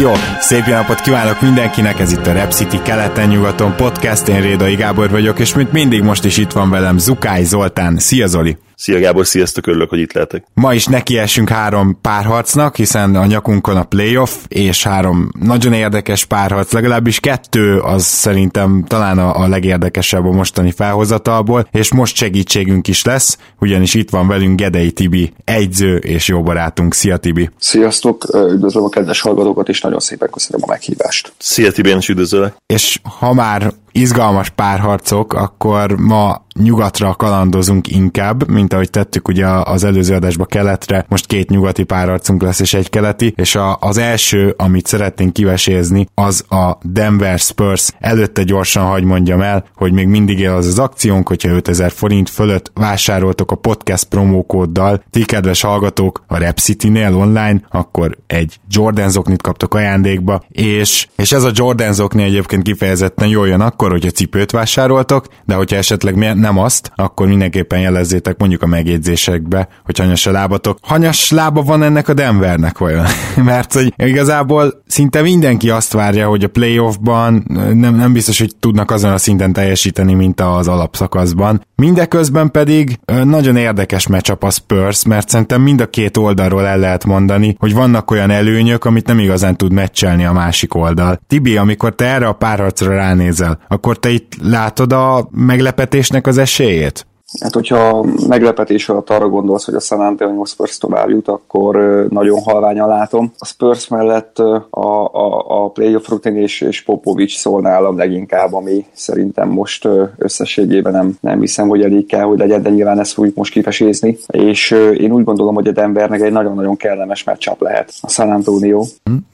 jó! 0.00 0.12
Szép 0.40 0.66
napot 0.66 1.00
kívánok 1.00 1.40
mindenkinek, 1.40 1.98
ez 1.98 2.12
itt 2.12 2.26
a 2.26 2.32
Rep 2.32 2.52
City 2.52 2.82
keleten-nyugaton 2.82 3.76
podcast, 3.76 4.28
én 4.28 4.40
Rédai 4.40 4.74
Gábor 4.74 5.10
vagyok, 5.10 5.38
és 5.38 5.54
mint 5.54 5.72
mindig 5.72 6.02
most 6.02 6.24
is 6.24 6.36
itt 6.36 6.52
van 6.52 6.70
velem 6.70 6.98
Zukály 6.98 7.44
Zoltán. 7.44 7.98
Szia 7.98 8.26
Zoli! 8.26 8.56
Szia 8.76 9.00
Gábor, 9.00 9.26
sziasztok, 9.26 9.66
örülök, 9.66 9.88
hogy 9.88 9.98
itt 9.98 10.12
lehetek. 10.12 10.44
Ma 10.54 10.74
is 10.74 10.86
nekiesünk 10.86 11.48
három 11.48 11.98
párharcnak, 12.00 12.76
hiszen 12.76 13.16
a 13.16 13.26
nyakunkon 13.26 13.76
a 13.76 13.84
playoff, 13.84 14.34
és 14.48 14.82
három 14.82 15.28
nagyon 15.40 15.72
érdekes 15.72 16.24
párharc, 16.24 16.72
legalábbis 16.72 17.20
kettő 17.20 17.78
az 17.78 18.04
szerintem 18.04 18.84
talán 18.86 19.18
a, 19.18 19.36
a 19.36 19.48
legérdekesebb 19.48 20.24
a 20.24 20.30
mostani 20.30 20.70
felhozatalból, 20.70 21.68
és 21.70 21.92
most 21.92 22.16
segítségünk 22.16 22.88
is 22.88 23.04
lesz, 23.04 23.38
ugyanis 23.60 23.94
itt 23.94 24.10
van 24.10 24.28
velünk 24.28 24.58
Gedei 24.58 24.92
Tibi, 24.92 25.32
egyző 25.44 25.96
és 25.96 26.28
jó 26.28 26.42
barátunk. 26.42 26.94
Szia 26.94 27.16
Tibi! 27.16 27.50
Sziasztok, 27.58 28.24
üdvözlöm 28.34 28.84
a 28.84 28.88
kedves 28.88 29.20
hallgatókat, 29.20 29.68
és 29.68 29.80
nagyon 29.80 30.00
szépen 30.00 30.30
köszönöm 30.30 30.60
a 30.64 30.70
meghívást. 30.70 31.32
Szia 31.38 31.72
Tibi, 31.72 31.88
én 31.88 31.96
is 31.96 32.08
üdvözöllek. 32.08 32.54
És 32.66 33.00
ha 33.18 33.32
már 33.32 33.72
izgalmas 33.94 34.50
párharcok, 34.50 35.32
akkor 35.32 35.96
ma 35.98 36.44
nyugatra 36.54 37.14
kalandozunk 37.14 37.88
inkább, 37.88 38.50
mint 38.50 38.72
ahogy 38.72 38.90
tettük 38.90 39.28
ugye 39.28 39.46
az 39.46 39.84
előző 39.84 40.14
adásba 40.14 40.44
keletre, 40.44 41.06
most 41.08 41.26
két 41.26 41.50
nyugati 41.50 41.84
párharcunk 41.84 42.42
lesz 42.42 42.60
és 42.60 42.74
egy 42.74 42.90
keleti, 42.90 43.32
és 43.36 43.54
a, 43.54 43.76
az 43.80 43.98
első, 43.98 44.54
amit 44.56 44.86
szeretnénk 44.86 45.32
kivesézni, 45.32 46.08
az 46.14 46.44
a 46.48 46.78
Denver 46.82 47.38
Spurs. 47.38 47.90
Előtte 47.98 48.42
gyorsan 48.42 48.84
hagy 48.84 49.04
mondjam 49.04 49.40
el, 49.40 49.64
hogy 49.74 49.92
még 49.92 50.06
mindig 50.06 50.38
él 50.38 50.52
az 50.52 50.66
az 50.66 50.78
akciónk, 50.78 51.28
hogyha 51.28 51.50
5000 51.50 51.92
forint 51.92 52.30
fölött 52.30 52.70
vásároltok 52.74 53.50
a 53.50 53.56
podcast 53.56 54.04
promókóddal, 54.04 55.02
ti 55.10 55.24
kedves 55.24 55.60
hallgatók 55.60 56.24
a 56.26 56.38
Rep 56.38 56.58
City-nél 56.58 57.16
online, 57.16 57.60
akkor 57.70 58.18
egy 58.26 58.58
Jordan 58.68 59.10
zoknit 59.10 59.42
kaptok 59.42 59.74
ajándékba, 59.74 60.42
és, 60.48 61.08
és 61.16 61.32
ez 61.32 61.42
a 61.42 61.50
Jordan 61.54 61.92
zokni 61.92 62.22
egyébként 62.22 62.62
kifejezetten 62.62 63.28
jól 63.28 63.48
jön 63.48 63.60
akkor, 63.60 63.83
hogyha 63.90 64.10
cipőt 64.10 64.50
vásároltok, 64.50 65.26
de 65.44 65.54
hogyha 65.54 65.76
esetleg 65.76 66.14
nem 66.34 66.58
azt, 66.58 66.92
akkor 66.94 67.26
mindenképpen 67.26 67.80
jelezzétek 67.80 68.38
mondjuk 68.38 68.62
a 68.62 68.66
megjegyzésekbe, 68.66 69.68
hogy 69.84 69.98
hanyas 69.98 70.26
a 70.26 70.30
lábatok. 70.30 70.78
Hanyas 70.82 71.30
lába 71.30 71.62
van 71.62 71.82
ennek 71.82 72.08
a 72.08 72.14
Denvernek 72.14 72.78
vajon? 72.78 73.06
Mert 73.44 73.72
hogy 73.72 73.92
igazából 73.96 74.82
szinte 74.86 75.22
mindenki 75.22 75.70
azt 75.70 75.92
várja, 75.92 76.28
hogy 76.28 76.44
a 76.44 76.48
playoffban 76.48 77.44
nem, 77.72 77.96
nem 77.96 78.12
biztos, 78.12 78.38
hogy 78.38 78.56
tudnak 78.60 78.90
azon 78.90 79.12
a 79.12 79.18
szinten 79.18 79.52
teljesíteni, 79.52 80.14
mint 80.14 80.40
az 80.40 80.68
alapszakaszban. 80.68 81.66
Mindeközben 81.84 82.50
pedig 82.50 82.98
nagyon 83.24 83.56
érdekes 83.56 84.06
meccsap 84.06 84.42
a 84.42 84.50
Spurs, 84.50 85.04
mert 85.04 85.28
szerintem 85.28 85.62
mind 85.62 85.80
a 85.80 85.86
két 85.86 86.16
oldalról 86.16 86.66
el 86.66 86.78
lehet 86.78 87.04
mondani, 87.04 87.56
hogy 87.58 87.74
vannak 87.74 88.10
olyan 88.10 88.30
előnyök, 88.30 88.84
amit 88.84 89.06
nem 89.06 89.18
igazán 89.18 89.56
tud 89.56 89.72
meccselni 89.72 90.24
a 90.24 90.32
másik 90.32 90.74
oldal. 90.74 91.18
Tibi, 91.26 91.56
amikor 91.56 91.94
te 91.94 92.04
erre 92.04 92.26
a 92.26 92.32
párharcra 92.32 92.94
ránézel, 92.94 93.58
akkor 93.68 93.98
te 93.98 94.10
itt 94.10 94.32
látod 94.42 94.92
a 94.92 95.28
meglepetésnek 95.30 96.26
az 96.26 96.38
esélyét? 96.38 97.06
Hát, 97.40 97.54
hogyha 97.54 98.06
meglepetés 98.28 98.88
alatt 98.88 99.10
arra 99.10 99.28
gondolsz, 99.28 99.64
hogy 99.64 99.74
a 99.74 99.80
San 99.80 100.00
Antonio 100.00 100.44
Spurs 100.44 100.78
tovább 100.78 101.08
jut, 101.08 101.28
akkor 101.28 102.06
nagyon 102.10 102.42
halványan 102.42 102.88
látom. 102.88 103.32
A 103.38 103.46
Spurs 103.46 103.88
mellett 103.88 104.38
a, 104.38 105.08
a, 105.12 105.62
a 105.64 105.68
playoff 105.68 106.08
rutin 106.08 106.36
és, 106.36 106.60
és 106.60 106.82
Popovics 106.82 107.38
szól 107.38 107.60
nálam 107.60 107.96
leginkább, 107.96 108.52
ami 108.52 108.84
szerintem 108.92 109.48
most 109.48 109.88
összességében 110.18 110.92
nem, 110.92 111.16
nem 111.20 111.40
hiszem, 111.40 111.68
hogy 111.68 111.82
elég 111.82 112.06
kell, 112.06 112.24
hogy 112.24 112.38
legyen, 112.38 112.62
de 112.62 112.70
nyilván 112.70 113.00
ezt 113.00 113.12
fogjuk 113.12 113.34
most 113.34 113.52
kifesézni. 113.52 114.18
És 114.26 114.70
én 114.98 115.12
úgy 115.12 115.24
gondolom, 115.24 115.54
hogy 115.54 115.68
a 115.68 115.72
Denvernek 115.72 116.20
egy 116.20 116.32
nagyon-nagyon 116.32 116.76
kellemes 116.76 117.24
meccsap 117.24 117.60
lehet 117.60 117.92
a 118.00 118.08
San 118.08 118.30
Antonio. 118.30 118.84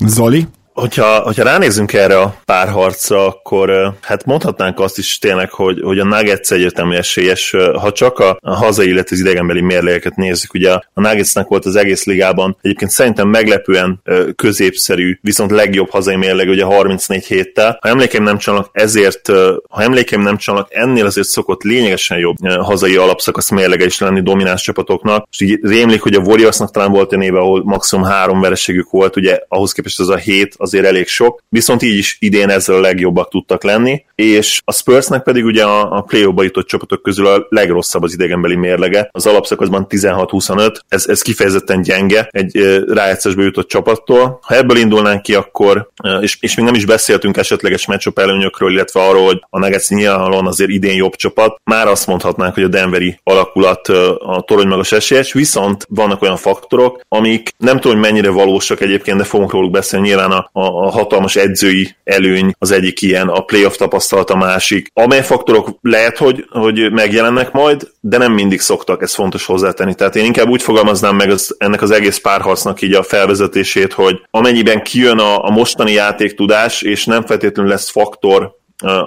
Zoli? 0.07 0.47
Hogyha, 0.81 1.21
hogyha 1.21 1.43
ránézünk 1.43 1.93
erre 1.93 2.19
a 2.19 2.35
párharcra, 2.45 3.27
akkor 3.27 3.95
hát 4.01 4.25
mondhatnánk 4.25 4.81
azt 4.81 4.99
is 4.99 5.19
tényleg, 5.19 5.51
hogy, 5.51 5.81
hogy 5.83 5.99
a 5.99 6.05
Nuggets 6.05 6.51
egyértelmű 6.51 6.95
esélyes, 6.95 7.57
ha 7.81 7.93
csak 7.93 8.19
a, 8.19 8.39
a 8.41 8.55
hazai, 8.55 8.89
illetve 8.89 9.17
az 9.17 9.23
idegenbeli 9.23 9.61
mérlegeket 9.61 10.17
nézzük. 10.17 10.55
Ugye 10.55 10.73
a 10.73 10.85
Nuggetsnek 10.95 11.49
volt 11.49 11.65
az 11.65 11.77
egész 11.77 12.05
ligában 12.05 12.57
egyébként 12.63 12.91
szerintem 12.91 13.29
meglepően 13.29 14.03
középszerű, 14.37 15.19
viszont 15.23 15.51
legjobb 15.51 15.91
hazai 15.91 16.17
mérleg 16.17 16.49
ugye 16.49 16.65
34 16.65 17.25
héttel. 17.25 17.79
Ha 17.81 17.89
emlékeim 17.89 18.23
nem 18.23 18.39
csalnak, 18.39 18.69
ezért, 18.73 19.29
ha 19.69 19.83
emlékeim 19.83 20.23
nem 20.23 20.37
csalnak, 20.37 20.69
ennél 20.71 21.07
azért 21.07 21.29
szokott 21.29 21.63
lényegesen 21.63 22.19
jobb 22.19 22.37
hazai 22.61 22.97
alapszakasz 22.97 23.51
mérlege 23.51 23.85
is 23.85 23.99
lenni 23.99 24.23
domináns 24.23 24.63
csapatoknak. 24.63 25.27
És 25.31 25.41
így 25.41 25.59
rémlik, 25.63 26.03
hogy 26.03 26.15
a 26.15 26.21
Warriorsnak 26.21 26.71
talán 26.71 26.93
volt 26.93 27.13
egy 27.13 27.23
éve, 27.23 27.39
ahol 27.39 27.63
maximum 27.65 28.05
három 28.05 28.41
vereségük 28.41 28.91
volt, 28.91 29.17
ugye 29.17 29.41
ahhoz 29.49 29.73
képest 29.73 30.01
az 30.01 30.09
a 30.09 30.17
hét, 30.17 30.55
az 30.59 30.70
azért 30.73 30.87
elég 30.87 31.09
sok, 31.09 31.43
viszont 31.49 31.83
így 31.83 31.97
is 31.97 32.17
idén 32.21 32.49
ezzel 32.49 32.77
a 32.77 32.81
legjobbak 32.81 33.29
tudtak 33.29 33.63
lenni, 33.63 34.05
és 34.15 34.61
a 34.65 34.73
Spursnek 34.73 35.23
pedig 35.23 35.45
ugye 35.45 35.65
a, 35.65 35.97
a 35.97 36.01
play 36.01 36.27
jutott 36.37 36.67
csapatok 36.67 37.03
közül 37.03 37.27
a 37.27 37.47
legrosszabb 37.49 38.03
az 38.03 38.13
idegenbeli 38.13 38.57
mérlege, 38.57 39.09
az 39.13 39.27
alapszakaszban 39.27 39.87
16-25, 39.89 40.75
ez, 40.89 41.07
ez 41.09 41.23
kifejezetten 41.23 41.83
gyenge 41.83 42.29
egy 42.31 42.83
rájátszásba 42.87 43.43
jutott 43.43 43.69
csapattól. 43.69 44.39
Ha 44.43 44.55
ebből 44.55 44.77
indulnánk 44.77 45.23
ki, 45.23 45.35
akkor, 45.35 45.91
és, 46.21 46.37
és 46.41 46.55
még 46.55 46.65
nem 46.65 46.75
is 46.75 46.85
beszéltünk 46.85 47.37
esetleges 47.37 47.87
meccsop 47.87 48.19
előnyökről, 48.19 48.73
illetve 48.73 49.01
arról, 49.01 49.25
hogy 49.25 49.43
a 49.51 49.59
Nuggets 49.59 49.89
nyilvánvalóan 49.89 50.47
azért 50.47 50.71
idén 50.71 50.97
jobb 50.97 51.15
csapat, 51.15 51.61
már 51.65 51.89
azt 51.89 52.07
mondhatnánk, 52.07 52.55
hogy 52.55 52.63
a 52.63 52.69
Denveri 52.69 53.21
alakulat 53.23 53.89
a 54.19 54.43
torony 54.47 54.67
magas 54.67 54.93
esélyes, 54.93 55.33
viszont 55.33 55.87
vannak 55.89 56.23
olyan 56.23 56.37
faktorok, 56.37 57.01
amik 57.09 57.55
nem 57.57 57.81
tudom, 57.81 57.99
hogy 57.99 58.11
mennyire 58.11 58.31
valósak 58.31 58.81
egyébként, 58.81 59.17
de 59.17 59.25
fogunk 59.25 59.53
róluk 59.53 59.71
beszélni 59.71 60.09
nyilván 60.11 60.31
a, 60.31 60.50
a, 60.53 60.61
a 60.61 60.91
hatalmas 60.91 61.37
edzői 61.37 61.97
előny 62.05 62.55
az 62.59 62.71
egyik 62.71 63.03
ilyen, 63.03 63.29
a 63.29 63.41
playoff 63.41 63.77
tapasztalat 63.77 64.31
a 64.31 64.37
másik, 64.37 64.91
amely 64.93 65.23
faktorok 65.23 65.79
lehet, 65.83 66.19
hogy, 66.19 66.45
hogy 66.49 66.93
megjelennek 66.93 67.53
majd, 67.53 67.91
de 68.01 68.19
nem 68.19 68.33
mindig 68.33 68.61
szoktak, 68.61 69.03
ez 69.03 69.15
fontos 69.15 69.47
hozzátenni. 69.47 69.95
Tehát 69.95 70.17
én 70.17 70.25
inkább 70.25 70.49
úgy 70.49 70.63
fogalmaznám 70.63 71.17
meg 71.17 71.31
az, 71.31 71.55
ennek 71.59 71.83
az 71.83 71.91
egész 71.91 72.19
párharcnak 72.19 72.83
így 72.83 72.95
a 72.95 73.03
felvezetését, 73.03 73.93
hogy 73.93 74.21
amennyiben 74.31 74.83
kijön 74.83 75.19
a, 75.19 75.45
a 75.45 75.51
mostani 75.51 75.93
játéktudás, 75.93 76.83
és 76.83 77.05
nem 77.05 77.27
feltétlenül 77.27 77.71
lesz 77.71 77.91
faktor 77.91 78.59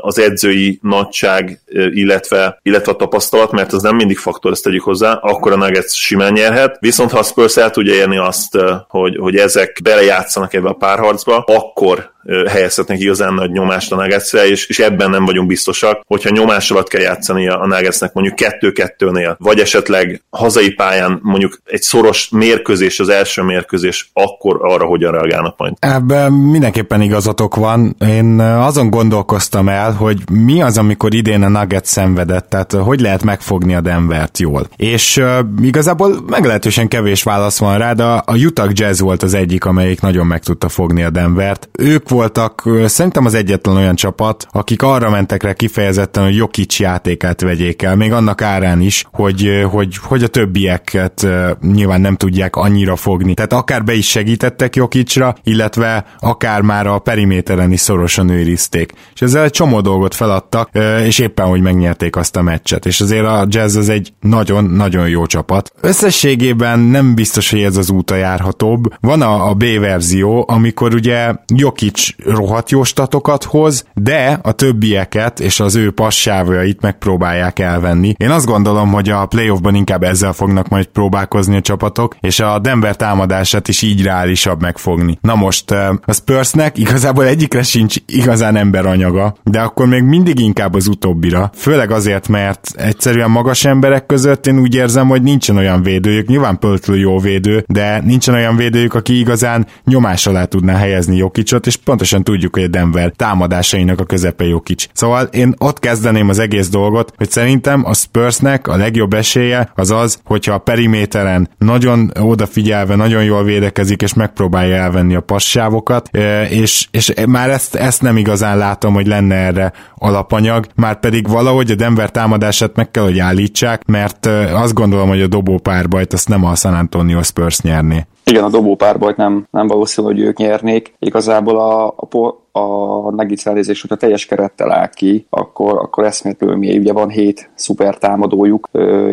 az 0.01 0.19
edzői 0.19 0.79
nagyság, 0.81 1.61
illetve, 1.89 2.59
illetve 2.61 2.91
a 2.91 2.95
tapasztalat, 2.95 3.51
mert 3.51 3.73
az 3.73 3.81
nem 3.81 3.95
mindig 3.95 4.17
faktor, 4.17 4.51
ezt 4.51 4.63
tegyük 4.63 4.83
hozzá, 4.83 5.13
akkor 5.13 5.51
a 5.51 5.55
Nuggets 5.55 5.91
simán 5.91 6.33
nyerhet. 6.33 6.77
Viszont 6.79 7.11
ha 7.11 7.19
a 7.19 7.23
Spurs 7.23 7.57
el 7.57 7.69
tudja 7.69 7.93
érni 7.93 8.17
azt, 8.17 8.57
hogy, 8.87 9.17
hogy 9.17 9.35
ezek 9.35 9.79
belejátszanak 9.83 10.53
ebbe 10.53 10.69
a 10.69 10.73
párharcba, 10.73 11.37
akkor 11.37 12.12
helyezhetnek 12.47 12.99
igazán 12.99 13.33
nagy 13.33 13.51
nyomást 13.51 13.91
a 13.91 13.95
Nuggetsre, 13.95 14.47
és, 14.47 14.67
és 14.67 14.79
ebben 14.79 15.09
nem 15.09 15.25
vagyunk 15.25 15.47
biztosak, 15.47 16.01
hogyha 16.07 16.29
nyomás 16.29 16.71
alatt 16.71 16.87
kell 16.87 17.01
játszani 17.01 17.47
a 17.47 17.65
Nuggetsnek 17.65 18.13
mondjuk 18.13 18.35
kettő-kettőnél, 18.35 19.35
vagy 19.39 19.59
esetleg 19.59 20.23
hazai 20.29 20.69
pályán 20.71 21.19
mondjuk 21.21 21.59
egy 21.65 21.81
szoros 21.81 22.29
mérkőzés, 22.29 22.99
az 22.99 23.09
első 23.09 23.41
mérkőzés, 23.41 24.09
akkor 24.13 24.57
arra 24.61 24.85
hogyan 24.85 25.11
reagálnak 25.11 25.57
majd. 25.57 25.73
Ebben 25.79 26.31
mindenképpen 26.31 27.01
igazatok 27.01 27.55
van. 27.55 27.95
Én 28.07 28.39
azon 28.39 28.89
gondolkoztam 28.89 29.69
el, 29.69 29.91
hogy 29.91 30.29
mi 30.31 30.61
az, 30.61 30.77
amikor 30.77 31.13
idén 31.13 31.43
a 31.43 31.49
Nuggets 31.49 31.87
szenvedett, 31.87 32.49
tehát 32.49 32.71
hogy 32.71 32.99
lehet 32.99 33.23
megfogni 33.23 33.75
a 33.75 33.81
Denvert 33.81 34.37
jól. 34.37 34.67
És 34.75 35.17
uh, 35.17 35.39
igazából 35.61 36.23
meglehetősen 36.27 36.87
kevés 36.87 37.23
válasz 37.23 37.59
van 37.59 37.77
rá, 37.77 37.93
de 37.93 38.03
a 38.03 38.23
Utah 38.45 38.69
Jazz 38.73 38.99
volt 38.99 39.23
az 39.23 39.33
egyik, 39.33 39.65
amelyik 39.65 40.01
nagyon 40.01 40.25
meg 40.25 40.43
tudta 40.43 40.69
fogni 40.69 41.03
a 41.03 41.09
Denvert. 41.09 41.69
Ők 41.79 42.09
voltak 42.13 42.69
szerintem 42.85 43.25
az 43.25 43.33
egyetlen 43.33 43.75
olyan 43.75 43.95
csapat, 43.95 44.47
akik 44.51 44.81
arra 44.81 45.09
mentek 45.09 45.43
rá 45.43 45.53
kifejezetten, 45.53 46.23
hogy 46.23 46.35
Jokic 46.35 46.79
játékát 46.79 47.41
vegyék 47.41 47.81
el, 47.81 47.95
még 47.95 48.11
annak 48.11 48.41
árán 48.41 48.81
is, 48.81 49.05
hogy, 49.11 49.65
hogy, 49.71 49.97
hogy 50.01 50.23
a 50.23 50.27
többieket 50.27 51.27
nyilván 51.61 52.01
nem 52.01 52.15
tudják 52.15 52.55
annyira 52.55 52.95
fogni. 52.95 53.33
Tehát 53.33 53.53
akár 53.53 53.83
be 53.83 53.93
is 53.93 54.07
segítettek 54.07 54.75
Jokicra, 54.75 55.35
illetve 55.43 56.05
akár 56.19 56.61
már 56.61 56.87
a 56.87 56.99
periméteren 56.99 57.71
is 57.71 57.79
szorosan 57.79 58.29
őrizték. 58.29 58.91
És 59.13 59.21
ezzel 59.21 59.43
egy 59.43 59.51
csomó 59.51 59.81
dolgot 59.81 60.15
feladtak, 60.15 60.69
és 61.05 61.19
éppen, 61.19 61.45
hogy 61.45 61.61
megnyerték 61.61 62.15
azt 62.15 62.35
a 62.35 62.41
meccset. 62.41 62.85
És 62.85 63.01
azért 63.01 63.25
a 63.25 63.45
Jazz 63.49 63.75
az 63.75 63.89
egy 63.89 64.13
nagyon-nagyon 64.19 65.09
jó 65.09 65.25
csapat. 65.25 65.71
Összességében 65.81 66.79
nem 66.79 67.15
biztos, 67.15 67.49
hogy 67.49 67.61
ez 67.61 67.77
az 67.77 67.89
út 67.89 68.11
a 68.11 68.15
járhatóbb. 68.15 68.93
Van 68.99 69.21
a, 69.21 69.49
a 69.49 69.53
B 69.53 69.63
verzió, 69.79 70.45
amikor 70.47 70.93
ugye 70.93 71.33
Jokic 71.55 72.02
rohadt 72.25 72.69
jó 72.71 72.83
statokat 72.83 73.43
hoz, 73.43 73.85
de 73.93 74.39
a 74.41 74.51
többieket 74.51 75.39
és 75.39 75.59
az 75.59 75.75
ő 75.75 75.91
passávjait 75.91 76.81
megpróbálják 76.81 77.59
elvenni. 77.59 78.13
Én 78.17 78.29
azt 78.29 78.45
gondolom, 78.45 78.91
hogy 78.91 79.09
a 79.09 79.25
playoffban 79.25 79.75
inkább 79.75 80.03
ezzel 80.03 80.33
fognak 80.33 80.67
majd 80.67 80.85
próbálkozni 80.85 81.55
a 81.55 81.61
csapatok, 81.61 82.15
és 82.19 82.39
a 82.39 82.59
Denver 82.59 82.95
támadását 82.95 83.67
is 83.67 83.81
így 83.81 84.03
reálisabb 84.03 84.61
megfogni. 84.61 85.17
Na 85.21 85.35
most 85.35 85.71
a 86.05 86.13
Spursnek 86.13 86.77
igazából 86.77 87.25
egyikre 87.25 87.63
sincs 87.63 87.95
igazán 88.05 88.55
emberanyaga, 88.55 89.35
de 89.43 89.59
akkor 89.59 89.87
még 89.87 90.03
mindig 90.03 90.39
inkább 90.39 90.73
az 90.73 90.87
utóbbira. 90.87 91.51
Főleg 91.55 91.91
azért, 91.91 92.27
mert 92.27 92.67
egyszerűen 92.75 93.29
magas 93.29 93.65
emberek 93.65 94.05
között 94.05 94.47
én 94.47 94.59
úgy 94.59 94.75
érzem, 94.75 95.07
hogy 95.07 95.21
nincsen 95.21 95.57
olyan 95.57 95.83
védőjük, 95.83 96.27
nyilván 96.27 96.59
Pöltlő 96.59 96.97
jó 96.97 97.19
védő, 97.19 97.63
de 97.67 98.01
nincsen 98.05 98.33
olyan 98.33 98.55
védőjük, 98.55 98.93
aki 98.93 99.19
igazán 99.19 99.67
nyomás 99.85 100.27
alá 100.27 100.45
tudná 100.45 100.75
helyezni 100.77 101.17
Jokicot, 101.17 101.67
és 101.67 101.77
pontosan 101.93 102.23
tudjuk, 102.23 102.55
hogy 102.55 102.63
a 102.63 102.67
Denver 102.67 103.11
támadásainak 103.15 103.99
a 103.99 104.03
közepe 104.03 104.45
Jokic. 104.45 104.85
Szóval 104.93 105.25
én 105.25 105.53
ott 105.57 105.79
kezdeném 105.79 106.29
az 106.29 106.39
egész 106.39 106.69
dolgot, 106.69 107.13
hogy 107.17 107.31
szerintem 107.31 107.85
a 107.85 107.93
Spursnek 107.93 108.67
a 108.67 108.77
legjobb 108.77 109.13
esélye 109.13 109.71
az 109.75 109.91
az, 109.91 110.19
hogyha 110.23 110.53
a 110.53 110.57
periméteren 110.57 111.49
nagyon 111.57 112.11
odafigyelve, 112.19 112.95
nagyon 112.95 113.23
jól 113.23 113.43
védekezik, 113.43 114.01
és 114.01 114.13
megpróbálja 114.13 114.75
elvenni 114.75 115.15
a 115.15 115.21
passávokat, 115.21 116.09
és, 116.49 116.87
és 116.91 117.13
már 117.27 117.49
ezt, 117.49 117.75
ezt 117.75 118.01
nem 118.01 118.17
igazán 118.17 118.57
látom, 118.57 118.93
hogy 118.93 119.07
lenne 119.07 119.35
erre 119.35 119.73
alapanyag, 119.95 120.67
már 120.75 120.99
pedig 120.99 121.27
valahogy 121.27 121.71
a 121.71 121.75
Denver 121.75 122.11
támadását 122.11 122.75
meg 122.75 122.91
kell, 122.91 123.03
hogy 123.03 123.19
állítsák, 123.19 123.85
mert 123.85 124.25
azt 124.53 124.73
gondolom, 124.73 125.07
hogy 125.07 125.21
a 125.21 125.27
dobó 125.27 125.57
párbajt 125.57 126.13
azt 126.13 126.29
nem 126.29 126.45
a 126.45 126.55
San 126.55 126.73
Antonio 126.73 127.23
Spurs 127.23 127.59
nyerné. 127.59 128.05
Igen, 128.25 128.43
a 128.43 128.49
dobó 128.49 128.75
párbajt 128.75 129.17
nem, 129.17 129.47
nem 129.51 129.67
valószínű, 129.67 130.07
hogy 130.07 130.19
ők 130.19 130.37
nyernék. 130.37 130.93
Igazából 130.99 131.59
a, 131.59 131.87
a, 131.87 132.42
a 132.55 133.11
Nuggets 133.11 133.43
hogyha 133.43 133.95
teljes 133.97 134.25
kerettel 134.25 134.71
áll 134.71 134.89
ki, 134.89 135.25
akkor, 135.29 135.77
akkor 135.77 136.03
eszmétlenül 136.03 136.55
mély. 136.55 136.77
Ugye 136.77 136.93
van 136.93 137.09
hét 137.09 137.49
szuper 137.55 137.97
támadójuk, 137.97 138.69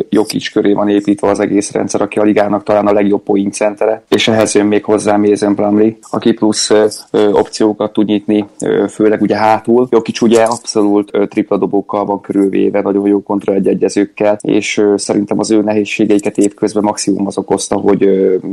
Jokic 0.09 0.53
köré 0.53 0.73
van 0.73 0.89
építve 0.89 1.29
az 1.29 1.41
egész 1.41 1.73
rendszer, 1.73 2.01
aki 2.01 2.19
a 2.19 2.23
ligának 2.23 2.63
talán 2.63 2.87
a 2.87 2.93
legjobb 2.93 3.23
point 3.23 3.53
centere, 3.53 4.03
és 4.09 4.29
ehhez 4.29 4.55
jön 4.55 4.67
még 4.67 4.85
hozzá 4.85 5.17
Mason 5.17 5.55
Plumlee, 5.55 5.97
aki 6.11 6.33
plusz 6.33 6.71
opciókat 7.33 7.93
tud 7.93 8.07
nyitni, 8.07 8.45
főleg 8.89 9.21
ugye 9.21 9.37
hátul. 9.37 9.87
Jokic 9.91 10.21
ugye 10.21 10.43
abszolút 10.43 11.29
tripla 11.29 11.57
dobókkal 11.57 12.05
van 12.05 12.21
körülvéve, 12.21 12.81
nagyon 12.81 13.07
jó 13.07 13.23
kontra 13.23 13.55
egyezőkkel, 13.55 14.39
és 14.41 14.83
szerintem 14.97 15.39
az 15.39 15.51
ő 15.51 15.63
nehézségeiket 15.63 16.39
évközben 16.39 16.83
maximum 16.83 17.27
az 17.27 17.39
okozta, 17.39 17.77
hogy 17.77 17.99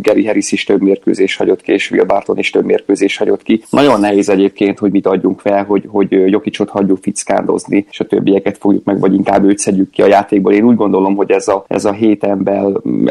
Gary 0.01 0.25
Harris 0.25 0.51
is 0.51 0.63
több 0.63 0.81
mérkőzés 0.81 1.35
hagyott 1.35 1.61
ki, 1.61 1.71
és 1.71 1.91
Will 1.91 2.05
Barton 2.05 2.37
is 2.37 2.49
több 2.49 2.65
mérkőzés 2.65 3.17
hagyott 3.17 3.43
ki. 3.43 3.63
Nagyon 3.69 3.99
nehéz 3.99 4.29
egyébként 4.29 4.76
döntést, 4.77 4.79
hogy 4.79 4.91
mit 4.91 5.07
adjunk 5.07 5.39
fel, 5.39 5.63
hogy, 5.63 5.87
hogy 5.91 6.31
Jokicsot 6.31 6.69
hagyjuk 6.69 6.97
fickándozni, 7.01 7.85
és 7.89 7.99
a 7.99 8.05
többieket 8.05 8.57
fogjuk 8.57 8.83
meg, 8.83 8.99
vagy 8.99 9.13
inkább 9.13 9.43
őt 9.43 9.57
szedjük 9.57 9.89
ki 9.89 10.01
a 10.01 10.07
játékból. 10.07 10.53
Én 10.53 10.63
úgy 10.63 10.75
gondolom, 10.75 11.15
hogy 11.15 11.31
ez 11.31 11.47
a, 11.47 11.63
ez 11.67 11.85
a 11.85 11.91
hét 11.91 12.23
ember, 12.23 12.63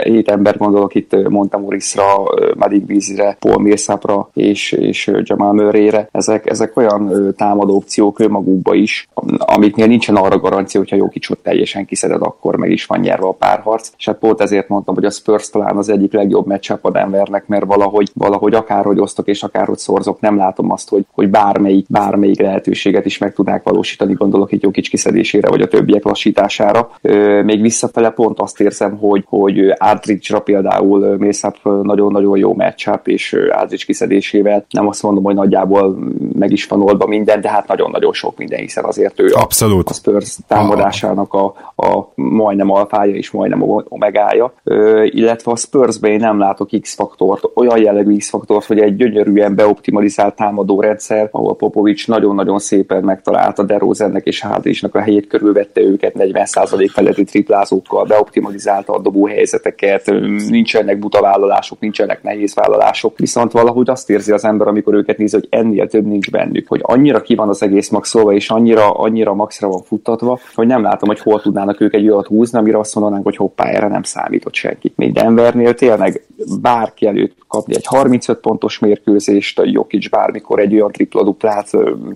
hét 0.04 0.28
ember 0.28 0.56
gondolok 0.56 0.94
itt 0.94 1.28
Montamorisra, 1.28 2.04
Madik 2.56 2.84
Bizire, 2.84 3.36
Paul 3.40 3.62
Millsapra 3.62 4.28
és, 4.32 4.72
és 4.72 5.10
Jamal 5.22 5.52
Murrayre, 5.52 6.08
ezek, 6.12 6.50
ezek 6.50 6.76
olyan 6.76 7.34
támadó 7.36 7.76
opciók 7.76 8.18
önmagukba 8.18 8.74
is, 8.74 9.08
amiknél 9.38 9.86
nincsen 9.86 10.16
arra 10.16 10.38
garancia, 10.38 10.80
hogyha 10.80 10.96
Jokicsot 10.96 11.38
teljesen 11.38 11.84
kiszeded, 11.84 12.22
akkor 12.22 12.56
meg 12.56 12.70
is 12.70 12.86
van 12.86 13.00
nyerve 13.00 13.26
a 13.26 13.32
párharc. 13.32 13.90
És 13.98 14.06
hát 14.06 14.18
pont 14.18 14.40
ezért 14.40 14.68
mondtam, 14.68 14.94
hogy 14.94 15.04
a 15.04 15.10
Spurs 15.10 15.50
talán 15.50 15.76
az 15.76 15.88
egyik 15.88 16.12
legjobb 16.12 16.46
meccsap 16.46 16.84
a 16.84 16.90
Denvernek, 16.90 17.46
mert 17.46 17.64
valahogy, 17.64 18.10
valahogy 18.14 18.54
akárhogy 18.54 19.00
osztok 19.00 19.28
és 19.28 19.42
akárhogy 19.42 19.78
szorzok, 19.78 20.20
nem 20.20 20.36
látom 20.36 20.70
azt, 20.70 20.88
hogy, 20.88 21.06
hogy 21.12 21.30
bár 21.30 21.55
bármelyik, 21.56 21.86
bármelyik 21.88 22.40
lehetőséget 22.40 23.06
is 23.06 23.18
meg 23.18 23.32
tudnák 23.32 23.62
valósítani, 23.62 24.12
gondolok 24.12 24.52
egy 24.52 24.62
Jokic 24.62 24.88
kiszedésére, 24.88 25.48
vagy 25.48 25.60
a 25.60 25.68
többiek 25.68 26.04
lassítására. 26.04 26.90
Még 27.44 27.60
visszafele 27.60 28.10
pont 28.10 28.40
azt 28.40 28.60
érzem, 28.60 28.96
hogy, 28.96 29.24
hogy 29.28 29.74
Ádricsra 29.78 30.40
például 30.40 31.16
Mészap 31.16 31.56
nagyon-nagyon 31.82 32.38
jó 32.38 32.54
matchup, 32.54 33.08
és 33.08 33.36
Ádrics 33.50 33.86
kiszedésével 33.86 34.66
nem 34.70 34.88
azt 34.88 35.02
mondom, 35.02 35.24
hogy 35.24 35.34
nagyjából 35.34 35.98
meg 36.32 36.52
is 36.52 36.66
van 36.66 36.82
oldva 36.82 37.06
minden, 37.06 37.40
de 37.40 37.50
hát 37.50 37.68
nagyon-nagyon 37.68 38.12
sok 38.12 38.38
minden, 38.38 38.58
hiszen 38.58 38.84
azért 38.84 39.20
ő 39.20 39.32
Abszolút. 39.32 39.88
a 39.88 39.92
Spurs 39.92 40.36
támadásának 40.46 41.34
a, 41.34 41.44
a 41.76 42.12
majdnem 42.14 42.70
alfája 42.70 43.14
és 43.14 43.30
majdnem 43.30 43.84
omegája, 43.88 44.52
illetve 45.04 45.50
a 45.52 45.56
Spursben 45.56 46.10
én 46.10 46.20
nem 46.20 46.38
látok 46.38 46.68
X-faktort, 46.80 47.50
olyan 47.54 47.78
jellegű 47.78 48.16
X-faktort, 48.16 48.66
hogy 48.66 48.78
egy 48.78 48.96
gyönyörűen 48.96 49.54
beoptimalizált 49.54 50.36
támadó 50.36 50.80
rendszer, 50.80 51.28
ahol 51.30 51.45
ahol 51.46 51.56
Popovics 51.56 52.08
nagyon-nagyon 52.08 52.58
szépen 52.58 53.04
megtalálta 53.04 53.62
DeRozannek 53.62 54.26
és 54.26 54.40
Hádrisnak 54.40 54.94
a 54.94 55.00
helyét, 55.00 55.26
körülvette 55.26 55.80
őket 55.80 56.14
40% 56.18 56.88
feletti 56.92 57.24
triplázókkal, 57.24 58.04
beoptimalizálta 58.04 58.92
a 58.92 59.00
dobó 59.00 59.26
helyzeteket, 59.26 60.12
nincsenek 60.48 60.98
buta 60.98 61.20
vállalások, 61.20 61.80
nincsenek 61.80 62.22
nehéz 62.22 62.54
vállalások, 62.54 63.18
viszont 63.18 63.52
valahogy 63.52 63.90
azt 63.90 64.10
érzi 64.10 64.32
az 64.32 64.44
ember, 64.44 64.68
amikor 64.68 64.94
őket 64.94 65.18
nézi, 65.18 65.36
hogy 65.36 65.46
ennél 65.50 65.88
több 65.88 66.06
nincs 66.06 66.30
bennük, 66.30 66.68
hogy 66.68 66.80
annyira 66.82 67.20
ki 67.20 67.34
van 67.34 67.48
az 67.48 67.62
egész 67.62 67.88
maxolva, 67.88 68.32
és 68.32 68.50
annyira, 68.50 68.90
annyira 68.90 69.34
maxra 69.34 69.68
van 69.68 69.82
futtatva, 69.82 70.38
hogy 70.54 70.66
nem 70.66 70.82
látom, 70.82 71.08
hogy 71.08 71.20
hol 71.20 71.40
tudnának 71.40 71.80
ők 71.80 71.94
egy 71.94 72.08
olyat 72.08 72.26
húzni, 72.26 72.58
amire 72.58 72.78
azt 72.78 72.94
mondanánk, 72.94 73.24
hogy 73.24 73.36
hoppá, 73.36 73.64
erre 73.64 73.88
nem 73.88 74.02
számított 74.02 74.54
senki. 74.54 74.92
Még 74.96 75.12
Denvernél 75.12 75.74
tényleg 75.74 76.26
bárki 76.60 77.06
előtt 77.06 77.36
kapni 77.48 77.74
egy 77.74 77.86
35 77.86 78.38
pontos 78.38 78.78
mérkőzést, 78.78 79.60
Jokic 79.64 80.08
bármikor 80.10 80.58
egy 80.58 80.74
olyan 80.74 80.92
tripla 80.92 81.22
duplát, 81.36 81.70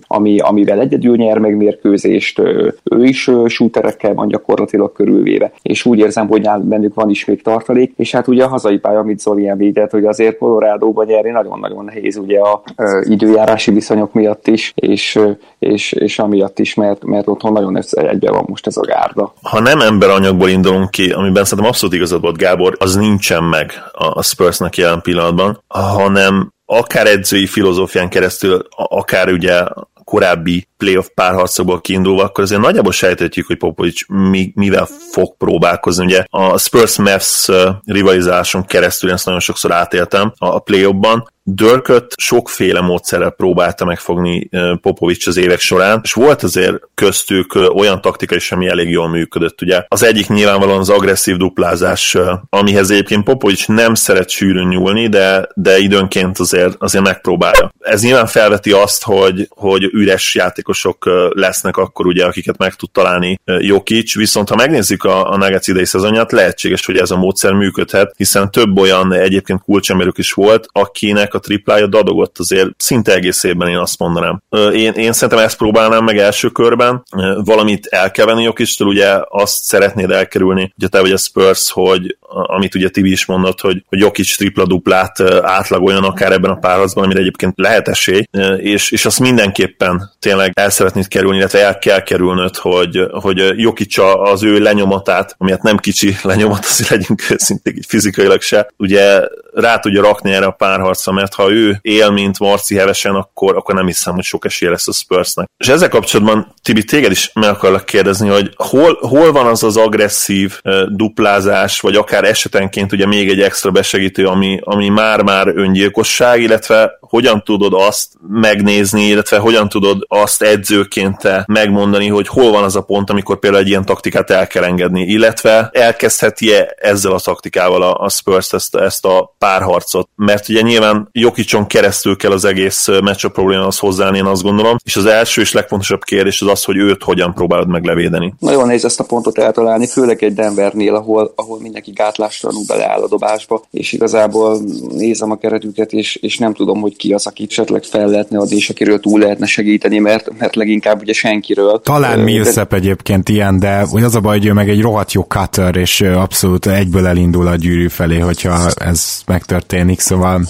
ami, 0.07 0.39
amivel 0.39 0.79
egyedül 0.79 1.15
nyer 1.15 1.37
meg 1.37 1.55
mérkőzést, 1.55 2.39
ő 2.83 3.03
is 3.03 3.29
shooterekkel 3.47 4.13
van 4.13 4.27
gyakorlatilag 4.27 4.91
körülvéve, 4.93 5.51
és 5.61 5.85
úgy 5.85 5.99
érzem, 5.99 6.27
hogy 6.27 6.49
bennük 6.61 6.93
van 6.93 7.09
is 7.09 7.25
még 7.25 7.41
tartalék, 7.41 7.93
és 7.95 8.11
hát 8.11 8.27
ugye 8.27 8.43
a 8.43 8.47
hazai 8.47 8.77
pálya, 8.77 8.99
amit 8.99 9.19
Zoli 9.19 9.47
említett, 9.47 9.91
hogy 9.91 10.05
azért 10.05 10.37
Colorado-ban 10.37 11.05
nyerni 11.05 11.29
nagyon-nagyon 11.29 11.85
nehéz 11.85 12.17
ugye 12.17 12.39
a 12.39 12.63
időjárási 13.03 13.71
viszonyok 13.71 14.13
miatt 14.13 14.47
is, 14.47 14.71
és, 14.75 15.19
és, 15.59 15.91
és 15.91 16.19
amiatt 16.19 16.59
is, 16.59 16.73
mert, 16.73 17.03
mert 17.03 17.27
otthon 17.27 17.51
nagyon 17.51 17.79
egybe 17.91 18.31
van 18.31 18.45
most 18.47 18.67
ez 18.67 18.77
a 18.77 18.85
gárda. 18.85 19.33
Ha 19.41 19.59
nem 19.59 19.79
emberanyagból 19.79 20.49
indulunk 20.49 20.91
ki, 20.91 21.11
amiben 21.11 21.43
szerintem 21.43 21.67
abszolút 21.67 21.95
igazad 21.95 22.21
volt 22.21 22.37
Gábor, 22.37 22.75
az 22.79 22.95
nincsen 22.95 23.43
meg 23.43 23.71
a 23.91 24.23
Spursnek 24.23 24.77
jelen 24.77 25.01
pillanatban, 25.01 25.63
hanem 25.67 26.51
akár 26.77 27.07
edzői 27.07 27.47
filozófián 27.47 28.09
keresztül, 28.09 28.67
akár 28.75 29.29
ugye 29.31 29.63
korábbi 30.03 30.67
playoff 30.77 31.07
párharcokból 31.13 31.81
kiindulva, 31.81 32.23
akkor 32.23 32.43
azért 32.43 32.61
nagyjából 32.61 32.91
sejtetjük, 32.91 33.47
hogy 33.47 33.57
Popovics 33.57 34.07
mi, 34.07 34.51
mivel 34.55 34.87
fog 35.11 35.37
próbálkozni. 35.37 36.05
Ugye 36.05 36.23
a 36.29 36.57
Spurs-Mavs 36.57 37.49
rivalizáson 37.85 38.65
keresztül 38.65 39.11
ezt 39.11 39.25
nagyon 39.25 39.39
sokszor 39.39 39.71
átéltem 39.71 40.33
a 40.37 40.59
playoffban, 40.59 41.31
Dörköt 41.53 42.13
sokféle 42.17 42.81
módszerrel 42.81 43.29
próbálta 43.29 43.85
megfogni 43.85 44.49
Popovics 44.81 45.27
az 45.27 45.37
évek 45.37 45.59
során, 45.59 45.99
és 46.03 46.13
volt 46.13 46.43
azért 46.43 46.79
köztük 46.93 47.53
olyan 47.73 48.01
taktika 48.01 48.35
is, 48.35 48.51
ami 48.51 48.67
elég 48.67 48.89
jól 48.89 49.09
működött. 49.09 49.61
Ugye 49.61 49.83
az 49.87 50.03
egyik 50.03 50.27
nyilvánvalóan 50.27 50.79
az 50.79 50.89
agresszív 50.89 51.37
duplázás, 51.37 52.17
amihez 52.49 52.89
egyébként 52.89 53.23
Popovics 53.23 53.67
nem 53.67 53.93
szeret 53.93 54.29
sűrűn 54.29 54.67
nyúlni, 54.67 55.07
de, 55.07 55.49
de 55.55 55.77
időnként 55.77 56.39
azért, 56.39 56.75
azért 56.79 57.03
megpróbálja. 57.03 57.73
Ez 57.79 58.03
nyilván 58.03 58.27
felveti 58.27 58.71
azt, 58.71 59.03
hogy, 59.03 59.47
hogy 59.49 59.83
üres 59.83 60.35
játékosok 60.35 61.09
lesznek 61.29 61.77
akkor 61.77 62.05
ugye, 62.05 62.25
akiket 62.25 62.57
meg 62.57 62.75
tud 62.75 62.91
találni 62.91 63.39
Jokic, 63.45 64.15
viszont 64.15 64.49
ha 64.49 64.55
megnézzük 64.55 65.03
a, 65.03 65.31
a 65.31 65.37
Nuggets 65.37 65.67
idei 65.67 65.85
szezonját, 65.85 66.31
lehetséges, 66.31 66.85
hogy 66.85 66.97
ez 66.97 67.11
a 67.11 67.17
módszer 67.17 67.53
működhet, 67.53 68.13
hiszen 68.17 68.51
több 68.51 68.77
olyan 68.77 69.13
egyébként 69.13 69.61
kulcsemerük 69.61 70.17
is 70.17 70.33
volt, 70.33 70.67
akinek 70.71 71.33
a 71.33 71.39
triplája 71.41 71.87
dadogott 71.87 72.37
azért 72.39 72.69
szinte 72.77 73.13
egész 73.13 73.43
évben 73.43 73.67
én 73.67 73.77
azt 73.77 73.99
mondanám. 73.99 74.41
Én, 74.73 74.93
én 74.93 75.13
szerintem 75.13 75.45
ezt 75.45 75.57
próbálnám 75.57 76.03
meg 76.03 76.17
első 76.17 76.49
körben, 76.49 77.03
valamit 77.43 77.85
el 77.85 78.11
kell 78.11 78.25
venni 78.25 78.43
Jokistől, 78.43 78.87
ugye 78.87 79.19
azt 79.29 79.63
szeretnéd 79.63 80.11
elkerülni, 80.11 80.73
ugye 80.77 80.87
te 80.87 81.01
vagy 81.01 81.11
a 81.11 81.17
Spurs, 81.17 81.71
hogy 81.71 82.17
amit 82.31 82.75
ugye 82.75 82.89
Tibi 82.89 83.11
is 83.11 83.25
mondott, 83.25 83.61
hogy, 83.61 83.83
hogy 83.87 83.99
Jokic 83.99 84.35
tripla-duplát 84.35 85.19
átlagoljon 85.41 86.03
akár 86.03 86.31
ebben 86.31 86.51
a 86.51 86.55
párharcban, 86.55 87.03
amire 87.03 87.19
egyébként 87.19 87.53
lehet 87.57 87.87
esély, 87.87 88.23
és, 88.57 88.91
és 88.91 89.05
azt 89.05 89.19
mindenképpen 89.19 90.11
tényleg 90.19 90.51
el 90.53 90.69
szeretnéd 90.69 91.07
kerülni, 91.07 91.37
illetve 91.37 91.65
el 91.65 91.77
kell 91.77 92.03
kerülnöd, 92.03 92.55
hogy, 92.55 93.07
hogy 93.11 93.59
Jokic 93.59 93.97
az 93.97 94.43
ő 94.43 94.59
lenyomatát, 94.59 95.35
ami 95.37 95.53
nem 95.61 95.77
kicsi 95.77 96.15
lenyomat, 96.23 96.65
azért 96.65 96.89
legyünk 96.89 97.21
szintén 97.35 97.75
így 97.75 97.85
fizikailag 97.87 98.41
se, 98.41 98.67
ugye 98.77 99.27
rá 99.53 99.79
tudja 99.79 100.01
rakni 100.01 100.31
erre 100.31 100.45
a 100.45 100.51
párharcra, 100.51 101.11
mert 101.11 101.33
ha 101.33 101.51
ő 101.51 101.77
él, 101.81 102.09
mint 102.09 102.39
Marci 102.39 102.75
hevesen, 102.75 103.15
akkor, 103.15 103.55
akkor 103.55 103.75
nem 103.75 103.85
hiszem, 103.85 104.13
hogy 104.13 104.23
sok 104.23 104.45
esélye 104.45 104.71
lesz 104.71 104.87
a 104.87 104.91
Spursnek. 104.91 105.49
És 105.57 105.67
ezzel 105.67 105.89
kapcsolatban, 105.89 106.53
Tibi, 106.63 106.83
téged 106.83 107.11
is 107.11 107.31
meg 107.33 107.49
akarlak 107.49 107.85
kérdezni, 107.85 108.29
hogy 108.29 108.51
hol, 108.55 108.97
hol 109.01 109.31
van 109.31 109.45
az 109.45 109.63
az 109.63 109.77
agresszív 109.77 110.59
duplázás, 110.87 111.79
vagy 111.79 111.95
akár 111.95 112.20
esetenként 112.25 112.91
ugye 112.91 113.07
még 113.07 113.29
egy 113.29 113.41
extra 113.41 113.71
besegítő, 113.71 114.25
ami, 114.25 114.59
ami 114.63 114.89
már-már 114.89 115.47
öngyilkosság, 115.47 116.41
illetve 116.41 116.97
hogyan 116.99 117.43
tudod 117.43 117.73
azt 117.73 118.07
megnézni, 118.27 119.03
illetve 119.03 119.37
hogyan 119.37 119.69
tudod 119.69 120.05
azt 120.07 120.41
edzőként 120.41 121.17
te 121.17 121.43
megmondani, 121.47 122.07
hogy 122.07 122.27
hol 122.27 122.51
van 122.51 122.63
az 122.63 122.75
a 122.75 122.81
pont, 122.81 123.09
amikor 123.09 123.39
például 123.39 123.63
egy 123.63 123.69
ilyen 123.69 123.85
taktikát 123.85 124.29
el 124.29 124.47
kell 124.47 124.63
engedni, 124.63 125.01
illetve 125.01 125.69
elkezdheti-e 125.73 126.75
ezzel 126.77 127.11
a 127.11 127.19
taktikával 127.19 127.81
a, 127.81 128.05
a 128.05 128.09
Spurs 128.09 128.53
ezt, 128.53 128.75
ezt 128.75 129.05
a 129.05 129.35
párharcot, 129.37 130.09
mert 130.15 130.49
ugye 130.49 130.61
nyilván 130.61 131.09
Jokicson 131.11 131.67
keresztül 131.67 132.15
kell 132.15 132.31
az 132.31 132.45
egész 132.45 132.87
meccs 132.87 133.25
problémához 133.25 133.77
hozzáállni, 133.77 134.17
én 134.17 134.25
azt 134.25 134.43
gondolom, 134.43 134.77
és 134.83 134.95
az 134.95 135.05
első 135.05 135.41
és 135.41 135.53
legfontosabb 135.53 136.03
kérdés 136.03 136.41
az 136.41 136.47
az, 136.47 136.63
hogy 136.63 136.77
őt 136.77 137.03
hogyan 137.03 137.33
próbálod 137.33 137.67
meglevédeni. 137.67 138.33
Nagyon 138.39 138.65
nehéz 138.65 138.85
ezt 138.85 138.99
a 138.99 139.03
pontot 139.03 139.37
eltalálni, 139.37 139.87
főleg 139.87 140.23
egy 140.23 140.33
Denvernél, 140.33 140.95
ahol, 140.95 141.33
ahol 141.35 141.59
mindenki 141.59 141.91
gátlástalanul 142.11 142.63
beleáll 142.67 143.01
a 143.01 143.07
dobásba, 143.07 143.63
és 143.71 143.91
igazából 143.91 144.61
nézem 144.89 145.31
a 145.31 145.35
keretüket, 145.35 145.91
és, 145.93 146.15
és 146.15 146.37
nem 146.37 146.53
tudom, 146.53 146.81
hogy 146.81 146.95
ki 146.95 147.13
az, 147.13 147.27
aki 147.27 147.45
esetleg 147.49 147.83
fel 147.83 148.07
lehetne 148.07 148.37
adni, 148.37 148.55
és 148.55 148.69
akiről 148.69 148.99
túl 148.99 149.19
lehetne 149.19 149.45
segíteni, 149.45 149.99
mert, 149.99 150.37
mert 150.37 150.55
leginkább 150.55 151.01
ugye 151.01 151.13
senkiről. 151.13 151.81
Talán 151.83 152.19
mi 152.19 152.37
összep 152.37 152.73
egyébként 152.73 153.29
ilyen, 153.29 153.59
de 153.59 153.81
hogy 153.81 154.03
az 154.03 154.15
a 154.15 154.19
baj, 154.19 154.37
hogy 154.37 154.47
ő 154.47 154.53
meg 154.53 154.69
egy 154.69 154.81
rohadt 154.81 155.11
jó 155.11 155.21
cutter, 155.21 155.75
és 155.75 156.01
abszolút 156.01 156.65
egyből 156.65 157.07
elindul 157.07 157.47
a 157.47 157.55
gyűrű 157.55 157.87
felé, 157.87 158.19
hogyha 158.19 158.69
ez 158.75 159.21
megtörténik, 159.25 159.99
szóval 159.99 160.41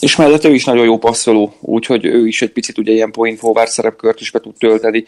és 0.00 0.16
mellett 0.16 0.44
ő 0.44 0.54
is 0.54 0.64
nagyon 0.64 0.84
jó 0.84 0.98
passzoló, 0.98 1.52
úgyhogy 1.60 2.04
ő 2.04 2.26
is 2.26 2.42
egy 2.42 2.52
picit 2.52 2.78
ugye 2.78 2.92
ilyen 2.92 3.10
point 3.10 3.38
forward 3.38 3.68
szerepkört 3.68 4.20
is 4.20 4.30
be 4.30 4.40
tud 4.40 4.54
tölteni, 4.58 5.04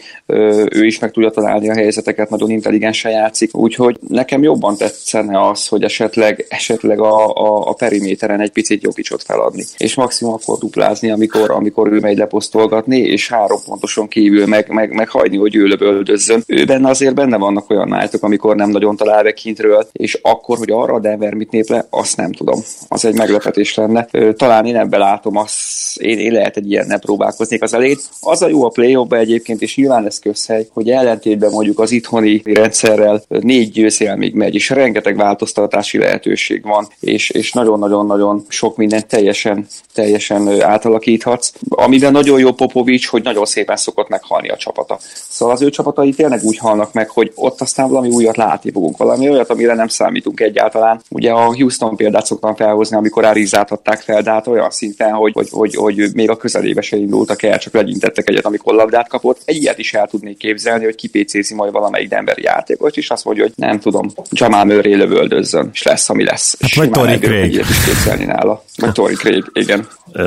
ő 0.71 0.85
is 0.85 0.99
meg 0.99 1.11
tudja 1.11 1.31
találni 1.31 1.71
a 1.71 1.75
helyzeteket, 1.75 2.31
nagyon 2.31 2.51
intelligensen 2.51 3.13
játszik, 3.13 3.57
úgyhogy 3.57 3.99
nekem 4.09 4.43
jobban 4.43 4.77
tetszene 4.77 5.49
az, 5.49 5.69
hogy 5.69 5.83
esetleg, 5.83 6.47
esetleg 6.49 7.01
a, 7.01 7.27
a, 7.27 7.69
a 7.69 7.73
periméteren 7.73 8.41
egy 8.41 8.51
picit 8.51 8.83
Jokicsot 8.83 9.23
feladni, 9.23 9.65
és 9.77 9.95
maximum 9.95 10.33
akkor 10.33 10.59
duplázni, 10.59 11.11
amikor, 11.11 11.51
amikor 11.51 11.93
ő 11.93 11.99
megy 12.01 12.17
leposztolgatni, 12.17 12.99
és 12.99 13.29
három 13.29 13.59
pontoson 13.67 14.09
kívül 14.09 14.47
meg, 14.47 14.69
meg, 14.69 14.93
meg 14.93 15.09
hagyni, 15.09 15.37
hogy 15.37 15.55
ő 15.57 15.67
löböldözzön. 15.67 16.43
Ő 16.47 16.65
benne 16.65 16.89
azért 16.89 17.15
benne 17.15 17.37
vannak 17.37 17.71
olyan 17.71 17.89
nájtok, 17.89 18.23
amikor 18.23 18.57
nem 18.57 18.71
nagyon 18.71 18.97
talál 18.97 19.23
be 19.23 19.33
kintről, 19.33 19.89
és 19.93 20.19
akkor, 20.23 20.59
hogy 20.59 20.71
arra 20.71 20.95
a 20.95 21.01
Denver 21.01 21.35
mit 21.35 21.51
nép 21.51 21.69
le, 21.69 21.87
azt 21.91 22.17
nem 22.17 22.33
tudom. 22.33 22.61
Az 22.89 23.05
egy 23.05 23.17
meglepetés 23.17 23.75
lenne. 23.75 24.09
Talán 24.37 24.67
én 24.67 24.77
ebben 24.83 25.01
látom, 25.01 25.37
azt 25.37 26.01
én, 26.01 26.19
én 26.19 26.33
lehet 26.33 26.57
egy 26.57 26.71
ilyennel 26.71 26.99
próbálkoznék 26.99 27.63
az 27.63 27.75
elét. 27.75 28.01
Az 28.21 28.43
a 28.43 28.49
jó 28.49 28.65
a 28.65 28.69
play 28.69 28.97
egyébként, 29.11 29.63
és 29.63 29.77
nyilván 29.77 30.07
ez 30.07 30.19
közhely, 30.19 30.67
hogy 30.73 30.91
ellentétben 30.91 31.51
mondjuk 31.51 31.79
az 31.79 31.91
itthoni 31.91 32.43
rendszerrel 32.45 33.23
négy 33.29 33.71
győzelmig 33.71 34.35
megy, 34.35 34.55
és 34.55 34.71
rengeteg 34.71 35.17
változtatási 35.17 35.99
lehetőség 35.99 36.63
van, 36.63 36.89
és, 37.01 37.31
és 37.31 37.53
nagyon-nagyon-nagyon 37.53 38.45
sok 38.49 38.77
mindent 38.77 39.07
teljesen, 39.07 39.67
teljesen 39.95 40.63
átalakíthatsz. 40.63 41.53
Amiben 41.69 42.13
nagyon 42.13 42.39
jó 42.39 42.53
Popovics, 42.53 43.07
hogy 43.07 43.23
nagyon 43.23 43.45
szépen 43.45 43.77
szokott 43.77 44.09
meghalni 44.09 44.49
a 44.49 44.57
csapata. 44.57 44.99
Szóval 45.29 45.55
az 45.55 45.63
ő 45.63 45.71
csapatai 45.71 46.13
tényleg 46.13 46.43
úgy 46.43 46.59
halnak 46.59 46.93
meg, 46.93 47.11
hogy 47.11 47.33
ott 47.35 47.61
aztán 47.61 47.89
valami 47.89 48.09
újat 48.09 48.37
látni 48.37 48.71
fogunk, 48.71 48.97
valami 48.97 49.31
olyat, 49.31 49.51
amire 49.51 49.75
nem 49.75 49.89
számítunk 49.89 50.41
egyáltalán. 50.41 51.03
Ugye 51.11 51.31
a 51.31 51.55
Houston 51.55 51.97
példát 51.97 52.27
szoktam 52.27 52.55
felhozni, 52.55 52.97
amikor 52.97 53.25
Arizát 53.25 53.71
adták 53.71 54.01
fel, 54.01 54.23
de 54.23 54.31
hát 54.31 54.47
olyan 54.47 54.71
szinten, 54.73 55.13
hogy, 55.13 55.33
hogy, 55.33 55.49
hogy, 55.51 55.75
hogy 55.75 56.11
még 56.15 56.31
a 56.31 56.37
közelébe 56.37 56.81
se 56.81 56.97
indultak 56.97 57.43
el, 57.43 57.59
csak 57.59 57.75
legyintettek 57.75 58.29
egyet, 58.29 58.45
amikor 58.47 58.75
labdát 58.75 59.09
kapott. 59.09 59.41
Egy 59.45 59.57
ilyet 59.57 59.79
is 59.79 59.95
el 59.95 60.07
tudnék 60.07 60.37
képzelni, 60.37 60.85
hogy 60.85 60.95
kipécézi 60.95 61.55
majd 61.55 61.73
valamelyik 61.73 62.09
Denveri 62.09 62.43
játékos, 62.43 62.97
és 62.97 63.11
azt 63.11 63.25
mondja, 63.25 63.43
hogy 63.43 63.53
nem 63.57 63.81
tudom, 63.81 64.11
Jamal 64.31 64.65
Murray 64.65 64.95
lövöldözzön, 64.95 65.71
és 65.73 65.83
lesz, 65.83 66.09
ami 66.09 66.25
lesz. 66.25 66.57
Hát 66.61 66.75
vagy 66.75 66.91
Tori 66.91 67.19
Craig. 67.19 67.53
is 67.55 67.85
képzelni 67.85 68.25
nála. 68.25 68.65
Vagy 68.77 68.93
Tori 68.93 69.15
Craig, 69.15 69.51
igen. 69.53 69.87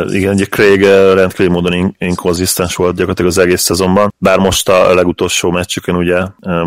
Igen, 0.09 0.33
ugye 0.33 0.45
Craig 0.45 0.81
rendkívül 1.13 1.51
módon 1.51 1.95
inkonzisztens 1.99 2.75
volt 2.75 2.95
gyakorlatilag 2.95 3.31
az 3.31 3.37
egész 3.37 3.61
szezonban, 3.61 4.13
bár 4.17 4.37
most 4.37 4.69
a 4.69 4.93
legutolsó 4.93 5.51
meccsükön 5.51 5.95
ugye, 5.95 6.17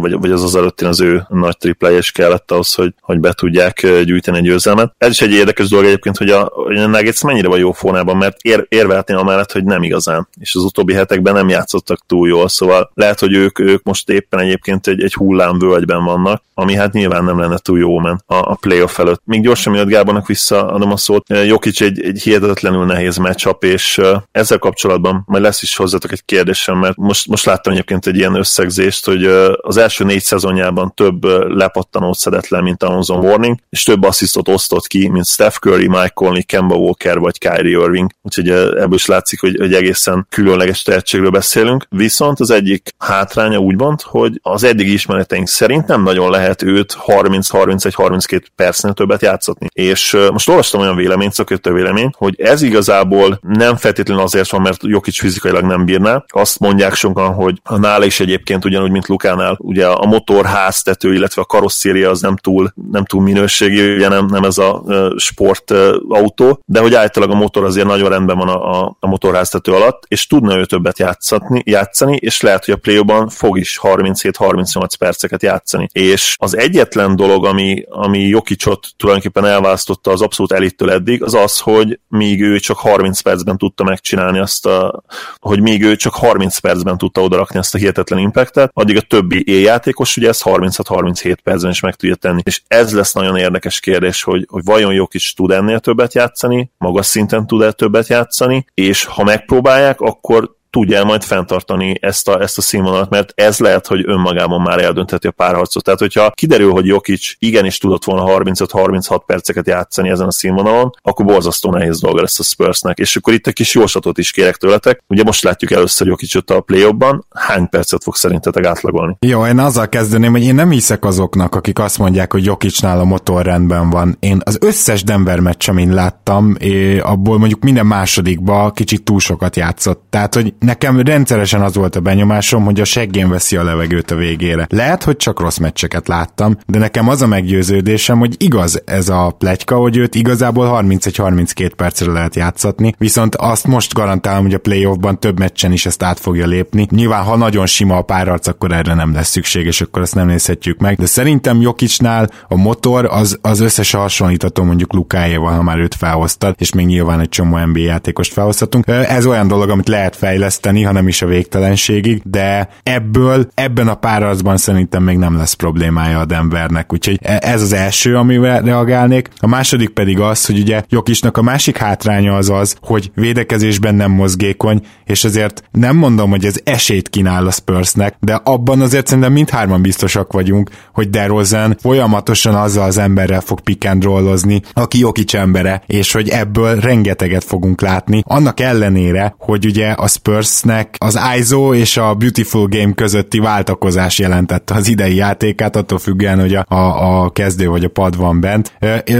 vagy, 0.00 0.12
vagy 0.12 0.30
az 0.30 0.42
az 0.42 0.56
előttén 0.56 0.88
az 0.88 1.00
ő 1.00 1.22
nagy 1.28 1.56
triplája 1.56 1.98
is 1.98 2.10
kellett 2.10 2.50
ahhoz, 2.50 2.74
hogy, 2.74 2.94
hogy 3.00 3.20
be 3.20 3.32
tudják 3.32 3.86
gyűjteni 4.04 4.36
egy 4.36 4.42
győzelmet. 4.42 4.92
Ez 4.98 5.10
is 5.10 5.20
egy 5.20 5.32
érdekes 5.32 5.68
dolog 5.68 5.84
egyébként, 5.84 6.16
hogy 6.16 6.30
a, 6.30 6.42
a 6.44 6.86
Nuggets 6.86 7.22
mennyire 7.22 7.48
van 7.48 7.58
jó 7.58 7.67
formában, 7.72 8.16
mert 8.16 8.36
ér, 8.40 8.66
érvelhetné 8.68 9.14
amellett, 9.14 9.52
hogy 9.52 9.64
nem 9.64 9.82
igazán, 9.82 10.28
és 10.40 10.54
az 10.54 10.62
utóbbi 10.62 10.92
hetekben 10.92 11.34
nem 11.34 11.48
játszottak 11.48 12.06
túl 12.06 12.28
jól, 12.28 12.48
szóval 12.48 12.90
lehet, 12.94 13.20
hogy 13.20 13.32
ők, 13.32 13.58
ők 13.58 13.82
most 13.82 14.10
éppen 14.10 14.40
egyébként 14.40 14.86
egy, 14.86 15.02
egy 15.02 15.14
hullámvölgyben 15.14 16.04
vannak, 16.04 16.42
ami 16.54 16.74
hát 16.74 16.92
nyilván 16.92 17.24
nem 17.24 17.38
lenne 17.38 17.58
túl 17.58 17.78
jó 17.78 17.98
men 17.98 18.22
a, 18.26 18.34
a 18.34 18.58
playoff 18.60 18.98
előtt. 18.98 19.22
Még 19.24 19.42
gyorsan 19.42 19.72
miatt 19.72 19.88
Gábornak 19.88 20.26
visszaadom 20.26 20.92
a 20.92 20.96
szót. 20.96 21.26
Jokic 21.28 21.80
egy, 21.80 22.00
egy 22.00 22.20
hihetetlenül 22.22 22.84
nehéz 22.84 23.16
matchup, 23.16 23.64
és 23.64 24.00
ezzel 24.32 24.58
kapcsolatban 24.58 25.22
majd 25.26 25.42
lesz 25.42 25.62
is 25.62 25.76
hozzátok 25.76 26.12
egy 26.12 26.24
kérdésem, 26.24 26.78
mert 26.78 26.96
most, 26.96 27.28
most 27.28 27.44
láttam 27.44 27.72
egyébként 27.72 28.06
egy 28.06 28.16
ilyen 28.16 28.34
összegzést, 28.34 29.06
hogy 29.06 29.24
az 29.60 29.76
első 29.76 30.04
négy 30.04 30.22
szezonjában 30.22 30.92
több 30.94 31.24
lepattanót 31.48 32.18
szedett 32.18 32.48
le, 32.48 32.60
mint 32.60 32.82
Amazon 32.82 33.24
Warning, 33.24 33.58
és 33.70 33.82
több 33.82 34.02
asszisztot 34.02 34.48
osztott 34.48 34.86
ki, 34.86 35.08
mint 35.08 35.26
Steph 35.26 35.56
Curry, 35.56 35.88
Mike 35.88 36.10
Conley, 36.14 36.42
Kemba 36.46 36.74
Walker 36.74 37.18
vagy 37.18 37.38
Kyrie 37.58 37.78
Irving. 37.78 38.10
Úgyhogy 38.22 38.50
ebből 38.50 38.94
is 38.94 39.06
látszik, 39.06 39.40
hogy, 39.40 39.56
hogy 39.58 39.74
egészen 39.74 40.26
különleges 40.30 40.82
tehetségről 40.82 41.30
beszélünk. 41.30 41.86
Viszont 41.90 42.40
az 42.40 42.50
egyik 42.50 42.94
hátránya 42.98 43.58
úgy 43.58 43.76
mond, 43.76 44.00
hogy 44.02 44.38
az 44.42 44.64
eddigi 44.64 44.92
ismereteink 44.92 45.48
szerint 45.48 45.86
nem 45.86 46.02
nagyon 46.02 46.30
lehet 46.30 46.62
őt 46.62 46.96
30-31-32 47.06 48.42
percnél 48.56 48.92
többet 48.92 49.22
játszatni. 49.22 49.68
És 49.72 50.16
most 50.32 50.48
olvastam 50.48 50.80
olyan 50.80 50.96
véleményt, 50.96 51.32
szakértő 51.32 51.72
véleményt, 51.72 52.14
hogy 52.16 52.40
ez 52.40 52.62
igazából 52.62 53.38
nem 53.42 53.76
feltétlenül 53.76 54.22
azért 54.22 54.50
van, 54.50 54.60
mert 54.60 54.82
Jokic 54.82 55.18
fizikailag 55.18 55.64
nem 55.64 55.84
bírná. 55.84 56.24
Azt 56.28 56.58
mondják 56.58 56.94
sokan, 56.94 57.32
hogy 57.32 57.60
a 57.62 57.78
nála 57.78 58.04
is 58.04 58.20
egyébként 58.20 58.64
ugyanúgy, 58.64 58.90
mint 58.90 59.06
Lukánál, 59.06 59.56
ugye 59.60 59.86
a 59.86 60.06
motor 60.06 60.44
háztető, 60.46 61.14
illetve 61.14 61.42
a 61.42 61.44
karosszéria 61.44 62.10
az 62.10 62.20
nem 62.20 62.36
túl, 62.36 62.72
nem 62.90 63.04
túl 63.04 63.22
minőségi, 63.22 63.94
ugye 63.94 64.08
nem, 64.08 64.26
nem 64.26 64.42
ez 64.42 64.58
a 64.58 64.84
sportautó, 65.16 66.62
de 66.66 66.80
hogy 66.80 66.94
általában 66.94 67.36
a 67.36 67.38
motor 67.48 67.64
azért 67.64 67.86
nagyon 67.86 68.08
rendben 68.08 68.36
van 68.36 68.48
a, 68.48 68.80
a, 68.80 68.96
a 69.00 69.06
motorháztető 69.06 69.72
alatt, 69.72 70.02
és 70.08 70.26
tudna 70.26 70.56
ő 70.56 70.64
többet 70.64 70.98
játszani, 70.98 71.62
játszani 71.64 72.16
és 72.16 72.40
lehet, 72.40 72.64
hogy 72.64 72.74
a 72.74 72.76
play 72.76 73.02
fog 73.28 73.58
is 73.58 73.78
37-38 73.82 74.88
perceket 74.98 75.42
játszani. 75.42 75.88
És 75.92 76.36
az 76.38 76.56
egyetlen 76.56 77.16
dolog, 77.16 77.46
ami, 77.46 77.84
ami 77.88 78.18
Jokicot 78.18 78.86
tulajdonképpen 78.96 79.44
elválasztotta 79.44 80.10
az 80.10 80.22
abszolút 80.22 80.52
elittől 80.52 80.90
eddig, 80.90 81.22
az 81.22 81.34
az, 81.34 81.58
hogy 81.58 82.00
míg 82.08 82.42
ő 82.42 82.58
csak 82.58 82.76
30 82.76 83.20
percben 83.20 83.58
tudta 83.58 83.84
megcsinálni 83.84 84.38
azt 84.38 84.66
a, 84.66 85.02
hogy 85.38 85.60
míg 85.60 85.82
ő 85.82 85.96
csak 85.96 86.14
30 86.14 86.58
percben 86.58 86.98
tudta 86.98 87.22
odarakni 87.22 87.58
ezt 87.58 87.74
a 87.74 87.78
hihetetlen 87.78 88.18
impactet, 88.18 88.70
addig 88.74 88.96
a 88.96 89.00
többi 89.00 89.42
éjjátékos 89.46 90.16
ugye 90.16 90.28
ezt 90.28 90.42
36-37 90.44 91.36
percben 91.42 91.70
is 91.70 91.80
meg 91.80 91.94
tudja 91.94 92.14
tenni. 92.14 92.40
És 92.44 92.62
ez 92.66 92.94
lesz 92.94 93.12
nagyon 93.12 93.36
érdekes 93.36 93.80
kérdés, 93.80 94.22
hogy, 94.22 94.46
hogy 94.50 94.64
vajon 94.64 94.92
Jokic 94.92 95.34
tud 95.34 95.50
ennél 95.50 95.80
többet 95.80 96.14
játszani, 96.14 96.70
magas 96.78 97.06
szinten 97.28 97.46
tud-e 97.46 97.72
többet 97.72 98.08
játszani, 98.08 98.64
és 98.74 99.04
ha 99.04 99.24
megpróbálják, 99.24 100.00
akkor 100.00 100.56
tudja 100.70 101.04
majd 101.04 101.22
fenntartani 101.22 101.98
ezt 102.00 102.28
a, 102.28 102.40
ezt 102.40 102.58
a 102.58 102.62
színvonalat, 102.62 103.10
mert 103.10 103.32
ez 103.34 103.58
lehet, 103.58 103.86
hogy 103.86 104.02
önmagában 104.06 104.60
már 104.60 104.82
eldöntheti 104.82 105.26
a 105.26 105.30
párharcot. 105.30 105.84
Tehát, 105.84 106.00
hogyha 106.00 106.30
kiderül, 106.30 106.70
hogy 106.70 106.86
Jokic 106.86 107.32
igenis 107.38 107.78
tudott 107.78 108.04
volna 108.04 108.42
35-36 108.42 109.20
perceket 109.26 109.66
játszani 109.66 110.08
ezen 110.08 110.26
a 110.26 110.32
színvonalon, 110.32 110.90
akkor 111.02 111.24
borzasztó 111.24 111.70
nehéz 111.70 112.00
dolga 112.00 112.20
lesz 112.20 112.38
a 112.38 112.42
Spursnek. 112.42 112.98
És 112.98 113.16
akkor 113.16 113.32
itt 113.32 113.46
egy 113.46 113.52
kis 113.52 113.74
jóslatot 113.74 114.18
is 114.18 114.30
kérek 114.30 114.56
tőletek. 114.56 115.02
Ugye 115.08 115.22
most 115.22 115.42
látjuk 115.42 115.70
először 115.70 116.06
Jokicot 116.06 116.50
a 116.50 116.60
play 116.60 116.86
hány 117.34 117.68
percet 117.68 118.02
fog 118.02 118.14
szerintetek 118.14 118.64
átlagolni? 118.64 119.16
Jó, 119.20 119.46
én 119.46 119.58
azzal 119.58 119.88
kezdeném, 119.88 120.32
hogy 120.32 120.42
én 120.42 120.54
nem 120.54 120.70
hiszek 120.70 121.04
azoknak, 121.04 121.54
akik 121.54 121.78
azt 121.78 121.98
mondják, 121.98 122.32
hogy 122.32 122.44
Jokicnál 122.44 123.00
a 123.00 123.04
motor 123.04 123.44
rendben 123.44 123.90
van. 123.90 124.16
Én 124.20 124.40
az 124.44 124.58
összes 124.60 125.04
Denver 125.04 125.40
meccs, 125.40 125.68
amin 125.68 125.94
láttam, 125.94 126.56
abból 127.00 127.38
mondjuk 127.38 127.62
minden 127.62 127.86
másodikba 127.86 128.70
kicsit 128.70 129.02
túl 129.02 129.20
sokat 129.20 129.56
játszott. 129.56 130.04
Tehát, 130.10 130.34
hogy 130.34 130.54
nekem 130.58 131.00
rendszeresen 131.00 131.62
az 131.62 131.74
volt 131.74 131.96
a 131.96 132.00
benyomásom, 132.00 132.64
hogy 132.64 132.80
a 132.80 132.84
seggén 132.84 133.28
veszi 133.28 133.56
a 133.56 133.64
levegőt 133.64 134.10
a 134.10 134.16
végére. 134.16 134.66
Lehet, 134.70 135.04
hogy 135.04 135.16
csak 135.16 135.40
rossz 135.40 135.56
meccseket 135.56 136.08
láttam, 136.08 136.56
de 136.66 136.78
nekem 136.78 137.08
az 137.08 137.22
a 137.22 137.26
meggyőződésem, 137.26 138.18
hogy 138.18 138.34
igaz 138.38 138.82
ez 138.84 139.08
a 139.08 139.34
plegyka, 139.38 139.76
hogy 139.76 139.96
őt 139.96 140.14
igazából 140.14 140.80
31-32 140.82 141.70
percre 141.76 142.12
lehet 142.12 142.36
játszatni, 142.36 142.94
viszont 142.98 143.34
azt 143.34 143.66
most 143.66 143.94
garantálom, 143.94 144.42
hogy 144.42 144.54
a 144.54 144.58
playoffban 144.58 145.20
több 145.20 145.38
meccsen 145.38 145.72
is 145.72 145.86
ezt 145.86 146.02
át 146.02 146.20
fogja 146.20 146.46
lépni. 146.46 146.86
Nyilván, 146.90 147.24
ha 147.24 147.36
nagyon 147.36 147.66
sima 147.66 147.96
a 147.96 148.02
párharc, 148.02 148.46
akkor 148.46 148.72
erre 148.72 148.94
nem 148.94 149.12
lesz 149.12 149.28
szükség, 149.28 149.66
és 149.66 149.80
akkor 149.80 150.02
ezt 150.02 150.14
nem 150.14 150.26
nézhetjük 150.26 150.78
meg. 150.78 150.96
De 150.96 151.06
szerintem 151.06 151.60
Jokicsnál 151.60 152.30
a 152.48 152.56
motor 152.56 153.04
az, 153.04 153.38
az 153.42 153.60
összes 153.60 153.90
hasonlítható 153.90 154.62
mondjuk 154.64 154.92
Lukájéval, 154.92 155.54
ha 155.54 155.62
már 155.62 155.78
őt 155.78 155.94
felhoztad, 155.94 156.54
és 156.58 156.72
még 156.72 156.86
nyilván 156.86 157.20
egy 157.20 157.28
csomó 157.28 157.58
NBA 157.58 157.78
játékost 157.78 158.32
felhozhatunk. 158.32 158.86
Ez 158.86 159.26
olyan 159.26 159.48
dolog, 159.48 159.70
amit 159.70 159.88
lehet 159.88 160.16
fejleszteni, 160.16 160.47
ha 160.84 160.92
nem 160.92 161.08
is 161.08 161.22
a 161.22 161.26
végtelenségig, 161.26 162.22
de 162.24 162.68
ebből, 162.82 163.48
ebben 163.54 163.88
a 163.88 163.94
párharcban 163.94 164.56
szerintem 164.56 165.02
még 165.02 165.16
nem 165.16 165.36
lesz 165.36 165.52
problémája 165.52 166.18
a 166.18 166.24
Denvernek, 166.24 166.92
úgyhogy 166.92 167.18
e, 167.22 167.38
ez 167.42 167.62
az 167.62 167.72
első, 167.72 168.16
amivel 168.16 168.60
reagálnék. 168.60 169.28
A 169.38 169.46
második 169.46 169.88
pedig 169.88 170.20
az, 170.20 170.46
hogy 170.46 170.58
ugye 170.58 170.82
Jokisnak 170.88 171.36
a 171.36 171.42
másik 171.42 171.76
hátránya 171.76 172.36
az 172.36 172.50
az, 172.50 172.76
hogy 172.80 173.10
védekezésben 173.14 173.94
nem 173.94 174.10
mozgékony, 174.10 174.80
és 175.04 175.24
azért 175.24 175.62
nem 175.70 175.96
mondom, 175.96 176.30
hogy 176.30 176.44
ez 176.44 176.60
esélyt 176.64 177.08
kínál 177.08 177.46
a 177.46 177.50
Spursnek, 177.50 178.16
de 178.20 178.34
abban 178.34 178.80
azért 178.80 179.06
szerintem 179.06 179.32
mindhárman 179.32 179.82
biztosak 179.82 180.32
vagyunk, 180.32 180.70
hogy 180.92 181.10
DeRozan 181.10 181.76
folyamatosan 181.80 182.54
azzal 182.54 182.84
az 182.84 182.98
emberrel 182.98 183.40
fog 183.40 183.60
pick 183.60 183.84
and 183.84 184.02
rollozni, 184.02 184.62
aki 184.72 184.98
Jokic 184.98 185.34
embere, 185.34 185.82
és 185.86 186.12
hogy 186.12 186.28
ebből 186.28 186.80
rengeteget 186.80 187.44
fogunk 187.44 187.80
látni. 187.80 188.22
Annak 188.26 188.60
ellenére, 188.60 189.34
hogy 189.38 189.66
ugye 189.66 189.90
a 189.90 190.06
Spursnek 190.42 190.96
az 190.98 191.18
ISO 191.38 191.74
és 191.74 191.96
a 191.96 192.14
Beautiful 192.14 192.66
Game 192.66 192.92
közötti 192.92 193.38
váltakozás 193.38 194.18
jelentette 194.18 194.74
az 194.74 194.88
idei 194.88 195.14
játékát, 195.14 195.76
attól 195.76 195.98
függően, 195.98 196.40
hogy 196.40 196.54
a, 196.54 196.64
a, 196.68 197.22
a 197.22 197.30
kezdő 197.30 197.68
vagy 197.68 197.84
a 197.84 197.88
pad 197.88 198.16
van 198.16 198.40
bent. 198.40 198.72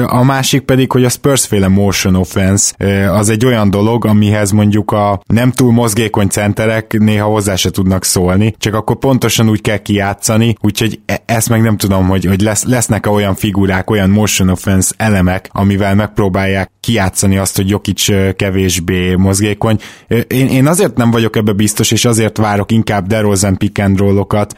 A 0.07 0.23
másik 0.23 0.61
pedig, 0.61 0.93
hogy 0.93 1.05
a 1.05 1.09
Spurs 1.09 1.47
féle 1.47 1.69
motion 1.69 2.15
offense 2.15 2.73
az 3.13 3.29
egy 3.29 3.45
olyan 3.45 3.71
dolog, 3.71 4.07
amihez 4.07 4.51
mondjuk 4.51 4.91
a 4.91 5.21
nem 5.27 5.53
túl 5.53 5.73
mozgékony 5.73 6.29
centerek 6.29 6.99
néha 6.99 7.27
hozzá 7.27 7.57
se 7.57 7.71
tudnak 7.71 8.05
szólni, 8.05 8.55
csak 8.59 8.75
akkor 8.75 8.97
pontosan 8.97 9.49
úgy 9.49 9.61
kell 9.61 9.79
kijátszani, 9.79 10.55
úgyhogy 10.61 11.01
e- 11.07 11.23
ezt 11.27 11.49
meg 11.49 11.63
nem 11.63 11.77
tudom, 11.77 12.09
hogy, 12.09 12.25
hogy 12.25 12.41
lesz, 12.41 12.65
lesznek-e 12.65 13.11
olyan 13.11 13.35
figurák, 13.35 13.91
olyan 13.91 14.11
motion 14.11 14.49
offense 14.49 14.95
elemek, 14.97 15.49
amivel 15.53 15.95
megpróbálják 15.95 16.71
kijátszani 16.89 17.39
azt, 17.39 17.57
hogy 17.57 17.69
Jokic 17.69 18.07
kevésbé 18.37 19.15
mozgékony. 19.15 19.81
Én, 20.29 20.47
én 20.49 20.67
azért 20.67 20.97
nem 20.97 21.11
vagyok 21.11 21.37
ebbe 21.37 21.53
biztos, 21.53 21.91
és 21.91 22.05
azért 22.05 22.37
várok 22.37 22.73
inkább 22.73 23.07
DeRozan 23.07 23.57
pick 23.57 23.79
and 23.79 24.01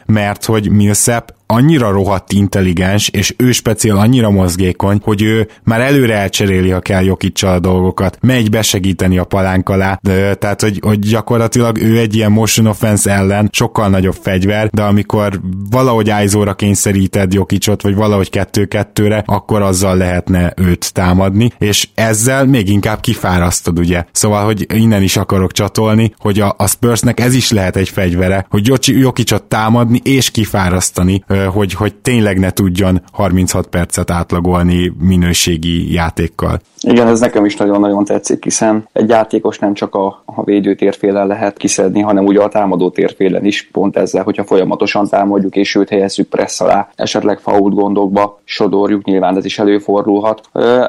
mert 0.05 0.45
hogy 0.45 0.69
Millsap 0.69 1.33
annyira 1.51 1.91
rohadt 1.91 2.31
intelligens, 2.31 3.09
és 3.09 3.33
ő 3.37 3.51
speciál 3.51 3.97
annyira 3.97 4.29
mozgékony, 4.29 4.99
hogy 5.03 5.21
ő 5.21 5.47
már 5.63 5.81
előre 5.81 6.15
elcseréli, 6.15 6.69
ha 6.69 6.79
kell 6.79 7.03
Jokicsal 7.03 7.53
a 7.53 7.59
dolgokat, 7.59 8.17
megy 8.21 8.49
besegíteni 8.49 9.17
a 9.17 9.23
palánk 9.23 9.69
alá, 9.69 9.99
de, 10.01 10.35
tehát 10.35 10.61
hogy, 10.61 10.79
hogy 10.81 10.99
gyakorlatilag 10.99 11.77
ő 11.77 11.97
egy 11.97 12.15
ilyen 12.15 12.31
motion 12.31 12.67
offense 12.67 13.11
ellen 13.11 13.49
sokkal 13.51 13.89
nagyobb 13.89 14.17
fegyver, 14.21 14.69
de 14.69 14.81
amikor 14.81 15.39
valahogy 15.69 16.09
ájzóra 16.09 16.53
kényszeríted 16.53 17.33
Jokicsot, 17.33 17.81
vagy 17.81 17.95
valahogy 17.95 18.29
kettő-kettőre, 18.29 19.23
akkor 19.25 19.61
azzal 19.61 19.97
lehetne 19.97 20.53
őt 20.55 20.93
támadni, 20.93 21.51
és 21.57 21.87
ezzel 21.93 22.45
még 22.45 22.69
inkább 22.69 22.99
kifárasztod, 22.99 23.79
ugye. 23.79 24.03
Szóval, 24.11 24.45
hogy 24.45 24.65
innen 24.73 25.01
is 25.01 25.17
akarok 25.17 25.51
csatolni, 25.51 26.13
hogy 26.17 26.39
a, 26.39 26.55
a 26.57 26.67
Spursnek 26.67 27.19
ez 27.19 27.33
is 27.33 27.51
lehet 27.51 27.75
egy 27.75 27.89
fegyvere, 27.89 28.45
hogy 28.49 28.71
Jokicsot 28.85 29.43
támadni 29.43 30.01
és 30.03 30.31
kifárasztani, 30.31 31.23
hogy, 31.45 31.73
hogy 31.73 31.95
tényleg 31.95 32.39
ne 32.39 32.51
tudjon 32.51 33.01
36 33.11 33.67
percet 33.67 34.11
átlagolni 34.11 34.93
minőségi 34.99 35.93
játékkal. 35.93 36.59
Igen, 36.83 37.07
ez 37.07 37.19
nekem 37.19 37.45
is 37.45 37.55
nagyon-nagyon 37.55 38.03
tetszik, 38.03 38.43
hiszen 38.43 38.87
egy 38.93 39.09
játékos 39.09 39.59
nem 39.59 39.73
csak 39.73 39.95
a, 39.95 40.23
a 40.25 40.43
védő 40.43 40.75
térfélen 40.75 41.27
lehet 41.27 41.57
kiszedni, 41.57 42.01
hanem 42.01 42.25
ugye 42.25 42.41
a 42.41 42.49
támadó 42.49 42.89
térfélen 42.89 43.45
is, 43.45 43.69
pont 43.71 43.97
ezzel, 43.97 44.23
hogyha 44.23 44.43
folyamatosan 44.43 45.07
támadjuk 45.07 45.55
és 45.55 45.75
őt 45.75 45.89
helyezzük 45.89 46.27
pressz 46.27 46.61
alá, 46.61 46.89
esetleg 46.95 47.39
fault 47.39 47.73
gondokba 47.73 48.39
sodorjuk, 48.43 49.03
nyilván 49.03 49.37
ez 49.37 49.45
is 49.45 49.59
előfordulhat. 49.59 50.41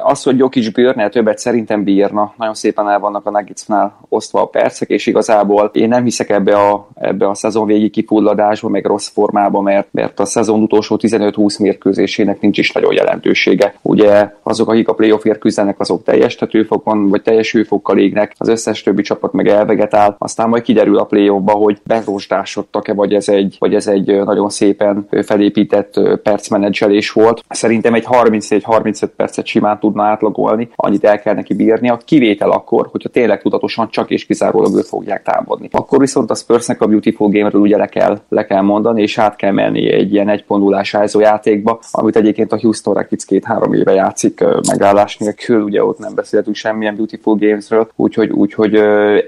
Az, 0.02 0.22
hogy 0.22 0.38
Jokic 0.38 0.72
bírne 0.72 1.08
többet 1.08 1.38
szerintem 1.38 1.84
bírna, 1.84 2.34
nagyon 2.36 2.54
szépen 2.54 2.88
el 2.88 2.98
vannak 2.98 3.26
a 3.26 3.30
Nuggetsnál 3.30 3.98
osztva 4.08 4.40
a 4.40 4.46
percek, 4.46 4.88
és 4.88 5.06
igazából 5.06 5.70
én 5.72 5.88
nem 5.88 6.04
hiszek 6.04 6.30
ebbe 6.30 6.56
a, 6.56 6.88
ebbe 6.94 7.28
a 7.28 7.34
szezon 7.34 7.66
végi 7.66 7.90
kifulladásba, 7.90 8.68
meg 8.68 8.86
rossz 8.86 9.08
formába, 9.08 9.60
mert, 9.60 9.88
mert 9.90 10.20
a 10.20 10.24
szezon 10.24 10.41
utolsó 10.48 10.98
15-20 11.02 11.60
mérkőzésének 11.60 12.40
nincs 12.40 12.58
is 12.58 12.72
nagyon 12.72 12.94
jelentősége. 12.94 13.74
Ugye 13.82 14.30
azok, 14.42 14.68
akik 14.68 14.88
a 14.88 14.94
playoffért 14.94 15.38
küzdenek, 15.38 15.80
azok 15.80 16.02
teljes 16.02 16.34
tetőfokon, 16.34 17.08
vagy 17.08 17.22
teljes 17.22 17.52
hőfokkal 17.52 17.98
égnek, 17.98 18.34
az 18.38 18.48
összes 18.48 18.82
többi 18.82 19.02
csapat 19.02 19.32
meg 19.32 19.48
elvegetál, 19.48 20.16
aztán 20.18 20.48
majd 20.48 20.62
kiderül 20.62 20.98
a 20.98 21.04
playoffba, 21.04 21.52
hogy 21.52 21.78
berosdásodtak-e, 21.84 22.94
vagy 22.94 23.14
ez 23.14 23.28
egy, 23.28 23.56
vagy 23.58 23.74
ez 23.74 23.86
egy 23.86 24.24
nagyon 24.24 24.50
szépen 24.50 25.08
felépített 25.22 26.00
percmenedzselés 26.22 27.10
volt. 27.10 27.44
Szerintem 27.48 27.94
egy 27.94 28.06
34-35 28.08 29.08
percet 29.16 29.46
simán 29.46 29.78
tudna 29.78 30.02
átlagolni, 30.02 30.68
annyit 30.76 31.04
el 31.04 31.20
kell 31.20 31.34
neki 31.34 31.70
a 31.70 31.96
kivétel 31.96 32.50
akkor, 32.50 32.88
hogyha 32.90 33.08
tényleg 33.08 33.42
tudatosan 33.42 33.88
csak 33.90 34.10
és 34.10 34.26
kizárólag 34.26 34.76
őt 34.76 34.86
fogják 34.86 35.22
támadni. 35.22 35.68
Akkor 35.70 35.98
viszont 35.98 36.30
a 36.30 36.34
Spursnek 36.34 36.80
a 36.80 36.86
Beautiful 36.86 37.28
Game-ről 37.28 37.60
ugye 37.60 37.76
le 37.76 37.86
kell, 37.86 38.20
le 38.28 38.46
kell 38.46 38.60
mondani, 38.60 39.02
és 39.02 39.18
át 39.18 39.36
kell 39.36 39.52
menni 39.52 39.92
egy 39.92 40.12
ilyen 40.22 40.34
egy 40.34 40.44
pondulás 40.44 40.96
játékba, 41.12 41.80
amit 41.90 42.16
egyébként 42.16 42.52
a 42.52 42.58
Houston 42.60 42.94
Rockets 42.94 43.24
két-három 43.24 43.72
éve 43.72 43.92
játszik 43.92 44.44
megállás 44.68 45.16
nélkül, 45.16 45.62
ugye 45.62 45.84
ott 45.84 45.98
nem 45.98 46.14
beszéltünk 46.14 46.56
semmilyen 46.56 46.94
Beautiful 46.94 47.36
Gamesről, 47.36 47.90
úgyhogy, 47.96 48.30
úgyhogy 48.30 48.74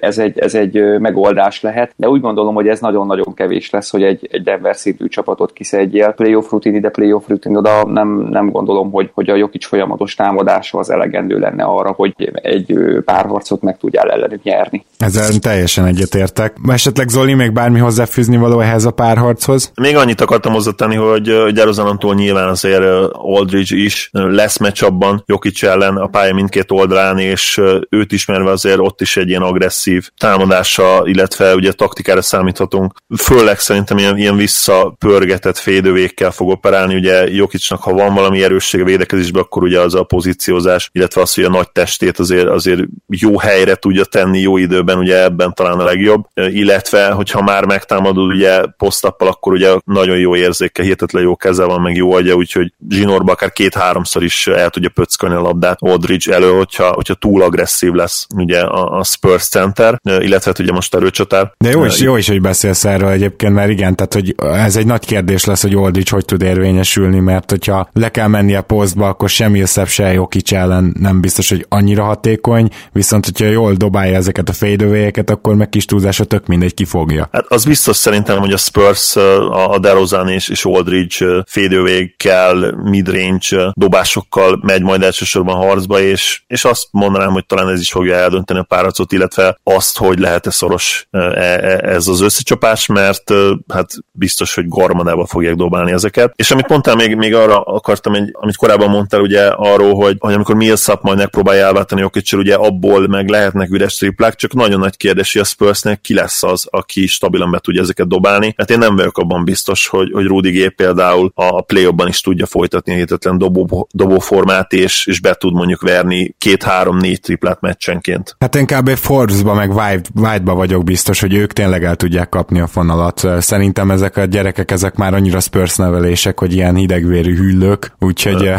ez, 0.00 0.18
egy, 0.18 0.38
ez 0.38 0.54
egy 0.54 0.98
megoldás 0.98 1.60
lehet, 1.60 1.92
de 1.96 2.08
úgy 2.08 2.20
gondolom, 2.20 2.54
hogy 2.54 2.68
ez 2.68 2.80
nagyon-nagyon 2.80 3.34
kevés 3.34 3.70
lesz, 3.70 3.90
hogy 3.90 4.02
egy, 4.02 4.28
egy 4.30 4.42
Denver 4.42 4.76
szintű 4.76 5.08
csapatot 5.08 5.52
kiszedjél. 5.52 6.12
Playoff 6.12 6.50
rutin 6.50 6.74
ide, 6.74 6.88
playoff 6.88 7.28
rutin 7.28 7.56
oda, 7.56 7.84
nem, 7.86 8.08
nem 8.08 8.50
gondolom, 8.50 8.90
hogy, 8.90 9.10
hogy 9.14 9.30
a 9.30 9.34
Jokic 9.34 9.66
folyamatos 9.66 10.14
támadása 10.14 10.78
az 10.78 10.90
elegendő 10.90 11.38
lenne 11.38 11.64
arra, 11.64 11.92
hogy 11.92 12.14
egy 12.32 12.78
párharcot 13.04 13.62
meg 13.62 13.78
tudjál 13.78 14.10
ellenük 14.10 14.42
nyerni. 14.42 14.84
Ezzel 14.98 15.38
teljesen 15.38 15.86
egyetértek. 15.86 16.56
Esetleg 16.68 17.08
Zoli 17.08 17.34
még 17.34 17.52
bármi 17.52 17.78
hozzáfűzni 17.78 18.36
való 18.36 18.60
ehhez 18.60 18.84
a 18.84 18.90
párharchoz? 18.90 19.72
Még 19.74 19.96
annyit 19.96 20.20
akartam 20.20 20.54
hozzátenni, 20.84 21.32
hogy 21.44 21.54
Gyerozanantól 21.54 22.14
nyilván 22.14 22.48
azért 22.48 22.84
Aldridge 23.12 23.76
is 23.76 24.10
lesz 24.12 24.58
meccs 24.58 24.82
abban 24.82 25.22
Jokic 25.26 25.62
ellen 25.62 25.96
a 25.96 26.06
pálya 26.06 26.34
mindkét 26.34 26.70
oldalán, 26.70 27.18
és 27.18 27.60
őt 27.88 28.12
ismerve 28.12 28.50
azért 28.50 28.78
ott 28.78 29.00
is 29.00 29.16
egy 29.16 29.28
ilyen 29.28 29.42
agresszív 29.42 30.08
támadása, 30.18 31.02
illetve 31.04 31.54
ugye 31.54 31.72
taktikára 31.72 32.22
számíthatunk. 32.22 32.92
Főleg 33.16 33.58
szerintem 33.58 33.98
ilyen, 33.98 34.16
ilyen 34.16 34.36
visszapörgetett 34.36 35.58
fédővékkel 35.58 36.30
fog 36.30 36.48
operálni, 36.48 36.94
ugye 36.94 37.30
Jokicnak, 37.30 37.82
ha 37.82 37.92
van 37.92 38.14
valami 38.14 38.42
erőssége 38.42 38.84
védekezésben, 38.84 39.42
akkor 39.42 39.62
ugye 39.62 39.80
az 39.80 39.94
a 39.94 40.02
pozíciózás, 40.02 40.88
illetve 40.92 41.20
az, 41.20 41.34
hogy 41.34 41.44
a 41.44 41.48
nagy 41.48 41.70
testét 41.70 42.18
azért, 42.18 42.48
azért 42.48 42.80
jó 43.06 43.38
helyre 43.38 43.74
tudja 43.74 44.04
tenni 44.04 44.40
jó 44.40 44.56
időben, 44.56 44.98
ugye 44.98 45.22
ebben 45.22 45.54
talán 45.54 45.78
a 45.78 45.84
legjobb, 45.84 46.24
illetve 46.34 47.10
hogyha 47.10 47.42
már 47.42 47.64
megtámadod 47.64 48.32
ugye 48.32 48.62
posztappal, 48.76 49.28
akkor 49.28 49.52
ugye 49.52 49.74
nagyon 49.84 50.18
jó 50.18 50.36
érzék 50.36 50.73
játéka, 50.74 50.82
hihetetlen 50.82 51.22
jó 51.22 51.36
keze 51.36 51.64
van, 51.64 51.80
meg 51.80 51.96
jó 51.96 52.12
agya, 52.12 52.34
úgyhogy 52.34 52.72
zsinórba 52.88 53.32
akár 53.32 53.52
két-háromszor 53.52 54.22
is 54.22 54.46
el 54.46 54.70
tudja 54.70 54.88
pöckölni 54.88 55.34
a 55.34 55.40
labdát 55.40 55.78
Aldridge 55.80 56.34
elő, 56.34 56.50
hogyha, 56.50 56.92
hogyha 56.92 57.14
túl 57.14 57.42
agresszív 57.42 57.92
lesz 57.92 58.26
ugye 58.34 58.60
a, 58.60 58.98
a 58.98 59.04
Spurs 59.04 59.48
center, 59.48 60.00
illetve 60.02 60.50
hát 60.50 60.58
ugye 60.58 60.72
most 60.72 60.94
erőcsatár. 60.94 61.52
De 61.58 61.70
jó 61.70 61.84
is, 61.84 62.00
jó 62.00 62.16
is, 62.16 62.28
hogy 62.28 62.40
beszélsz 62.40 62.84
erről 62.84 63.08
egyébként, 63.08 63.54
mert 63.54 63.70
igen, 63.70 63.96
tehát 63.96 64.14
hogy 64.14 64.34
ez 64.38 64.76
egy 64.76 64.86
nagy 64.86 65.06
kérdés 65.06 65.44
lesz, 65.44 65.62
hogy 65.62 65.74
Aldridge 65.74 66.10
hogy 66.10 66.24
tud 66.24 66.42
érvényesülni, 66.42 67.18
mert 67.18 67.50
hogyha 67.50 67.88
le 67.92 68.08
kell 68.08 68.28
mennie 68.28 68.60
posztba, 68.60 69.08
akkor 69.08 69.28
semmi 69.28 69.60
összebb 69.60 69.88
se 69.88 70.12
Jokic 70.12 70.52
ellen 70.52 70.94
nem 71.00 71.20
biztos, 71.20 71.48
hogy 71.48 71.66
annyira 71.68 72.04
hatékony, 72.04 72.68
viszont 72.92 73.24
hogyha 73.24 73.46
jól 73.46 73.72
dobálja 73.72 74.16
ezeket 74.16 74.48
a 74.48 74.52
fadeaway 74.52 75.12
akkor 75.26 75.54
meg 75.54 75.68
kis 75.68 75.84
túlzása 75.84 76.24
tök 76.24 76.46
mindegy 76.46 76.74
kifogja. 76.74 77.28
Hát 77.32 77.44
az 77.48 77.64
biztos 77.64 77.96
szerintem, 77.96 78.38
hogy 78.38 78.52
a 78.52 78.56
Spurs 78.56 79.16
a 79.50 79.78
DeRozan 79.78 80.28
és, 80.28 80.48
és 80.48 80.63
Aldridge 80.64 81.42
fadeaway-kkel, 81.46 82.72
midrange 82.82 83.72
dobásokkal 83.72 84.58
megy 84.62 84.82
majd 84.82 85.02
elsősorban 85.02 85.56
harcba, 85.56 86.00
és, 86.00 86.42
és 86.46 86.64
azt 86.64 86.86
mondanám, 86.90 87.32
hogy 87.32 87.46
talán 87.46 87.68
ez 87.68 87.80
is 87.80 87.90
fogja 87.90 88.14
eldönteni 88.14 88.58
a 88.58 88.62
páracot, 88.62 89.12
illetve 89.12 89.58
azt, 89.62 89.98
hogy 89.98 90.18
lehet-e 90.18 90.50
szoros 90.50 91.06
e, 91.10 91.18
e, 91.18 91.78
ez 91.82 92.08
az 92.08 92.20
összecsapás, 92.20 92.86
mert 92.86 93.32
hát 93.68 93.90
biztos, 94.12 94.54
hogy 94.54 94.68
garmadába 94.68 95.26
fogják 95.26 95.54
dobálni 95.54 95.92
ezeket. 95.92 96.32
És 96.36 96.50
amit 96.50 96.68
mondtál, 96.68 96.94
még, 96.94 97.16
még 97.16 97.34
arra 97.34 97.60
akartam, 97.60 98.14
egy, 98.14 98.30
amit 98.32 98.56
korábban 98.56 98.90
mondtál 98.90 99.20
ugye 99.20 99.46
arról, 99.46 99.94
hogy, 99.94 100.16
hogy 100.18 100.34
amikor 100.34 100.54
Millsap 100.54 101.02
majd 101.02 101.18
megpróbálja 101.18 101.64
elváltani 101.64 102.00
Jokicsal, 102.00 102.40
ugye 102.40 102.54
abból 102.54 103.06
meg 103.06 103.28
lehetnek 103.28 103.70
üres 103.70 103.96
triplák, 103.96 104.34
csak 104.34 104.54
nagyon 104.54 104.78
nagy 104.78 104.96
kérdés, 104.96 105.32
hogy 105.32 105.42
a 105.42 105.44
Spursnek 105.44 106.00
ki 106.00 106.14
lesz 106.14 106.42
az, 106.42 106.66
aki 106.70 107.06
stabilan 107.06 107.50
be 107.50 107.58
tudja 107.58 107.82
ezeket 107.82 108.08
dobálni. 108.08 108.54
Hát 108.56 108.70
én 108.70 108.78
nem 108.78 108.96
vagyok 108.96 109.18
abban 109.18 109.44
biztos, 109.44 109.86
hogy, 109.86 110.10
hogy 110.12 110.26
Rudy 110.26 110.50
G 110.54 110.74
például 110.74 111.32
a 111.34 111.62
play 111.62 111.88
is 112.06 112.20
tudja 112.20 112.46
folytatni 112.46 112.92
a 112.92 112.94
hihetetlen 112.94 113.38
dobó, 113.38 113.88
dobóformát, 113.90 114.72
és, 114.72 115.06
és 115.06 115.20
be 115.20 115.34
tud 115.34 115.52
mondjuk 115.52 115.80
verni 115.80 116.34
két-három-négy 116.38 117.20
triplát 117.20 117.60
meccsenként. 117.60 118.36
Hát 118.38 118.54
én 118.54 118.66
kb. 118.66 118.90
Forbes-ba 118.90 119.54
meg 119.54 119.70
White-ba 120.14 120.54
vagyok 120.54 120.84
biztos, 120.84 121.20
hogy 121.20 121.34
ők 121.34 121.52
tényleg 121.52 121.84
el 121.84 121.96
tudják 121.96 122.28
kapni 122.28 122.60
a 122.60 122.66
fonalat. 122.66 123.26
Szerintem 123.38 123.90
ezek 123.90 124.16
a 124.16 124.24
gyerekek, 124.24 124.70
ezek 124.70 124.94
már 124.94 125.14
annyira 125.14 125.40
Spurs 125.40 125.76
nevelések, 125.76 126.38
hogy 126.38 126.52
ilyen 126.52 126.74
hidegvérű 126.74 127.36
hüllők, 127.36 127.92
úgyhogy 127.98 128.50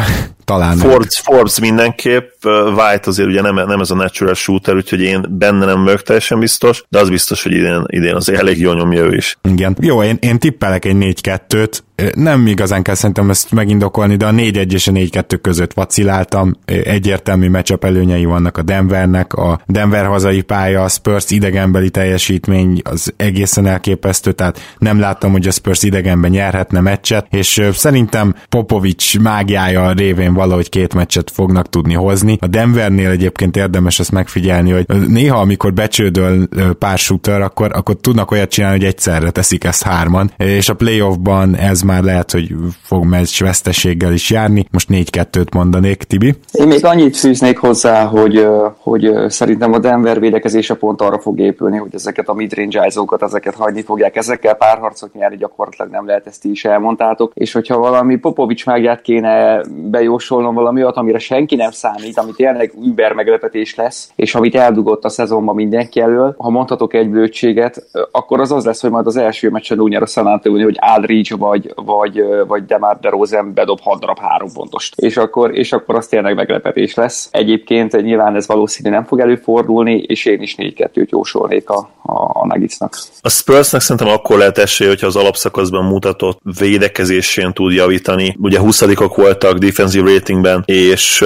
talán 0.45 0.77
Forbes, 0.77 1.21
Forbes 1.23 1.59
mindenképp, 1.59 2.43
White 2.43 3.01
azért 3.03 3.27
ugye 3.27 3.41
nem, 3.41 3.55
nem 3.55 3.79
ez 3.79 3.91
a 3.91 3.95
natural 3.95 4.33
shooter, 4.33 4.75
úgyhogy 4.75 5.01
én 5.01 5.25
benne 5.29 5.65
nem 5.65 5.83
vagyok 5.83 6.01
teljesen 6.01 6.39
biztos, 6.39 6.83
de 6.89 6.99
az 6.99 7.09
biztos, 7.09 7.43
hogy 7.43 7.51
idén, 7.51 7.83
idén 7.87 8.15
azért 8.15 8.39
elég 8.39 8.59
jó 8.59 8.73
nyomja 8.73 9.03
ő 9.03 9.15
is. 9.15 9.37
Igen. 9.49 9.77
Jó, 9.79 10.03
én, 10.03 10.17
én 10.21 10.39
tippelek 10.39 10.85
egy 10.85 10.95
4-2-t, 10.99 11.79
nem 12.15 12.47
igazán 12.47 12.81
kell 12.81 12.95
szerintem 12.95 13.29
ezt 13.29 13.51
megindokolni, 13.51 14.15
de 14.15 14.25
a 14.25 14.31
4-1 14.31 14.71
és 14.71 14.87
a 14.87 14.91
4-2 14.91 15.39
között 15.41 15.73
vaciláltam. 15.73 16.55
Egyértelmű 16.65 17.49
meccsap 17.49 17.83
előnyei 17.83 18.25
vannak 18.25 18.57
a 18.57 18.61
Denvernek, 18.61 19.33
a 19.33 19.61
Denver 19.65 20.05
hazai 20.05 20.41
pálya, 20.41 20.83
a 20.83 20.87
Spurs 20.87 21.31
idegenbeli 21.31 21.89
teljesítmény 21.89 22.81
az 22.83 23.13
egészen 23.17 23.65
elképesztő, 23.65 24.31
tehát 24.31 24.75
nem 24.77 24.99
láttam, 24.99 25.31
hogy 25.31 25.47
a 25.47 25.51
Spurs 25.51 25.83
idegenben 25.83 26.31
nyerhetne 26.31 26.79
meccset, 26.79 27.27
és 27.29 27.61
szerintem 27.73 28.35
Popovics 28.49 29.19
mágiája 29.19 29.91
révén 29.91 30.33
valahogy 30.33 30.69
két 30.69 30.93
meccset 30.93 31.31
fognak 31.31 31.69
tudni 31.69 31.93
hozni. 31.93 32.37
A 32.41 32.47
Denvernél 32.47 33.09
egyébként 33.09 33.57
érdemes 33.57 33.99
ezt 33.99 34.11
megfigyelni, 34.11 34.71
hogy 34.71 34.85
néha, 35.07 35.39
amikor 35.39 35.73
becsődöl 35.73 36.47
pár 36.79 36.97
shooter, 36.97 37.41
akkor, 37.41 37.71
akkor 37.73 37.95
tudnak 37.95 38.31
olyat 38.31 38.49
csinálni, 38.49 38.77
hogy 38.77 38.87
egyszerre 38.87 39.29
teszik 39.29 39.63
ezt 39.63 39.83
hárman, 39.83 40.31
és 40.37 40.69
a 40.69 40.73
playoffban 40.73 41.55
ez 41.55 41.83
már 41.85 42.03
lehet, 42.03 42.31
hogy 42.31 42.47
fog 42.81 43.05
meccs 43.05 43.41
veszteséggel 43.41 44.13
is 44.13 44.29
járni. 44.29 44.65
Most 44.71 44.87
4-2-t 44.91 45.53
mondanék, 45.53 46.03
Tibi. 46.03 46.35
Én 46.51 46.67
még 46.67 46.85
annyit 46.85 47.17
fűznék 47.17 47.57
hozzá, 47.57 48.05
hogy, 48.05 48.47
hogy 48.77 49.13
szerintem 49.27 49.73
a 49.73 49.79
Denver 49.79 50.19
védekezése 50.19 50.73
pont 50.73 51.01
arra 51.01 51.19
fog 51.19 51.39
épülni, 51.39 51.77
hogy 51.77 51.93
ezeket 51.93 52.27
a 52.27 52.33
midrange 52.33 52.81
ezeket 53.19 53.55
hagyni 53.55 53.81
fogják, 53.81 54.15
ezekkel 54.15 54.53
párharcot 54.53 55.13
nyerni 55.13 55.37
gyakorlatilag 55.37 55.91
nem 55.91 56.05
lehet, 56.05 56.27
ezt 56.27 56.45
is 56.45 56.65
elmondtátok, 56.65 57.31
és 57.33 57.51
hogyha 57.51 57.77
valami 57.77 58.15
Popovics 58.15 58.65
mágiát 58.65 59.01
kéne 59.01 59.61
bejósolnom 59.69 60.55
valami 60.55 60.81
olyat, 60.81 60.95
amire 60.95 61.19
senki 61.19 61.55
nem 61.55 61.71
számít, 61.71 62.17
amit 62.17 62.35
tényleg 62.35 62.73
über 62.83 63.13
meglepetés 63.13 63.75
lesz, 63.75 64.11
és 64.15 64.35
amit 64.35 64.55
eldugott 64.55 65.03
a 65.03 65.09
szezonban 65.09 65.55
mindenki 65.55 65.99
elől, 65.99 66.35
ha 66.37 66.49
mondhatok 66.49 66.93
egy 66.93 67.09
bőtséget, 67.09 67.85
akkor 68.11 68.39
az 68.39 68.51
az 68.51 68.65
lesz, 68.65 68.81
hogy 68.81 68.91
majd 68.91 69.07
az 69.07 69.17
első 69.17 69.49
meccsen 69.49 69.79
úgy 69.79 69.91
nyer 69.91 70.01
a 70.01 70.05
San 70.05 70.25
Antonio, 70.25 70.63
hogy 70.63 70.77
Aldridge 70.79 71.35
vagy, 71.35 71.73
vagy, 71.75 72.23
vagy 72.47 72.65
Demar 72.65 72.99
DeRozan 72.99 73.53
bedob 73.53 73.79
6 73.81 73.99
darab 73.99 74.19
három 74.19 74.53
pontost. 74.53 74.93
És 74.95 75.17
akkor, 75.17 75.57
és 75.57 75.71
akkor 75.71 75.95
az 75.95 76.07
tényleg 76.07 76.35
meglepetés 76.35 76.93
lesz. 76.93 77.29
Egyébként 77.31 78.01
nyilván 78.01 78.35
ez 78.35 78.47
valószínű 78.47 78.89
nem 78.89 79.05
fog 79.05 79.19
előfordulni, 79.19 80.03
és 80.07 80.25
én 80.25 80.41
is 80.41 80.55
4-2-t 80.57 81.09
jósolnék 81.09 81.69
a, 81.69 81.89
a, 82.01 82.13
a 82.13 82.45
Nuggetsnak. 82.45 82.97
A 83.21 83.29
Spursnek 83.29 83.81
szerintem 83.81 84.07
akkor 84.07 84.37
lehet 84.37 84.57
esély, 84.57 84.87
hogyha 84.87 85.07
az 85.07 85.15
alapszakaszban 85.15 85.85
mutatott 85.85 86.39
védekezésén 86.59 87.53
tud 87.53 87.71
javítani. 87.71 88.35
Ugye 88.39 88.59
20 88.59 88.83
voltak 89.15 89.57
defensive 89.57 90.11
ratingben, 90.13 90.63
és 90.65 91.23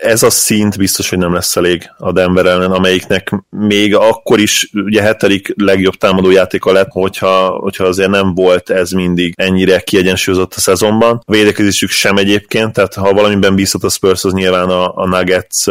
ez 0.00 0.22
a 0.22 0.30
szint 0.30 0.78
biztos, 0.78 1.08
hogy 1.08 1.18
nem 1.18 1.34
lesz 1.34 1.56
elég 1.56 1.90
a 1.98 2.12
Denver 2.12 2.46
ellen, 2.46 2.70
amelyiknek 2.70 3.30
még 3.50 3.94
akkor 3.94 4.40
is 4.40 4.70
ugye 4.74 5.02
hetedik 5.02 5.54
legjobb 5.56 5.94
támadójátéka 5.94 6.72
lett, 6.72 6.88
hogyha, 6.90 7.48
hogyha 7.48 7.84
azért 7.84 8.10
nem 8.10 8.34
volt 8.34 8.70
ez 8.70 8.90
mindig 8.90 9.34
ennyire 9.66 9.80
kiegyensúlyozott 9.84 10.54
a 10.54 10.60
szezonban. 10.60 11.22
A 11.24 11.32
védekezésük 11.32 11.90
sem 11.90 12.16
egyébként, 12.16 12.72
tehát 12.72 12.94
ha 12.94 13.12
valamiben 13.12 13.54
bízhat 13.54 13.84
a 13.84 13.88
Spurs, 13.88 14.24
az 14.24 14.32
nyilván 14.32 14.68
a, 14.68 14.96
a 14.96 15.06
Nuggets 15.06 15.64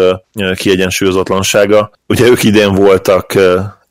kiegyensúlyozatlansága. 0.56 1.92
Ugye 2.08 2.28
ők 2.28 2.44
idén 2.44 2.74
voltak 2.74 3.34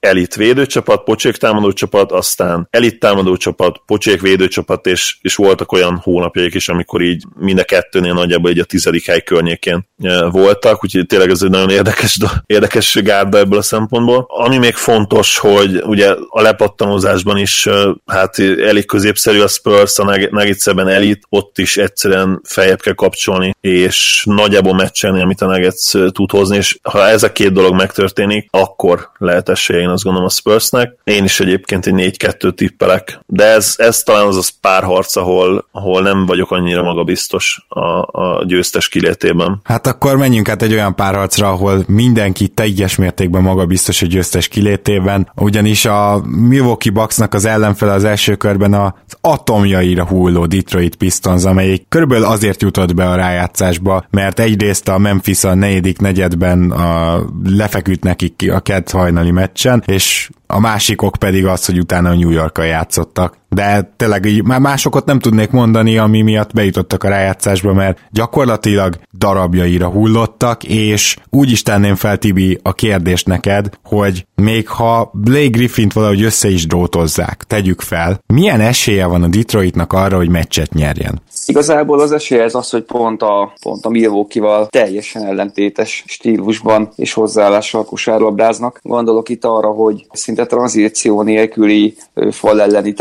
elit 0.05 0.35
védőcsapat, 0.35 1.05
pocsék 1.05 1.37
támadó 1.37 1.73
csapat, 1.73 2.13
aztán 2.13 2.69
elit 2.71 2.99
támadó 2.99 3.37
csapat, 3.37 3.81
pocsék 3.87 4.21
védőcsapat, 4.21 4.87
és, 4.87 5.17
és 5.21 5.35
voltak 5.35 5.73
olyan 5.73 5.97
hónapjaik 6.03 6.55
is, 6.55 6.69
amikor 6.69 7.03
így 7.03 7.25
mind 7.39 7.59
a 7.59 7.65
kettőnél 7.65 8.13
nagyjából 8.13 8.51
egy 8.51 8.59
a 8.59 8.65
tizedik 8.65 9.07
hely 9.07 9.23
környékén 9.23 9.89
e, 10.03 10.25
voltak, 10.25 10.85
úgyhogy 10.85 11.07
tényleg 11.07 11.31
ez 11.31 11.43
egy 11.43 11.51
nagyon 11.51 11.71
érdekes, 11.71 12.19
érdekes 12.47 12.95
gárda 13.03 13.39
ebből 13.39 13.59
a 13.59 13.63
szempontból. 13.63 14.27
Ami 14.29 14.59
még 14.59 14.75
fontos, 14.75 15.39
hogy 15.39 15.83
ugye 15.83 16.15
a 16.29 16.41
lepattanózásban 16.41 17.37
is 17.37 17.67
e, 17.67 17.73
hát 18.07 18.39
elég 18.39 18.87
középszerű 18.87 19.41
a 19.41 19.47
Spurs, 19.47 19.99
a 19.99 20.05
Nuggets-ben 20.31 20.89
elit, 20.89 21.23
ott 21.29 21.59
is 21.59 21.77
egyszerűen 21.77 22.41
feljebb 22.45 22.81
kell 22.81 22.95
kapcsolni, 22.95 23.55
és 23.61 24.25
nagyjából 24.29 24.75
meccselni, 24.75 25.21
amit 25.21 25.41
a 25.41 25.47
Nuggets 25.47 25.91
tud 26.13 26.31
hozni, 26.31 26.57
és 26.57 26.79
ha 26.83 27.09
ez 27.09 27.23
a 27.23 27.33
két 27.33 27.53
dolog 27.53 27.75
megtörténik, 27.75 28.49
akkor 28.51 29.11
lehet 29.19 29.49
esélye 29.49 29.87
azt 29.95 30.03
gondolom 30.05 30.29
a 30.29 30.31
Spursnek. 30.31 30.97
Én 31.05 31.25
is 31.25 31.41
egyébként 31.41 31.87
egy 31.87 32.17
4-2 32.19 32.55
tippelek, 32.55 33.21
de 33.27 33.45
ez, 33.45 33.75
ez 33.77 34.03
talán 34.03 34.27
az 34.27 34.37
a 34.37 34.57
párharc, 34.61 35.17
ahol, 35.17 35.69
ahol 35.73 36.03
nem 36.03 36.27
vagyok 36.27 36.51
annyira 36.51 36.83
magabiztos 36.83 37.67
a, 37.69 38.21
a 38.23 38.45
győztes 38.47 38.89
kilétében. 38.89 39.61
Hát 39.65 39.87
akkor 39.87 40.17
menjünk 40.17 40.49
át 40.49 40.63
egy 40.63 40.73
olyan 40.73 40.95
párharcra, 40.95 41.49
ahol 41.49 41.85
mindenki 41.87 42.49
teljes 42.49 42.97
mértékben 42.97 43.43
magabiztos 43.43 44.03
a 44.03 44.07
győztes 44.07 44.49
kilétében, 44.49 45.31
ugyanis 45.35 45.85
a 45.85 46.23
Milwaukee 46.27 46.93
Bucksnak 46.93 47.35
az 47.35 47.45
ellenfele 47.45 47.93
az 47.93 48.05
első 48.05 48.35
körben 48.35 48.75
az 48.75 48.93
atomjaira 49.21 50.07
hulló 50.07 50.47
Detroit 50.47 50.97
Pistons, 50.97 51.45
amelyik 51.45 51.87
körülbelül 51.89 52.25
azért 52.25 52.63
jutott 52.63 52.95
be 52.95 53.11
a 53.11 53.15
rájátszásba, 53.15 54.05
mert 54.11 54.41
egyrészt 54.41 54.89
a 54.89 54.99
Memphis 54.99 55.45
a 55.45 55.55
negyedik 55.55 55.99
negyedben 55.99 56.71
a, 56.71 57.23
lefeküdt 57.45 58.03
nekik 58.03 58.53
a 58.53 58.61
kett 58.61 58.91
hajnali 58.91 59.31
meccsen, 59.31 59.83
és 59.87 60.31
a 60.47 60.59
másikok 60.61 61.17
pedig 61.19 61.47
az, 61.47 61.67
hogy 61.67 61.79
utána 61.79 62.11
a 62.11 62.15
New 62.15 62.31
york 62.31 62.59
játszottak. 62.59 63.37
De 63.55 63.93
tényleg 63.97 64.25
így 64.25 64.45
már 64.45 64.61
másokat 64.61 65.05
nem 65.05 65.19
tudnék 65.19 65.51
mondani, 65.51 65.99
ami 65.99 66.23
miatt 66.23 66.53
bejutottak 66.53 67.05
a 67.05 67.09
rájátszásba, 67.09 67.73
mert 67.73 67.99
gyakorlatilag 68.11 68.99
darabjaira 69.19 69.89
hullottak, 69.89 70.65
és 70.65 71.17
úgy 71.31 71.51
is 71.51 71.63
tenném 71.63 71.95
fel, 71.95 72.19
Tibi, 72.19 72.59
a 72.63 72.73
kérdést 72.73 73.27
neked, 73.27 73.71
hogy 73.85 74.27
még 74.35 74.69
ha 74.69 75.11
Blake 75.13 75.49
Griffint 75.49 75.93
valahogy 75.93 76.23
össze 76.23 76.49
is 76.49 76.67
drótozzák, 76.67 77.45
tegyük 77.47 77.81
fel, 77.81 78.21
milyen 78.27 78.61
esélye 78.61 79.07
van 79.07 79.23
a 79.23 79.29
Detroitnak 79.29 79.93
arra, 79.93 80.17
hogy 80.17 80.29
meccset 80.29 80.73
nyerjen? 80.73 81.23
Igazából 81.47 82.01
az 82.01 82.13
esélye 82.13 82.43
ez 82.43 82.55
az, 82.55 82.71
hogy 82.71 82.83
pont 82.83 83.23
a, 83.23 83.53
pont 83.63 83.85
a 83.85 83.89
Milwaukee-val 83.89 84.67
teljesen 84.67 85.25
ellentétes 85.25 86.05
stílusban 86.07 86.89
és 86.97 87.13
hozzáállással 87.13 87.85
kosárlabdáznak. 87.85 88.81
Gondolok 88.83 89.29
itt 89.29 89.45
arra, 89.45 89.69
hogy 89.69 90.07
szinte 90.13 90.47
tranzíció 90.47 91.23
nélküli 91.23 91.95
fal 92.31 92.61
elleni 92.61 92.93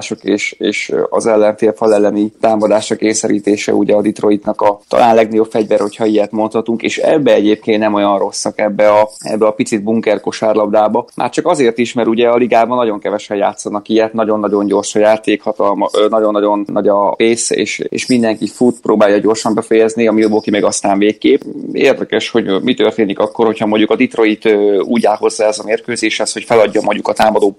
támadások 0.00 0.24
és, 0.24 0.54
és 0.58 0.92
az 1.10 1.26
ellenfél 1.26 1.72
fal 1.72 1.94
elleni 1.94 2.32
támadások 2.40 2.98
kényszerítése 2.98 3.72
ugye 3.74 3.94
a 3.94 4.02
Detroitnak 4.02 4.60
a 4.60 4.80
talán 4.88 5.14
legnagyobb 5.14 5.50
fegyver, 5.50 5.80
hogyha 5.80 6.04
ilyet 6.04 6.30
mondhatunk, 6.30 6.82
és 6.82 6.98
ebbe 6.98 7.34
egyébként 7.34 7.78
nem 7.78 7.94
olyan 7.94 8.18
rosszak 8.18 8.58
ebbe 8.58 8.90
a, 8.90 9.10
ebbe 9.18 9.46
a 9.46 9.50
picit 9.50 9.82
bunker 9.82 10.20
kosárlabdába. 10.20 11.06
Már 11.16 11.30
csak 11.30 11.46
azért 11.46 11.78
is, 11.78 11.92
mert 11.92 12.08
ugye 12.08 12.28
a 12.28 12.36
ligában 12.36 12.76
nagyon 12.76 12.98
kevesen 12.98 13.36
játszanak 13.36 13.88
ilyet, 13.88 14.12
nagyon-nagyon 14.12 14.66
gyors 14.66 14.94
a 14.94 14.98
játékhatalma, 14.98 15.88
nagyon-nagyon 16.08 16.64
nagy 16.66 16.88
a 16.88 17.14
pace, 17.14 17.54
és, 17.54 17.78
és 17.88 18.06
mindenki 18.06 18.46
fut, 18.46 18.80
próbálja 18.80 19.18
gyorsan 19.18 19.54
befejezni, 19.54 20.06
a 20.06 20.12
Milwaukee 20.12 20.52
meg 20.52 20.64
aztán 20.64 20.98
végképp. 20.98 21.40
Érdekes, 21.72 22.30
hogy 22.30 22.62
mi 22.62 22.74
történik 22.74 23.18
akkor, 23.18 23.46
hogyha 23.46 23.66
mondjuk 23.66 23.90
a 23.90 23.96
Detroit 23.96 24.48
úgy 24.80 25.06
áll 25.06 25.16
hozzá 25.16 25.46
ez 25.46 25.58
a 25.58 25.64
mérkőzéshez, 25.64 26.32
hogy 26.32 26.44
feladja 26.44 26.80
mondjuk 26.82 27.08
a 27.08 27.12
támadó 27.12 27.54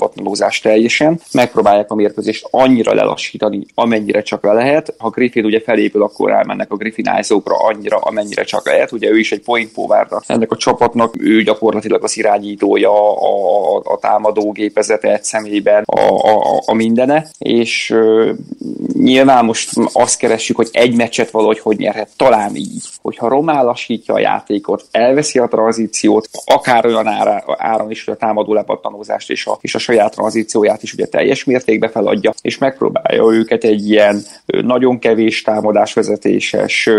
teljesen, 0.62 1.19
megpróbálják 1.32 1.91
a 1.91 1.95
mérkőzést 1.95 2.30
annyira 2.49 2.93
lelassítani, 2.93 3.65
amennyire 3.73 4.21
csak 4.21 4.43
le 4.43 4.53
lehet. 4.53 4.93
Ha 4.97 5.09
Griffin 5.09 5.45
ugye 5.45 5.61
felépül, 5.61 6.03
akkor 6.03 6.31
elmennek 6.31 6.71
a 6.71 6.75
Griffinázókra 6.75 7.55
annyira, 7.55 7.97
amennyire 7.97 8.43
csak 8.43 8.65
lehet. 8.65 8.91
Ugye 8.91 9.09
ő 9.09 9.19
is 9.19 9.31
egy 9.31 9.41
point 9.41 9.71
forward 9.71 10.11
ennek 10.27 10.51
a 10.51 10.57
csapatnak, 10.57 11.13
ő 11.19 11.41
gyakorlatilag 11.41 12.03
az 12.03 12.17
irányítója, 12.17 12.91
a, 12.91 13.75
a, 13.75 13.81
a 13.83 13.97
támadó 13.97 14.51
gépezete 14.51 15.13
egy 15.13 15.23
személyben, 15.23 15.83
a, 15.85 15.99
a, 15.99 16.61
a 16.65 16.73
mindene, 16.73 17.29
és 17.37 17.89
uh, 17.89 18.29
nyilván 18.93 19.45
most 19.45 19.69
azt 19.93 20.17
keressük, 20.17 20.55
hogy 20.55 20.69
egy 20.71 20.95
meccset 20.95 21.31
valahogy 21.31 21.59
hogy 21.59 21.77
nyerhet, 21.77 22.09
talán 22.15 22.55
így. 22.55 22.83
Hogyha 23.01 23.27
Romá 23.27 23.61
lassítja 23.61 24.13
a 24.13 24.19
játékot, 24.19 24.85
elveszi 24.91 25.39
a 25.39 25.47
tranzíciót, 25.47 26.29
akár 26.45 26.85
olyan 26.85 27.07
ára, 27.07 27.43
áron 27.57 27.91
is, 27.91 28.05
hogy 28.05 28.13
a 28.13 28.17
támadó 28.17 28.53
lepattanózást 28.53 29.29
és 29.29 29.45
a, 29.45 29.57
és 29.61 29.75
a 29.75 29.79
saját 29.79 30.11
tranzícióját 30.11 30.83
is 30.83 30.93
ugye 30.93 31.05
teljes 31.05 31.43
mértékben 31.43 31.89
feladja, 32.12 32.34
és 32.41 32.58
megpróbálja 32.58 33.24
őket 33.32 33.63
egy 33.63 33.89
ilyen 33.89 34.21
nagyon 34.45 35.00
kevés 35.00 35.41
támadásvezetéses, 35.41 36.89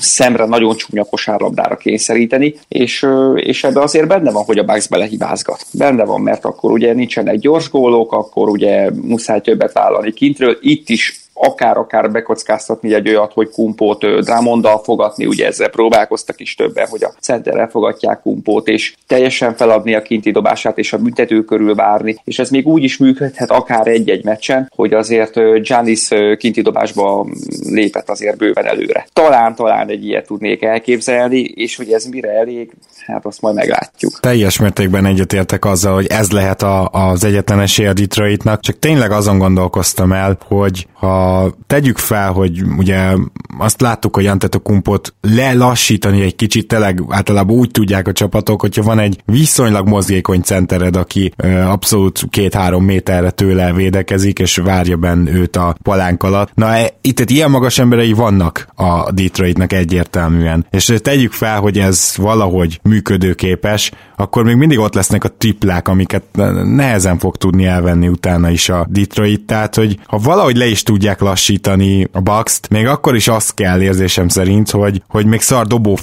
szemre 0.00 0.44
nagyon 0.44 0.76
csúnya 0.76 1.04
kosárlabdára 1.04 1.76
kényszeríteni, 1.76 2.54
és, 2.68 3.06
és 3.34 3.64
ebbe 3.64 3.80
azért 3.80 4.08
benne 4.08 4.30
van, 4.30 4.44
hogy 4.44 4.58
a 4.58 4.64
Bucks 4.64 4.88
belehibázgat. 4.88 5.64
Benne 5.72 6.04
van, 6.04 6.20
mert 6.20 6.44
akkor 6.44 6.70
ugye 6.70 6.92
nincsenek 6.92 7.38
gyors 7.38 7.70
gólok, 7.70 8.12
akkor 8.12 8.48
ugye 8.48 8.90
muszáj 8.90 9.40
többet 9.40 9.72
vállalni 9.72 10.12
kintről. 10.12 10.58
Itt 10.60 10.88
is 10.88 11.19
akár-akár 11.40 12.10
bekockáztatni 12.10 12.94
egy 12.94 13.08
olyat, 13.08 13.32
hogy 13.32 13.50
Kumpót 13.50 14.20
Drámonddal 14.20 14.82
fogatni, 14.82 15.26
ugye 15.26 15.46
ezzel 15.46 15.68
próbálkoztak 15.68 16.40
is 16.40 16.54
többen, 16.54 16.86
hogy 16.88 17.04
a 17.04 17.12
centerrel 17.20 17.68
fogatják 17.68 18.20
Kumpót, 18.20 18.68
és 18.68 18.94
teljesen 19.06 19.54
feladni 19.54 19.94
a 19.94 20.02
kinti 20.02 20.30
dobását, 20.30 20.78
és 20.78 20.92
a 20.92 20.98
büntető 20.98 21.44
körül 21.44 21.74
várni, 21.74 22.16
és 22.24 22.38
ez 22.38 22.50
még 22.50 22.66
úgy 22.66 22.82
is 22.82 22.96
működhet 22.96 23.50
akár 23.50 23.86
egy-egy 23.86 24.24
meccsen, 24.24 24.72
hogy 24.74 24.92
azért 24.92 25.62
Giannis 25.62 26.08
kinti 26.38 26.62
dobásba 26.62 27.26
lépett 27.70 28.10
azért 28.10 28.36
bőven 28.36 28.66
előre. 28.66 29.06
Talán, 29.12 29.54
talán 29.54 29.88
egy 29.88 30.04
ilyet 30.04 30.26
tudnék 30.26 30.62
elképzelni, 30.62 31.40
és 31.40 31.76
hogy 31.76 31.92
ez 31.92 32.04
mire 32.04 32.30
elég, 32.30 32.70
hát 33.06 33.26
azt 33.26 33.40
majd 33.40 33.54
meglátjuk. 33.54 34.20
Teljes 34.20 34.58
mértékben 34.58 35.06
egyetértek 35.06 35.64
azzal, 35.64 35.94
hogy 35.94 36.06
ez 36.06 36.30
lehet 36.30 36.62
a, 36.62 36.88
az 36.88 37.24
egyetlen 37.24 37.60
esély 37.60 37.86
a 37.86 37.92
Detroitnak, 37.92 38.60
csak 38.60 38.78
tényleg 38.78 39.10
azon 39.10 39.38
gondolkoztam 39.38 40.12
el, 40.12 40.38
hogy 40.48 40.86
ha 40.92 41.29
tegyük 41.66 41.98
fel, 41.98 42.32
hogy 42.32 42.62
ugye 42.76 43.12
azt 43.58 43.80
láttuk, 43.80 44.14
hogy 44.14 44.26
Antetokumpot 44.26 45.14
lelassítani 45.20 46.22
egy 46.22 46.36
kicsit, 46.36 46.68
tényleg 46.68 47.02
általában 47.08 47.56
úgy 47.56 47.70
tudják 47.70 48.08
a 48.08 48.12
csapatok, 48.12 48.60
hogyha 48.60 48.82
van 48.82 48.98
egy 48.98 49.22
viszonylag 49.24 49.88
mozgékony 49.88 50.40
centered, 50.40 50.96
aki 50.96 51.32
abszolút 51.66 52.26
két-három 52.30 52.84
méterre 52.84 53.30
tőle 53.30 53.72
védekezik, 53.72 54.38
és 54.38 54.56
várja 54.56 54.96
benne 54.96 55.30
őt 55.30 55.56
a 55.56 55.76
palánk 55.82 56.22
alatt. 56.22 56.50
Na, 56.54 56.74
e, 56.74 56.90
itt 57.00 57.20
egy 57.20 57.30
ilyen 57.30 57.50
magas 57.50 57.78
emberei 57.78 58.12
vannak 58.12 58.68
a 58.74 59.12
Detroitnak 59.12 59.72
egyértelműen. 59.72 60.66
És 60.70 60.94
tegyük 61.02 61.32
fel, 61.32 61.60
hogy 61.60 61.78
ez 61.78 62.12
valahogy 62.16 62.80
működőképes, 62.82 63.92
akkor 64.20 64.44
még 64.44 64.56
mindig 64.56 64.78
ott 64.78 64.94
lesznek 64.94 65.24
a 65.24 65.28
triplák, 65.38 65.88
amiket 65.88 66.22
nehezen 66.64 67.18
fog 67.18 67.36
tudni 67.36 67.64
elvenni 67.64 68.08
utána 68.08 68.50
is 68.50 68.68
a 68.68 68.86
Detroit, 68.90 69.40
tehát 69.40 69.74
hogy 69.74 69.98
ha 70.06 70.18
valahogy 70.18 70.56
le 70.56 70.66
is 70.66 70.82
tudják 70.82 71.20
lassítani 71.20 72.08
a 72.12 72.20
bucks 72.20 72.60
még 72.70 72.86
akkor 72.86 73.16
is 73.16 73.28
az 73.28 73.50
kell 73.50 73.80
érzésem 73.80 74.28
szerint, 74.28 74.70
hogy, 74.70 75.02
hogy 75.08 75.26
még 75.26 75.40
szar 75.40 75.66
dobó 75.66 75.98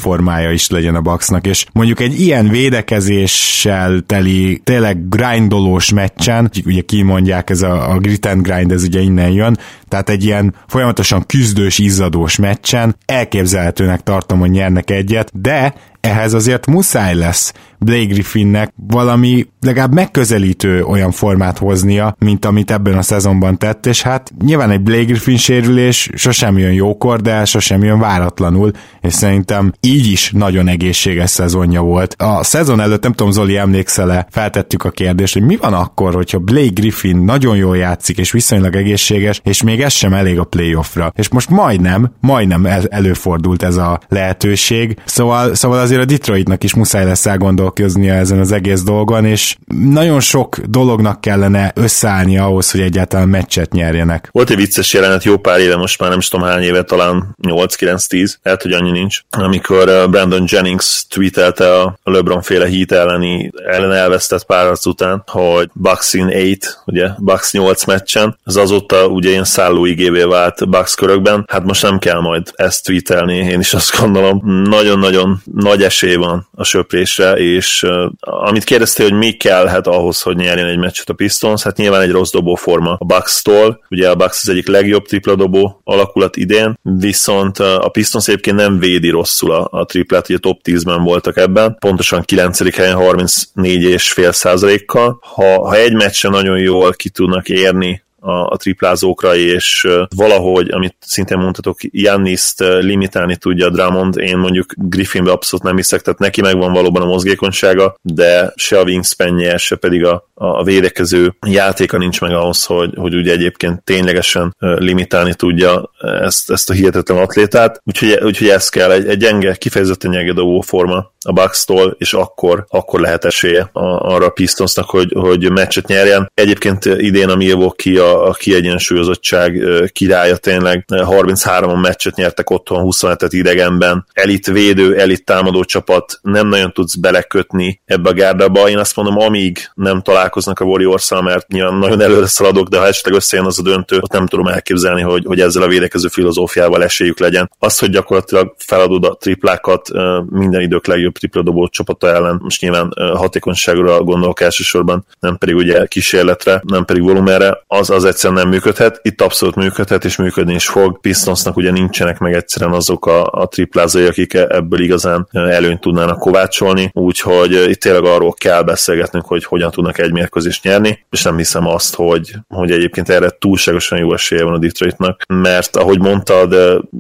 is 0.54 0.70
legyen 0.70 0.96
a 0.96 1.02
Bucksnak, 1.02 1.48
és 1.48 1.66
mondjuk 1.74 2.00
egy 2.00 2.20
ilyen 2.20 2.50
védekezéssel 2.50 4.02
teli, 4.06 4.62
tényleg 4.64 5.10
grindolós 5.10 5.92
meccsen, 5.92 6.52
ugye 6.66 6.82
kimondják, 6.82 7.50
ez 7.50 7.62
a, 7.62 7.92
a 7.92 7.98
grit 7.98 8.26
and 8.26 8.42
grind, 8.42 8.72
ez 8.72 8.84
ugye 8.84 9.00
innen 9.00 9.32
jön, 9.32 9.58
tehát 9.88 10.10
egy 10.10 10.24
ilyen 10.24 10.54
folyamatosan 10.68 11.26
küzdős, 11.26 11.78
izzadós 11.78 12.36
meccsen 12.36 12.96
elképzelhetőnek 13.06 14.02
tartom, 14.02 14.40
hogy 14.40 14.50
nyernek 14.50 14.90
egyet, 14.90 15.32
de 15.42 15.74
ehhez 16.02 16.34
azért 16.34 16.66
muszáj 16.66 17.16
lesz 17.16 17.54
Blake 17.80 18.06
Griffinnek 18.06 18.74
valami 18.88 19.48
legalább 19.62 19.94
megközelítő 19.94 20.84
olyan 20.84 21.12
formát 21.12 21.58
hoznia, 21.58 22.16
mint 22.20 22.46
amit 22.46 22.72
ebben 22.72 22.98
a 22.98 23.02
szezonban 23.02 23.58
tett, 23.58 23.86
és 23.86 24.02
hát 24.02 24.34
nyilván 24.46 24.72
egy 24.72 24.82
Blake 24.82 25.04
Griffin 25.04 25.38
sérülés 25.38 26.10
sosem 26.16 26.58
jön 26.58 26.74
jókor, 26.74 27.22
de 27.22 27.46
sosem 27.46 27.84
jön 27.84 28.00
váratlanul, 28.00 28.72
és 29.02 29.14
szerintem 29.14 29.72
így 29.80 30.12
is 30.12 30.32
nagyon 30.32 30.68
egészséges 30.68 31.30
szezonja 31.30 31.82
volt. 31.82 32.16
A 32.18 32.44
szezon 32.44 32.80
előtt, 32.80 33.04
nem 33.04 33.14
tudom, 33.14 33.32
Zoli 33.32 33.58
emlékszel-e, 33.58 34.28
feltettük 34.30 34.84
a 34.84 34.90
kérdést, 34.90 35.34
hogy 35.34 35.44
mi 35.44 35.56
van 35.56 35.74
akkor, 35.74 36.14
hogyha 36.14 36.40
Blake 36.40 36.72
Griffin 36.74 37.18
nagyon 37.18 37.56
jól 37.56 37.78
játszik, 37.78 38.18
és 38.18 38.32
viszonylag 38.32 38.76
egészséges, 38.76 39.42
és 39.44 39.64
még 39.64 39.82
ez 39.82 39.94
sem 39.94 40.14
elég 40.14 40.40
a 40.40 40.44
playoffra. 40.44 41.12
És 41.16 41.30
most 41.30 41.50
majdnem, 41.50 42.12
majdnem 42.20 42.68
előfordult 42.90 43.64
ez 43.64 43.76
a 43.76 44.00
lehetőség, 44.08 44.98
szóval, 45.06 45.56
szóval 45.56 45.80
azért 45.80 46.02
a 46.02 46.06
Detroitnak 46.06 46.64
is 46.64 46.74
muszáj 46.74 47.06
lesz 47.06 47.26
elgondolkoznia 47.68 48.14
ezen 48.14 48.40
az 48.40 48.52
egész 48.52 48.84
dolgon, 48.84 49.26
és 49.26 49.56
nagyon 49.92 50.20
sok 50.20 50.58
dolognak 50.58 51.22
kellene 51.22 51.72
összeállni 51.76 52.38
ahhoz, 52.38 52.72
hogy 52.72 52.82
egyáltalán 52.82 53.28
meccset 53.28 53.72
nyerjenek. 53.72 54.30
Volt 54.32 54.50
egy 54.50 54.56
vicces 54.56 54.94
jelenet 54.94 55.24
jó 55.24 55.38
pár 55.38 55.60
éve, 55.60 55.76
most 55.76 56.00
már 56.00 56.10
nem 56.10 56.20
is 56.20 56.28
tudom 56.28 56.48
hány 56.48 56.64
éve, 56.64 56.84
talán 56.84 57.36
8-9-10, 57.48 58.34
lehet, 58.44 58.62
hogy 58.62 58.72
annyi 58.72 58.92
nincs, 58.92 59.22
amikor 59.30 59.90
uh, 59.90 60.10
Brandon 60.10 60.44
Jennings 60.48 61.06
tweetelte 61.10 61.82
a 61.82 61.98
LeBron 62.04 62.42
féle 62.42 62.68
hit 62.68 62.92
elleni, 62.92 63.52
ellen 63.68 63.92
elvesztett 63.92 64.46
pár 64.46 64.76
után, 64.86 65.24
hogy 65.28 65.70
Bucks 65.74 66.14
in 66.14 66.26
8, 66.26 66.58
ugye 66.86 67.08
Bucks 67.18 67.52
8 67.52 67.86
meccsen, 67.86 68.38
az 68.44 68.56
azóta 68.56 69.08
ugye 69.08 69.30
ilyen 69.30 69.44
szálló 69.44 69.86
igévé 69.86 70.24
vált 70.24 70.70
Bucks 70.70 70.96
körökben, 70.96 71.46
hát 71.48 71.64
most 71.64 71.82
nem 71.82 72.00
kell 72.00 72.20
majd 72.20 72.52
ezt 72.56 72.86
tweetelni, 72.86 73.36
én 73.36 73.60
is 73.60 73.74
azt 73.74 74.00
gondolom, 74.00 74.42
nagyon-nagyon 74.64 75.42
nagy 75.54 75.84
esély 75.84 76.16
van 76.16 76.48
a 76.56 76.64
söprésre, 76.64 77.34
és 77.34 77.57
uh, 77.82 78.12
amit 78.20 78.64
kérdeztél, 78.64 79.10
hogy 79.10 79.18
mi 79.18 79.32
kellhet 79.32 79.88
ahhoz, 79.88 80.22
hogy 80.22 80.36
nyerjen 80.36 80.68
egy 80.68 80.78
meccset 80.78 81.10
a 81.10 81.14
Pistons, 81.14 81.64
hát 81.64 81.78
nyilván 81.78 82.02
egy 82.02 82.12
rossz 82.12 82.32
dobó 82.32 82.56
forma 82.56 82.96
a 83.00 83.06
Bucks-tól, 83.06 83.86
ugye 83.90 84.10
a 84.10 84.16
Bucks 84.16 84.40
az 84.42 84.50
egyik 84.50 84.68
legjobb 84.68 85.06
tripla 85.06 85.36
dobó 85.36 85.82
alakulat 85.84 86.36
idén, 86.36 86.80
viszont 86.82 87.60
a 87.60 87.90
Pistons 87.92 88.28
egyébként 88.28 88.56
nem 88.56 88.80
védi 88.80 89.10
rosszul 89.10 89.52
a, 89.52 89.68
a 89.72 89.86
triplát, 89.86 90.30
ugye 90.30 90.38
top 90.38 90.60
10-ben 90.64 91.04
voltak 91.04 91.38
ebben, 91.38 91.76
pontosan 91.80 92.22
9. 92.22 92.76
helyen 92.76 92.98
34,5 92.98 94.32
százalékkal. 94.32 95.20
Ha, 95.22 95.68
ha 95.68 95.76
egy 95.76 95.94
meccsen 95.94 96.32
nagyon 96.32 96.60
jól 96.60 96.94
ki 96.94 97.10
tudnak 97.10 97.50
érni 97.50 98.06
a, 98.28 98.48
a 98.50 98.58
triplázókra, 98.58 99.36
és 99.36 99.88
valahogy, 100.16 100.72
amit 100.72 100.96
szintén 101.00 101.38
mondhatok, 101.38 101.78
Janniszt 101.82 102.60
limitálni 102.60 103.36
tudja 103.36 103.70
Drummond, 103.70 104.18
én 104.18 104.38
mondjuk 104.38 104.74
Griffinbe 104.76 105.32
abszolút 105.32 105.66
nem 105.66 105.76
hiszek, 105.76 106.02
tehát 106.02 106.20
neki 106.20 106.42
megvan 106.42 106.74
valóban 106.74 107.02
a 107.02 107.06
mozgékonysága, 107.06 107.98
de 108.02 108.54
se 108.56 108.80
a 108.80 108.84
wingspanje, 108.84 109.58
se 109.58 109.76
pedig 109.76 110.06
a, 110.06 110.30
a 110.34 110.64
védekező 110.64 111.36
játéka 111.48 111.98
nincs 111.98 112.22
meg 112.22 112.32
ahhoz, 112.32 112.64
hogy, 112.64 112.94
hogy 112.96 113.16
ugye 113.16 113.32
egyébként 113.32 113.84
ténylegesen 113.84 114.56
limitálni 114.60 115.34
tudja 115.34 115.92
ezt, 116.22 116.52
ezt 116.52 116.70
a 116.70 116.74
hihetetlen 116.74 117.18
atlétát, 117.18 117.82
úgyhogy, 117.86 118.20
úgyhogy 118.24 118.48
ez 118.50 118.70
kell, 118.70 118.92
egy, 118.92 119.08
egy 119.08 119.18
gyenge, 119.18 119.56
kifejezetten 119.56 120.12
gyenge 120.12 120.34
forma 120.62 121.12
a 121.28 121.32
Bucks-tól, 121.32 121.96
és 121.98 122.14
akkor, 122.14 122.66
akkor 122.70 123.00
lehet 123.00 123.26
esélye 123.26 123.70
arra 123.74 124.26
a 124.26 124.30
Pistonsnak, 124.30 124.90
hogy, 124.90 125.14
hogy 125.20 125.52
meccset 125.52 125.88
nyerjen. 125.88 126.32
Egyébként 126.34 126.86
idén 126.86 127.30
a 127.30 127.36
Milwaukee 127.36 128.04
a 128.04 128.17
a, 128.18 128.28
a 128.28 128.34
kiegyensúlyozottság 128.34 129.64
királya 129.92 130.38
tényleg. 130.38 130.86
33 131.04 131.80
meccset 131.80 132.16
nyertek 132.16 132.50
otthon, 132.50 132.84
27-et 132.86 133.30
idegenben. 133.30 134.06
Elit 134.14 134.48
védő, 134.48 135.00
elit 135.00 135.26
támadó 135.26 135.64
csapat, 135.64 136.20
nem 136.22 136.48
nagyon 136.48 136.74
tudsz 136.74 136.96
belekötni 136.96 137.82
ebbe 137.86 138.10
a 138.10 138.14
gárdába. 138.14 138.70
Én 138.70 138.78
azt 138.78 138.96
mondom, 138.96 139.18
amíg 139.18 139.70
nem 139.74 140.02
találkoznak 140.02 140.60
a 140.60 140.66
warriors 140.66 141.10
mert 141.10 141.48
nyilván 141.48 141.74
nagyon 141.74 142.02
előre 142.02 142.28
szaladok, 142.28 142.68
de 142.68 142.78
ha 142.78 142.88
esetleg 142.88 143.14
összejön 143.14 143.46
az 143.46 143.60
a 143.60 143.62
döntő, 143.62 143.98
ott 144.02 144.12
nem 144.12 144.28
tudom 144.28 144.48
elképzelni, 144.48 145.02
hogy, 145.02 145.24
hogy 145.26 145.40
ezzel 145.40 145.64
a 145.64 145.68
védekező 145.68 146.08
filozófiával 146.08 146.84
esélyük 146.84 147.20
legyen. 147.20 147.52
Az, 147.60 147.80
hogy 147.80 147.90
gyakorlatilag 147.90 148.56
feladod 148.58 149.04
a 149.04 149.16
triplákat 149.16 149.90
minden 150.30 150.62
idők 150.62 150.88
legjobb 150.88 151.14
tripladobó 151.14 151.68
csapata 151.68 152.08
ellen, 152.08 152.40
most 152.44 152.62
nyilván 152.62 152.94
hatékonyságra 153.16 154.04
gondolok 154.04 154.42
elsősorban, 154.42 155.06
nem 155.20 155.38
pedig 155.38 155.56
ugye 155.56 155.86
kísérletre, 155.86 156.62
nem 156.66 156.86
pedig 156.86 157.04
volumenre, 157.04 157.64
az 157.68 157.90
az 157.90 158.06
egyszerűen 158.08 158.40
nem 158.40 158.50
működhet. 158.50 159.00
Itt 159.02 159.22
abszolút 159.22 159.56
működhet, 159.56 160.06
és 160.06 160.16
működni 160.16 160.54
is 160.54 160.68
fog. 160.68 161.00
Pistonsnak 161.00 161.58
ugye 161.58 161.72
nincsenek 161.72 162.20
meg 162.20 162.34
egyszerűen 162.34 162.74
azok 162.74 163.06
a, 163.06 163.26
a 163.32 163.48
triplázai, 163.48 164.06
akik 164.06 164.34
ebből 164.34 164.80
igazán 164.80 165.28
előnyt 165.32 165.80
tudnának 165.80 166.20
kovácsolni, 166.20 166.90
úgyhogy 166.94 167.52
itt 167.52 167.80
tényleg 167.80 168.04
arról 168.04 168.34
kell 168.34 168.62
beszélgetnünk, 168.62 169.26
hogy 169.26 169.44
hogyan 169.44 169.72
tudnak 169.72 170.00
egy 170.00 170.12
mérkőzést 170.12 170.64
nyerni, 170.64 171.06
és 171.10 171.24
nem 171.24 171.38
hiszem 171.38 171.68
azt, 171.68 171.96
hogy, 171.96 172.32
hogy 172.48 172.72
egyébként 172.72 173.10
erre 173.10 173.30
túlságosan 173.30 173.98
jó 173.98 174.14
esélye 174.14 174.44
van 174.44 174.54
a 174.54 174.58
Detroitnak, 174.58 175.22
mert 175.28 175.76
ahogy 175.76 176.00
mondtad, 176.00 176.54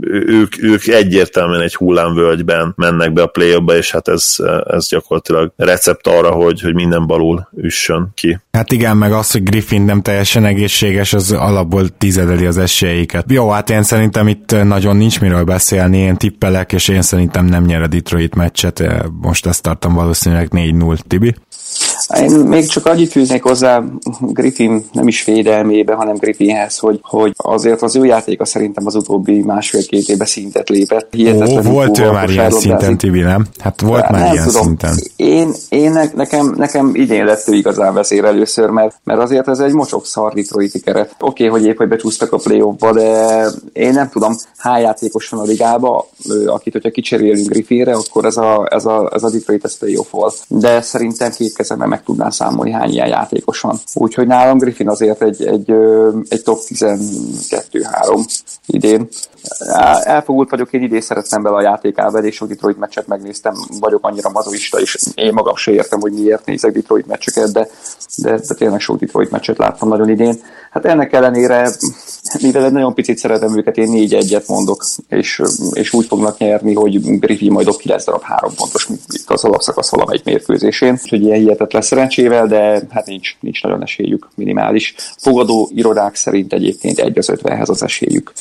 ők, 0.09 0.63
ők 0.63 0.87
egyértelműen 0.87 1.61
egy 1.61 1.75
hullámvölgyben 1.75 2.73
mennek 2.75 3.13
be 3.13 3.21
a 3.21 3.27
play 3.27 3.55
és 3.77 3.91
hát 3.91 4.07
ez, 4.07 4.35
ez 4.65 4.87
gyakorlatilag 4.87 5.51
recept 5.55 6.07
arra, 6.07 6.31
hogy, 6.31 6.61
hogy 6.61 6.73
minden 6.73 7.07
balul 7.07 7.47
üssön 7.57 8.11
ki. 8.13 8.39
Hát 8.51 8.71
igen, 8.71 8.97
meg 8.97 9.11
az, 9.13 9.31
hogy 9.31 9.43
Griffin 9.43 9.81
nem 9.81 10.01
teljesen 10.01 10.45
egészséges, 10.45 10.86
az 11.13 11.31
alapból 11.31 11.89
tizedeli 11.97 12.45
az 12.45 12.57
esélyeiket. 12.57 13.31
Jó, 13.31 13.49
hát 13.49 13.69
én 13.69 13.83
szerintem 13.83 14.27
itt 14.27 14.63
nagyon 14.63 14.97
nincs 14.97 15.21
miről 15.21 15.43
beszélni, 15.43 15.97
én 15.97 16.17
tippelek, 16.17 16.73
és 16.73 16.87
én 16.87 17.01
szerintem 17.01 17.45
nem 17.45 17.63
nyer 17.63 17.81
a 17.81 17.87
Detroit 17.87 18.35
meccset, 18.35 18.83
most 19.21 19.45
ezt 19.45 19.61
tartom 19.61 19.93
valószínűleg 19.93 20.47
4-0, 20.51 20.97
Tibi. 21.07 21.35
Én 22.21 22.31
még 22.31 22.67
csak 22.67 22.85
annyit 22.85 23.11
fűznék 23.11 23.43
hozzá 23.43 23.83
Griffin 24.19 24.85
nem 24.91 25.07
is 25.07 25.23
védelmébe, 25.23 25.93
hanem 25.93 26.15
Griffinhez, 26.15 26.77
hogy, 26.77 26.99
hogy 27.03 27.33
azért 27.37 27.81
az 27.81 27.95
ő 27.95 28.05
játéka 28.05 28.45
szerintem 28.45 28.85
az 28.85 28.95
utóbbi 28.95 29.41
másfél-két 29.41 30.09
éve 30.09 30.25
szintet 30.25 30.69
lépett. 30.69 31.15
Ó, 31.49 31.61
volt 31.61 31.99
ő 31.99 32.11
már 32.11 32.29
ilyen 32.29 32.51
szinten, 32.51 32.97
Tibi, 32.97 33.19
nem? 33.19 33.45
Hát 33.59 33.81
volt 33.81 34.01
hát, 34.01 34.11
már 34.11 34.21
nem 34.21 34.33
ilyen 34.33 34.45
tudom. 34.45 34.63
szinten. 34.63 34.95
Én, 35.15 35.51
én 35.69 35.91
ne, 35.91 36.03
nekem, 36.15 36.53
nekem 36.57 36.91
idén 36.93 37.25
lett 37.25 37.47
ő 37.47 37.53
igazán 37.53 37.93
vezér 37.93 38.25
először, 38.25 38.69
mert, 38.69 38.99
mert 39.03 39.19
azért 39.19 39.47
ez 39.47 39.59
egy 39.59 39.73
mocsok 39.73 40.05
szar 40.05 40.33
Detroiti 40.33 40.79
keret. 40.79 41.15
Oké, 41.19 41.47
okay, 41.47 41.59
hogy 41.59 41.69
épp, 41.69 41.77
hogy 41.77 41.87
becsúsztak 41.87 42.33
a 42.33 42.37
play 42.37 42.63
de 42.93 43.47
én 43.73 43.93
nem 43.93 44.09
tudom, 44.09 44.35
hány 44.57 44.81
játékos 44.81 45.29
van 45.29 45.39
a 45.39 45.43
ligába, 45.43 46.09
akit, 46.45 46.73
hogyha 46.73 46.89
kicserélünk 46.89 47.47
Griffinre, 47.47 47.93
akkor 47.93 48.25
ez 48.25 48.37
a, 48.37 48.67
ez 48.69 48.85
a, 48.85 49.11
ez 49.13 49.23
a 49.23 49.29
Detroit 49.29 49.65
ez 49.65 49.77
playoff 49.77 50.09
volt. 50.11 50.35
De 50.47 50.81
szerintem 50.81 51.31
két 51.31 51.53
kezemben 51.57 51.89
meg 51.89 52.03
tudnám 52.03 52.29
számolni, 52.29 52.71
hány 52.71 52.89
ilyen 52.89 53.07
játékos 53.07 53.61
van. 53.61 53.79
Úgyhogy 53.93 54.27
nálam 54.27 54.57
Griffin 54.57 54.89
azért 54.89 55.21
egy, 55.21 55.45
egy, 55.45 55.71
egy 56.29 56.43
top 56.43 56.59
12-3 56.67 58.25
idén. 58.65 59.07
Elfogult 60.03 60.49
vagyok, 60.49 60.73
én 60.73 60.81
idén 60.81 61.01
szerettem 61.01 61.43
bele 61.43 61.55
a 61.55 61.61
játékába, 61.61 62.19
és 62.19 62.35
sok 62.35 62.47
Detroit 62.47 62.77
meccset 62.77 63.07
megnéztem, 63.07 63.53
vagyok 63.79 64.05
annyira 64.05 64.29
mazoista, 64.29 64.79
és 64.79 64.97
én 65.15 65.33
magam 65.33 65.55
se 65.55 65.71
értem, 65.71 65.99
hogy 65.99 66.11
miért 66.11 66.45
nézek 66.45 66.71
Detroit 66.71 67.07
meccseket, 67.07 67.51
de, 67.51 67.67
de, 68.15 68.39
de 68.47 68.53
tényleg 68.55 68.79
sok 68.79 68.99
Detroit 68.99 69.31
meccset 69.31 69.57
láttam 69.57 69.89
nagyon 69.89 70.09
idén. 70.09 70.39
Hát 70.71 70.85
ennek 70.85 71.13
ellenére, 71.13 71.69
mivel 72.41 72.65
egy 72.65 72.71
nagyon 72.71 72.93
picit 72.93 73.17
szeretem 73.17 73.57
őket, 73.57 73.77
én 73.77 73.89
négy 73.89 74.13
egyet 74.13 74.47
mondok, 74.47 74.85
és, 75.09 75.41
és 75.71 75.93
úgy 75.93 76.05
fognak 76.05 76.37
nyerni, 76.37 76.73
hogy 76.73 77.19
Griffin 77.19 77.51
majd 77.51 77.65
dob 77.65 77.77
9 77.77 78.05
darab 78.05 78.21
három 78.21 78.53
pontos 78.55 78.87
itt 79.09 79.29
az 79.29 79.43
alapszakasz 79.43 79.89
valamelyik 79.89 80.23
mérkőzésén. 80.23 80.99
Úgyhogy 81.03 81.21
ilyen 81.21 81.39
hihetetlen 81.39 81.81
szerencsével, 81.81 82.47
de 82.47 82.81
hát 82.89 83.05
nincs, 83.05 83.37
nincs 83.39 83.63
nagyon 83.63 83.81
esélyük, 83.81 84.27
minimális. 84.35 84.95
Fogadó 85.17 85.69
irodák 85.73 86.15
szerint 86.15 86.53
egyébként 86.53 86.99
egy 86.99 87.17
az 87.17 87.29
ötvenhez 87.29 87.69
az 87.69 87.83
esélyük. 87.83 88.31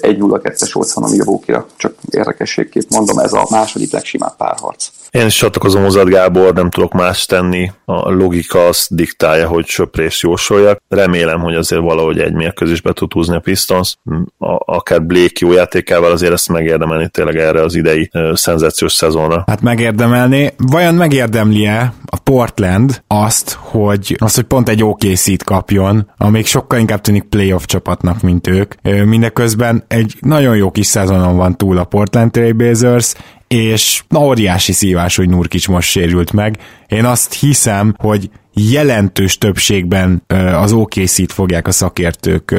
Egy 0.00 0.19
0-2-es 0.20 0.70
volt 0.72 0.92
van 0.92 1.04
a 1.04 1.08
Milwaukee-ra, 1.10 1.66
csak 1.76 1.94
érdekességképp 2.10 2.90
mondom, 2.90 3.18
ez 3.18 3.32
a 3.32 3.46
második 3.50 3.92
legsimább 3.92 4.36
párharc. 4.36 4.88
Én 5.10 5.26
is 5.26 5.36
csatlakozom 5.36 5.82
hozzád, 5.82 6.08
Gábor, 6.08 6.52
nem 6.54 6.70
tudok 6.70 6.92
más 6.92 7.26
tenni. 7.26 7.70
A 7.84 8.10
logika 8.10 8.66
azt 8.66 8.94
diktálja, 8.94 9.48
hogy 9.48 9.66
söprés 9.66 10.22
jósoljak. 10.22 10.82
Remélem, 10.88 11.40
hogy 11.40 11.54
azért 11.54 11.82
valahogy 11.82 12.18
egy 12.18 12.32
mérkőzésbe 12.32 12.92
tud 12.92 13.12
húzni 13.12 13.36
a 13.36 13.40
Pistons. 13.40 13.96
A, 14.38 14.74
akár 14.74 15.02
Blake 15.02 15.32
jó 15.38 15.52
játékával 15.52 16.10
azért 16.10 16.32
ezt 16.32 16.48
megérdemelni 16.48 17.08
tényleg 17.08 17.36
erre 17.36 17.62
az 17.62 17.74
idei 17.74 18.10
uh, 18.12 18.34
szenzációs 18.34 18.92
szezonra. 18.92 19.44
Hát 19.46 19.60
megérdemelni. 19.60 20.54
Vajon 20.56 20.94
megérdemli-e 20.94 21.92
a 22.04 22.16
Portland 22.16 23.02
azt, 23.06 23.58
hogy, 23.60 24.16
azt, 24.18 24.34
hogy 24.34 24.44
pont 24.44 24.68
egy 24.68 24.84
OKC-t 24.84 25.44
kapjon, 25.44 26.10
amíg 26.16 26.46
sokkal 26.46 26.78
inkább 26.78 27.00
tűnik 27.00 27.22
playoff 27.22 27.64
csapatnak, 27.64 28.20
mint 28.20 28.46
ők. 28.46 28.74
Mindeközben 28.82 29.84
egy 29.88 30.09
nagyon 30.20 30.56
jó 30.56 30.70
kis 30.70 30.86
szezonon 30.86 31.36
van 31.36 31.56
túl 31.56 31.78
a 31.78 31.84
Portland 31.84 32.30
Trailblazers, 32.30 33.14
és 33.48 34.02
na, 34.08 34.20
óriási 34.20 34.72
szívás, 34.72 35.16
hogy 35.16 35.28
Nurkic 35.28 35.66
most 35.66 35.88
sérült 35.88 36.32
meg. 36.32 36.58
Én 36.90 37.04
azt 37.04 37.34
hiszem, 37.34 37.94
hogy 37.98 38.30
jelentős 38.54 39.38
többségben 39.38 40.22
az 40.54 40.72
OKC-t 40.72 41.32
fogják 41.32 41.66
a 41.66 41.70
szakértők 41.70 42.56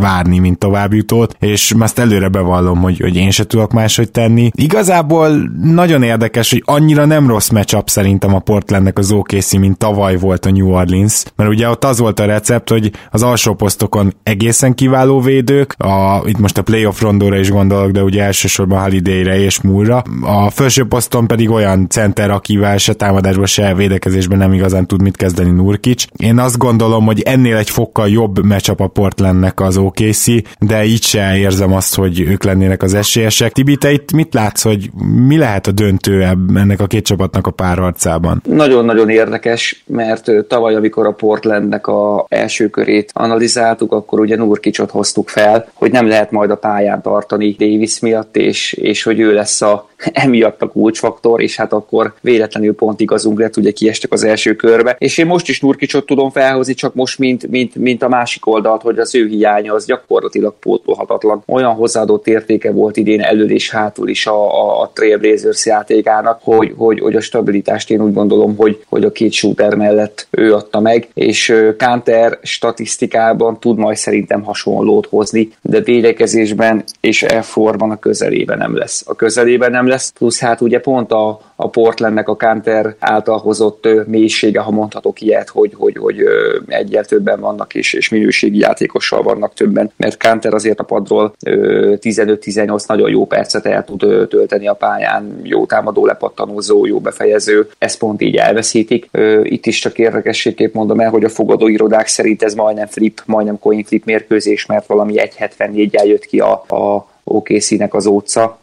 várni, 0.00 0.38
mint 0.38 0.58
továbbjutót, 0.58 1.36
és 1.40 1.74
ezt 1.80 1.98
előre 1.98 2.28
bevallom, 2.28 2.78
hogy, 2.78 3.00
hogy 3.00 3.16
én 3.16 3.30
se 3.30 3.44
tudok 3.44 3.72
máshogy 3.72 4.10
tenni. 4.10 4.50
Igazából 4.54 5.50
nagyon 5.62 6.02
érdekes, 6.02 6.50
hogy 6.50 6.62
annyira 6.64 7.04
nem 7.04 7.28
rossz 7.28 7.48
matchup 7.48 7.88
szerintem 7.88 8.34
a 8.34 8.38
Portlandnek 8.38 8.98
az 8.98 9.10
OKC, 9.10 9.52
mint 9.52 9.78
tavaly 9.78 10.16
volt 10.16 10.46
a 10.46 10.50
New 10.50 10.68
Orleans, 10.68 11.22
mert 11.36 11.50
ugye 11.50 11.68
ott 11.68 11.84
az 11.84 11.98
volt 11.98 12.20
a 12.20 12.24
recept, 12.24 12.68
hogy 12.68 12.90
az 13.10 13.22
alsó 13.22 13.54
posztokon 13.54 14.14
egészen 14.22 14.74
kiváló 14.74 15.20
védők, 15.20 15.74
a, 15.78 16.22
itt 16.24 16.38
most 16.38 16.58
a 16.58 16.62
playoff 16.62 17.00
rondóra 17.00 17.38
is 17.38 17.50
gondolok, 17.50 17.90
de 17.90 18.02
ugye 18.02 18.22
elsősorban 18.22 18.82
Holiday-re 18.82 19.38
és 19.38 19.60
Múlra, 19.60 20.02
a 20.22 20.50
felső 20.50 20.84
poszton 20.84 21.26
pedig 21.26 21.50
olyan 21.50 21.88
center, 21.88 22.30
akivel 22.30 22.76
se 22.76 22.92
támadásban, 22.92 23.46
se 23.56 23.74
védekezésben 23.74 24.38
nem 24.38 24.52
igazán 24.52 24.86
tud 24.86 25.02
mit 25.02 25.16
kezdeni 25.16 25.50
Nurkic. 25.50 26.04
Én 26.16 26.38
azt 26.38 26.58
gondolom, 26.58 27.04
hogy 27.04 27.20
ennél 27.20 27.56
egy 27.56 27.70
fokkal 27.70 28.08
jobb 28.08 28.44
meccsap 28.44 28.80
a 28.80 28.86
Portlandnek 28.86 29.60
az 29.60 29.76
OKC, 29.76 30.24
de 30.60 30.84
így 30.84 31.02
se 31.02 31.36
érzem 31.36 31.72
azt, 31.72 31.94
hogy 31.94 32.20
ők 32.20 32.44
lennének 32.44 32.82
az 32.82 32.94
esélyesek. 32.94 33.52
Tibi, 33.52 33.76
te 33.76 33.92
itt 33.92 34.12
mit 34.12 34.34
látsz, 34.34 34.62
hogy 34.62 34.90
mi 35.26 35.38
lehet 35.38 35.66
a 35.66 35.72
döntő 35.72 36.22
ennek 36.54 36.80
a 36.80 36.86
két 36.86 37.04
csapatnak 37.04 37.46
a 37.46 37.50
párharcában? 37.50 38.42
Nagyon-nagyon 38.44 39.08
érdekes, 39.08 39.84
mert 39.86 40.30
tavaly, 40.48 40.74
amikor 40.74 41.06
a 41.06 41.12
Portlandnek 41.12 41.86
a 41.86 42.26
első 42.28 42.68
körét 42.68 43.10
analizáltuk, 43.14 43.92
akkor 43.92 44.20
ugye 44.20 44.36
Nurkicot 44.36 44.90
hoztuk 44.90 45.28
fel, 45.28 45.68
hogy 45.72 45.92
nem 45.92 46.08
lehet 46.08 46.30
majd 46.30 46.50
a 46.50 46.56
pályán 46.56 47.02
tartani 47.02 47.56
Davis 47.58 48.00
miatt, 48.00 48.36
és, 48.36 48.72
és 48.72 49.02
hogy 49.02 49.20
ő 49.20 49.32
lesz 49.32 49.62
a 49.62 49.88
emiatt 50.12 50.62
a 50.62 50.68
kulcsfaktor, 50.68 51.42
és 51.42 51.56
hát 51.56 51.72
akkor 51.72 52.14
véletlenül 52.20 52.74
pont 52.74 53.00
igazunk 53.00 53.38
lett, 53.46 53.56
ugye 53.56 53.70
kiestek 53.70 54.12
az 54.12 54.24
első 54.24 54.54
körbe, 54.54 54.96
és 54.98 55.18
én 55.18 55.26
most 55.26 55.48
is 55.48 55.60
Nurkicsot 55.60 56.06
tudom 56.06 56.30
felhozni, 56.30 56.74
csak 56.74 56.94
most 56.94 57.18
mint, 57.18 57.48
mint, 57.48 57.74
mint 57.74 58.02
a 58.02 58.08
másik 58.08 58.46
oldalt, 58.46 58.82
hogy 58.82 58.98
az 58.98 59.14
ő 59.14 59.26
hiánya 59.26 59.74
az 59.74 59.86
gyakorlatilag 59.86 60.54
pótolhatatlan. 60.60 61.42
Olyan 61.46 61.72
hozzáadott 61.72 62.26
értéke 62.26 62.72
volt 62.72 62.96
idén 62.96 63.20
elől 63.20 63.50
és 63.50 63.70
hátul 63.70 64.08
is 64.08 64.26
a, 64.26 64.64
a, 64.64 64.80
a 64.80 64.90
Trailblazers 64.94 65.66
játékának, 65.66 66.40
hogy, 66.42 66.72
hogy, 66.76 67.00
hogy 67.00 67.16
a 67.16 67.20
stabilitást 67.20 67.90
én 67.90 68.00
úgy 68.00 68.12
gondolom, 68.12 68.56
hogy, 68.56 68.84
hogy 68.88 69.04
a 69.04 69.12
két 69.12 69.32
shooter 69.32 69.74
mellett 69.74 70.26
ő 70.30 70.54
adta 70.54 70.80
meg, 70.80 71.08
és 71.14 71.54
Kanter 71.78 72.38
statisztikában 72.42 73.60
tud 73.60 73.78
majd 73.78 73.96
szerintem 73.96 74.42
hasonlót 74.42 75.06
hozni, 75.06 75.48
de 75.62 75.80
védekezésben 75.80 76.84
és 77.00 77.24
F4-ban 77.28 77.90
a 77.90 77.96
közelében 77.96 78.58
nem 78.58 78.76
lesz. 78.76 79.04
A 79.06 79.14
közelében 79.14 79.70
nem 79.70 79.86
lesz, 79.86 80.10
plusz 80.10 80.40
hát 80.40 80.60
ugye 80.60 80.80
pont 80.80 81.12
a, 81.12 81.40
a 81.56 81.68
Portlandnek 81.68 82.28
a 82.28 82.36
Kanter 82.36 82.94
által 82.98 83.35
hozott 83.38 83.88
mélysége, 84.06 84.60
ha 84.60 84.70
mondhatok 84.70 85.20
ilyet, 85.20 85.48
hogy, 85.48 85.72
hogy, 85.76 85.96
hogy 85.96 86.24
egyel 86.66 87.04
többen 87.04 87.40
vannak, 87.40 87.74
és, 87.74 87.92
és 87.92 88.08
minőségi 88.08 88.58
játékossal 88.58 89.22
vannak 89.22 89.54
többen, 89.54 89.90
mert 89.96 90.16
Kanter 90.16 90.54
azért 90.54 90.80
a 90.80 90.84
padról 90.84 91.32
15-18 91.40 92.88
nagyon 92.88 93.10
jó 93.10 93.26
percet 93.26 93.66
el 93.66 93.84
tud 93.84 94.28
tölteni 94.28 94.68
a 94.68 94.74
pályán, 94.74 95.40
jó 95.42 95.66
támadó 95.66 96.06
lepattanózó, 96.06 96.86
jó 96.86 96.98
befejező, 96.98 97.68
ezt 97.78 97.98
pont 97.98 98.22
így 98.22 98.36
elveszítik. 98.36 99.10
Itt 99.42 99.66
is 99.66 99.78
csak 99.78 99.98
érdekességképp 99.98 100.74
mondom 100.74 101.00
el, 101.00 101.10
hogy 101.10 101.24
a 101.24 101.28
fogadóirodák 101.28 102.06
szerint 102.06 102.42
ez 102.42 102.54
majdnem 102.54 102.86
flip, 102.86 103.22
majdnem 103.26 103.58
coin 103.58 103.84
flip 103.84 104.04
mérkőzés, 104.04 104.66
mert 104.66 104.86
valami 104.86 105.14
1.74-jel 105.16 106.06
jött 106.06 106.24
ki 106.24 106.40
a, 106.40 106.52
a 106.52 107.14
OKC-nek 107.28 107.94
az 107.94 108.06
óca, 108.06 108.58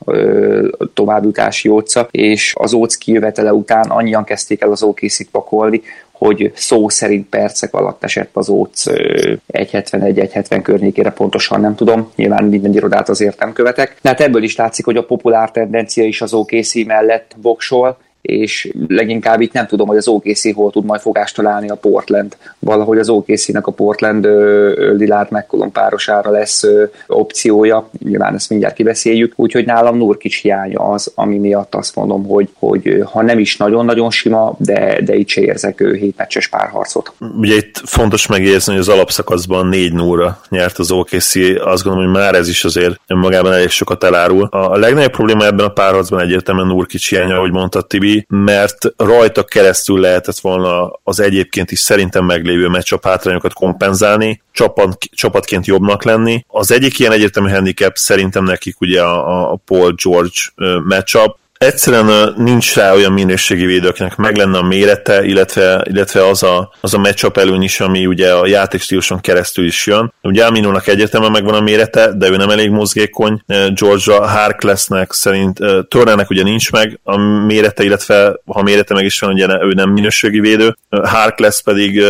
továbbjutási 0.93 1.69
óca, 1.69 2.08
és 2.12 2.54
az 2.58 2.73
óc 2.73 2.95
kijövetele 2.95 3.54
után 3.54 3.89
annyian 3.89 4.23
kezdték 4.23 4.62
el 4.62 4.71
az 4.71 4.84
OKC-t 4.84 5.30
pakolni, 5.32 5.82
hogy 6.12 6.52
szó 6.56 6.89
szerint 6.89 7.30
percek 7.30 7.73
alatt 7.73 8.04
esett 8.04 8.30
az 8.34 8.49
óc 8.49 8.84
1.71-1.70 8.88 10.60
környékére, 10.63 11.12
pontosan 11.12 11.62
nem 11.62 11.76
tudom, 11.76 12.12
nyilván 12.15 12.43
minden 12.43 12.73
irodát 12.73 13.10
azért 13.10 13.39
nem 13.39 13.54
követek. 13.54 13.97
De 14.02 14.10
hát 14.10 14.21
ebből 14.21 14.43
is 14.43 14.56
látszik, 14.56 14.86
hogy 14.86 14.97
a 14.97 15.06
populár 15.06 15.52
tendencia 15.52 16.04
is 16.04 16.21
az 16.21 16.34
OKC 16.34 16.86
mellett 16.86 17.36
voksol, 17.41 17.97
és 18.23 18.73
leginkább 18.88 19.41
itt 19.41 19.53
nem 19.53 19.67
tudom, 19.67 19.88
hogy 19.88 19.97
az 19.97 20.07
OKC 20.07 20.53
hol 20.53 20.71
tud 20.71 20.86
majd 20.86 21.01
fogást 21.01 21.36
találni 21.36 21.69
a 21.69 21.75
Portland. 21.75 22.38
Valahogy 22.59 22.97
az 22.97 23.09
OKC-nek 23.09 23.67
a 23.67 23.71
Portland 23.71 24.25
Lillard 24.97 25.31
McCollum 25.31 25.71
párosára 25.71 26.31
lesz 26.31 26.63
opciója, 27.07 27.89
nyilván 28.03 28.36
ezt 28.36 28.49
mindjárt 28.49 28.75
kibeszéljük, 28.75 29.33
úgyhogy 29.36 29.65
nálam 29.65 29.97
Nurkic 29.97 30.41
hiánya 30.41 30.79
az, 30.79 31.12
ami 31.15 31.38
miatt 31.38 31.75
azt 31.75 31.95
mondom, 31.95 32.25
hogy, 32.25 32.49
hogy 32.59 33.03
ha 33.12 33.21
nem 33.21 33.39
is 33.39 33.57
nagyon-nagyon 33.57 34.12
sima, 34.12 34.55
de, 34.57 35.01
de 35.01 35.15
itt 35.15 35.27
se 35.27 35.41
érzek 35.41 35.79
hétmeccses 35.79 36.47
párharcot. 36.47 37.13
Ugye 37.38 37.55
itt 37.55 37.81
fontos 37.86 38.27
megjegyezni, 38.27 38.71
hogy 38.71 38.81
az 38.81 38.89
alapszakaszban 38.89 39.67
4 39.67 39.93
0 39.93 40.41
nyert 40.49 40.77
az 40.77 40.91
OKC, 40.91 41.36
azt 41.63 41.83
gondolom, 41.83 42.12
hogy 42.12 42.21
már 42.21 42.36
ez 42.36 42.49
is 42.49 42.63
azért 42.63 42.99
magában 43.07 43.53
elég 43.53 43.69
sokat 43.69 44.03
elárul. 44.03 44.47
A 44.51 44.77
legnagyobb 44.77 45.12
probléma 45.12 45.45
ebben 45.45 45.65
a 45.65 45.69
párharcban 45.69 46.19
egyértelműen 46.19 46.67
Nurkic 46.67 47.09
hiánya, 47.09 47.36
ahogy 47.36 47.51
mondta 47.51 47.81
Tibi, 47.81 48.12
mert 48.28 48.78
rajta 48.97 49.43
keresztül 49.43 49.99
lehetett 49.99 50.39
volna 50.39 50.99
az 51.04 51.19
egyébként 51.19 51.71
is 51.71 51.80
szerintem 51.80 52.26
meglévő 52.26 52.67
meccsap 52.67 53.06
hátrányokat 53.06 53.54
kompenzálni, 53.54 54.41
csapat, 54.52 54.97
csapatként 55.12 55.65
jobbnak 55.65 56.04
lenni. 56.04 56.45
Az 56.47 56.71
egyik 56.71 56.99
ilyen 56.99 57.12
egyértelmű 57.12 57.49
handicap 57.49 57.95
szerintem 57.95 58.43
nekik 58.43 58.82
ugye 58.82 59.02
a, 59.02 59.52
a 59.52 59.60
Paul 59.65 59.93
George 60.04 60.39
matchup, 60.84 61.38
egyszerűen 61.65 62.34
nincs 62.38 62.76
rá 62.76 62.93
olyan 62.93 63.12
minőségi 63.12 63.65
védőknek, 63.65 64.15
meg 64.15 64.36
lenne 64.36 64.58
a 64.58 64.63
mérete, 64.63 65.26
illetve, 65.26 65.86
illetve 65.89 66.28
az 66.28 66.43
a, 66.43 66.73
az 66.82 66.93
a 66.93 66.97
matchup 66.97 67.38
előny 67.38 67.62
is, 67.62 67.80
ami 67.80 68.06
ugye 68.06 68.34
a 68.34 68.47
játékstíluson 68.47 69.19
keresztül 69.19 69.65
is 69.65 69.86
jön. 69.86 70.13
Ugye 70.21 70.45
Aminónak 70.45 70.88
egyértelműen 70.88 71.32
megvan 71.32 71.54
a 71.54 71.62
mérete, 71.62 72.12
de 72.13 72.30
ő 72.30 72.36
nem 72.36 72.49
elég 72.49 72.69
mozgékony. 72.69 73.41
Georgia 73.73 74.28
Harklessnek 74.28 75.12
szerint 75.12 75.60
Turnernek 75.88 76.30
ugye 76.30 76.43
nincs 76.43 76.71
meg 76.71 76.99
a 77.04 77.17
mérete, 77.17 77.84
illetve 77.84 78.36
ha 78.45 78.62
mérete 78.62 78.93
meg 78.93 79.06
is 79.06 79.19
van, 79.19 79.32
ugye 79.32 79.47
ő 79.62 79.71
nem 79.73 79.89
minőségi 79.89 80.39
védő. 80.39 80.78
Harkless 80.89 81.62
pedig 81.62 82.04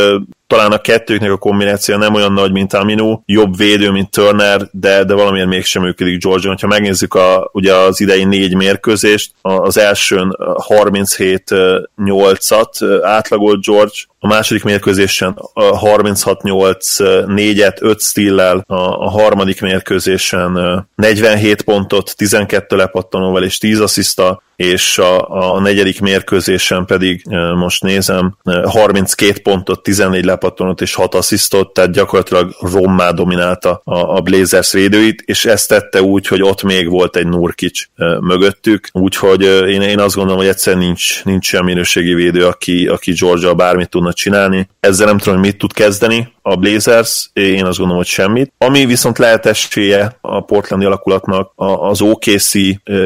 talán 0.54 0.72
a 0.72 0.78
kettőknek 0.78 1.32
a 1.32 1.38
kombináció 1.38 1.98
nem 1.98 2.14
olyan 2.14 2.34
nagy, 2.34 2.52
mint 2.52 2.74
Aminu, 2.74 3.20
jobb 3.26 3.58
védő, 3.58 3.92
mint 3.92 4.12
Turner, 4.12 4.68
de, 4.72 5.04
de 5.04 5.14
valamilyen 5.14 5.48
mégsem 5.48 5.82
működik 5.82 6.24
Georgia. 6.24 6.56
Ha 6.62 6.68
megnézzük 6.68 7.14
a, 7.14 7.50
ugye 7.54 7.76
az 7.76 8.02
idei 8.02 8.24
négy 8.24 8.56
mérkőzést, 8.56 9.32
az 9.42 9.78
elsőn 9.78 10.38
37-8-at 10.68 13.00
átlagolt 13.04 13.66
George, 13.66 13.94
a 14.20 14.28
második 14.28 14.64
mérkőzésen 14.64 15.38
36-8-4-et, 15.56 17.82
5 17.82 18.02
stillel, 18.02 18.64
a, 18.68 19.10
harmadik 19.10 19.62
mérkőzésen 19.62 20.88
47 20.96 21.62
pontot, 21.62 22.14
12 22.18 22.76
lepattanóval 22.76 23.44
és 23.44 23.58
10 23.58 23.80
assziszta, 23.80 24.42
és 24.56 24.98
a, 24.98 25.54
a 25.56 25.60
negyedik 25.60 26.02
mérkőzésen 26.02 26.86
pedig 26.86 27.24
most 27.56 27.84
nézem, 27.84 28.38
32 28.64 29.42
pontot, 29.42 29.84
14 29.84 30.26
lepattanót 30.26 30.82
és 30.82 30.94
6 30.94 31.16
asszisztot, 31.16 31.74
tehát 31.74 31.92
gyakorlatilag 31.92 32.56
rommá 32.74 33.12
dominálta 33.12 33.82
a, 33.84 34.16
a 34.16 34.22
Blazers 34.22 34.72
védőit, 34.72 35.22
és 35.26 35.46
ezt 35.46 35.68
tette 35.68 36.02
úgy, 36.02 36.28
hogy 36.28 36.42
ott 36.42 36.64
még 36.64 36.90
volt 36.90 37.16
egy 37.16 37.28
Nurkic 37.28 37.86
mögöttük, 38.20 38.88
úgyhogy 38.92 39.42
én, 39.44 39.82
én 39.82 40.00
azt 40.00 40.16
gondolom, 40.16 40.40
hogy 40.40 40.50
egyszer 40.50 40.78
nincs, 40.78 41.24
nincs 41.24 41.46
sem 41.46 41.66
minőségi 41.66 42.14
védő, 42.14 42.46
aki, 42.46 42.88
aki 42.88 43.12
Georgia 43.12 43.54
bármit 43.54 43.90
tudna 43.90 44.14
csinálni. 44.14 44.70
Ezzel 44.80 45.06
nem 45.06 45.18
tudom, 45.18 45.34
hogy 45.34 45.48
mit 45.48 45.58
tud 45.58 45.74
kezdeni 45.74 46.34
a 46.46 46.56
Blazers, 46.56 47.30
én 47.34 47.66
azt 47.66 47.78
gondolom, 47.78 48.02
hogy 48.02 48.12
semmit. 48.12 48.54
Ami 48.58 48.86
viszont 48.86 49.18
lehet 49.18 49.46
esélye 49.46 50.18
a 50.22 50.42
portlandi 50.42 50.86
alakulatnak, 50.86 51.52
az 51.56 52.02
OKC 52.02 52.52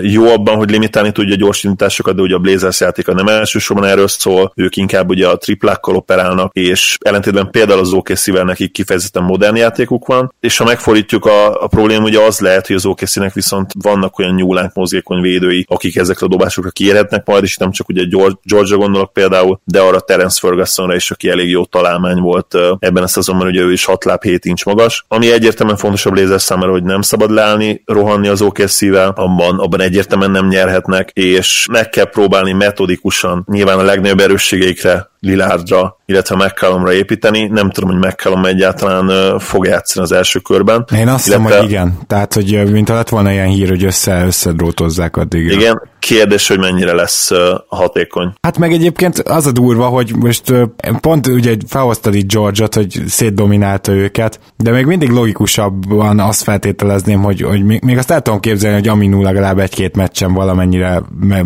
jó 0.02 0.28
abban, 0.28 0.56
hogy 0.56 0.70
limitálni 0.70 1.12
tudja 1.12 1.36
gyorsításokat, 1.36 2.16
de 2.16 2.22
ugye 2.22 2.36
a 2.36 2.40
Blazers 2.40 2.80
játéka 2.80 3.14
nem 3.14 3.28
elsősorban 3.28 3.86
erről 3.86 4.08
szól, 4.08 4.52
ők 4.56 4.76
inkább 4.76 5.10
ugye 5.10 5.28
a 5.28 5.38
triplákkal 5.38 5.96
operálnak, 5.96 6.54
és 6.54 6.98
ellentétben 7.00 7.52
például 7.52 7.80
az 7.80 7.94
OKC-vel 7.94 8.44
nekik 8.44 8.72
kifejezetten 8.72 9.24
modern 9.24 9.56
játékuk 9.56 10.08
van, 10.08 10.34
és 10.40 10.58
ha 10.58 10.64
megfordítjuk 10.64 11.26
a, 11.26 11.64
a 11.64 11.68
probléma, 11.68 12.04
ugye 12.04 12.20
az 12.20 12.40
lehet, 12.40 12.68
hogy 12.68 12.76
az 12.76 12.86
OKC-nek 12.86 13.34
viszont 13.34 13.72
vannak 13.82 14.20
olyan 14.20 14.34
nyúlánk 14.34 14.74
mozgékony 14.74 15.22
védői, 15.22 15.66
akik 15.70 15.96
ezekre 15.96 16.26
a 16.26 16.30
dobásokra 16.30 16.70
kiérhetnek 16.70 17.26
majd, 17.26 17.44
és 17.44 17.58
nem 17.58 17.72
csak 17.72 17.90
ugye 17.90 18.04
Georgia 18.44 18.78
gondolok 18.78 19.14
például, 19.14 19.60
de 19.64 19.82
arra 19.82 20.00
Terence 20.00 20.40
Fergusonra 20.42 20.96
is, 20.96 21.12
aki 21.12 21.30
elég 21.30 21.50
jó 21.50 21.66
találmány 21.66 22.20
volt 22.20 22.56
ebben 22.80 23.04
a 23.04 23.08
szezonban, 23.28 23.48
ugye 23.48 23.62
ő 23.62 23.72
is 23.72 23.86
6 23.86 24.06
láb 24.06 24.24
7 24.24 24.46
inch 24.46 24.66
magas. 24.66 25.06
Ami 25.08 25.32
egyértelműen 25.32 25.78
fontosabb 25.78 26.14
Blazers 26.14 26.44
számára, 26.44 26.72
hogy 26.72 26.84
nem 26.84 27.02
szabad 27.02 27.32
leállni, 27.32 27.82
rohanni 27.86 28.28
az 28.28 28.42
OKC-vel, 28.42 29.14
abban, 29.16 29.60
abban 29.60 29.82
egyértelműen 29.82 30.32
nem 30.32 30.48
nyerhetnek, 30.48 31.10
és 31.14 31.68
meg 31.72 31.90
kell 31.90 32.10
próbálni 32.10 32.52
metodikusan, 32.52 33.46
nyilván 33.52 33.80
a 33.80 33.84
legnagyobb 33.84 34.20
erősségeikre 34.20 35.10
Lilárdra, 35.20 35.98
illetve 36.06 36.36
McCallumra 36.36 36.94
építeni. 36.94 37.48
Nem 37.48 37.70
tudom, 37.70 37.90
hogy 37.90 38.06
McCallum 38.06 38.46
egyáltalán 38.46 39.40
fog 39.40 39.66
játszani 39.66 40.06
az 40.06 40.12
első 40.12 40.40
körben. 40.40 40.86
Én 40.96 41.08
azt 41.08 41.28
illetve... 41.28 41.46
hiszem, 41.46 41.62
hogy 41.62 41.70
igen. 41.70 41.98
Tehát, 42.08 42.34
hogy 42.34 42.72
mint 42.72 42.90
ha 42.90 42.96
lett 42.96 43.10
volna 43.10 43.32
ilyen 43.32 43.48
hír, 43.48 43.70
hogy 43.70 43.84
össze, 43.84 44.26
összedrótozzák 44.26 45.18
addig. 45.18 45.52
Igen, 45.52 45.82
kérdés, 46.00 46.48
hogy 46.48 46.60
mennyire 46.60 46.94
lesz 46.94 47.32
hatékony. 47.68 48.34
Hát 48.42 48.58
meg 48.58 48.72
egyébként 48.72 49.20
az 49.20 49.46
a 49.46 49.52
durva, 49.52 49.86
hogy 49.86 50.16
most 50.16 50.54
pont 51.02 51.28
ugye 51.28 51.56
felhoztad 51.68 52.16
itt 52.16 52.32
George-ot, 52.32 52.76
hogy 52.76 53.04
szétdominálta 53.08 53.92
őket, 53.92 54.40
de 54.58 54.72
még 54.72 54.86
mindig 54.86 55.10
logikusabban 55.10 56.20
azt 56.20 56.44
feltételezném, 56.44 57.22
hogy, 57.22 57.42
hogy 57.42 57.64
még 57.64 57.98
azt 57.98 58.12
el 58.12 58.22
tudom 58.22 58.40
képzelni, 58.40 58.78
hogy 58.78 58.88
Aminu 58.88 59.22
legalább 59.22 59.60
egy-két 59.60 59.96
meccsen 59.96 60.34
valamennyire 60.34 61.02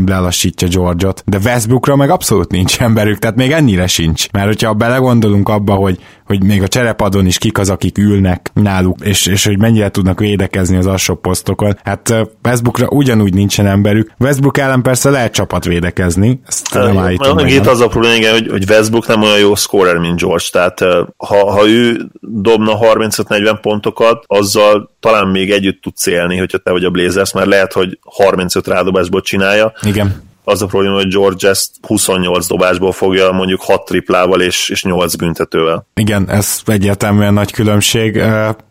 lelassítja 0.05 0.67
George-ot, 0.67 1.23
de 1.25 1.37
Westbrookra 1.43 1.95
meg 1.95 2.09
abszolút 2.09 2.51
nincs 2.51 2.79
emberük, 2.87 3.19
tehát 3.19 3.35
még 3.35 3.51
ennyire 3.61 3.87
sincs. 3.87 4.31
Mert 4.31 4.45
hogyha 4.45 4.73
belegondolunk 4.73 5.49
abba, 5.49 5.73
hogy, 5.73 5.97
hogy 6.25 6.43
még 6.43 6.61
a 6.61 6.67
cserepadon 6.67 7.25
is 7.25 7.37
kik 7.37 7.57
az, 7.57 7.69
akik 7.69 7.97
ülnek 7.97 8.51
náluk, 8.53 8.97
és, 9.03 9.25
és 9.25 9.45
hogy 9.45 9.59
mennyire 9.59 9.89
tudnak 9.89 10.19
védekezni 10.19 10.77
az 10.77 10.85
alsó 10.85 11.15
posztokon, 11.15 11.77
hát 11.83 12.13
Westbrookra 12.43 12.87
ugyanúgy 12.87 13.33
nincsen 13.33 13.67
emberük. 13.67 14.11
Westbrook 14.19 14.57
ellen 14.57 14.81
persze 14.81 15.09
lehet 15.09 15.33
csapat 15.33 15.65
védekezni, 15.65 16.39
ezt 16.47 16.73
nem 16.73 16.97
állítom. 16.97 17.35
Meg 17.35 17.51
itt 17.51 17.67
az 17.67 17.79
a 17.79 17.87
probléma, 17.87 18.15
igen, 18.15 18.31
hogy, 18.31 18.47
hogy 18.49 18.69
Westbrook 18.69 19.07
nem 19.07 19.21
olyan 19.21 19.39
jó 19.39 19.55
scorer, 19.55 19.97
mint 19.97 20.19
George, 20.19 20.45
tehát 20.51 20.79
ha, 21.17 21.51
ha 21.51 21.67
ő 21.67 22.09
dobna 22.19 22.77
35-40 22.81 23.57
pontokat, 23.61 24.23
azzal 24.27 24.89
talán 24.99 25.27
még 25.27 25.51
együtt 25.51 25.81
tud 25.81 25.95
célni, 25.95 26.37
hogyha 26.37 26.57
te 26.57 26.71
vagy 26.71 26.83
a 26.83 26.89
Blazers, 26.89 27.33
mert 27.33 27.47
lehet, 27.47 27.73
hogy 27.73 27.99
35 28.01 28.67
rádobásból 28.67 29.21
csinálja. 29.21 29.73
Igen 29.81 30.29
az 30.43 30.61
a 30.61 30.65
probléma, 30.65 30.95
hogy 30.95 31.07
George 31.07 31.49
ezt 31.49 31.71
28 31.81 32.47
dobásból 32.47 32.91
fogja 32.91 33.31
mondjuk 33.31 33.61
6 33.61 33.85
triplával 33.85 34.41
és, 34.41 34.69
és 34.69 34.83
8 34.83 35.15
büntetővel. 35.15 35.85
Igen, 35.95 36.29
ez 36.29 36.61
egyértelműen 36.65 37.33
nagy 37.33 37.51
különbség. 37.51 38.21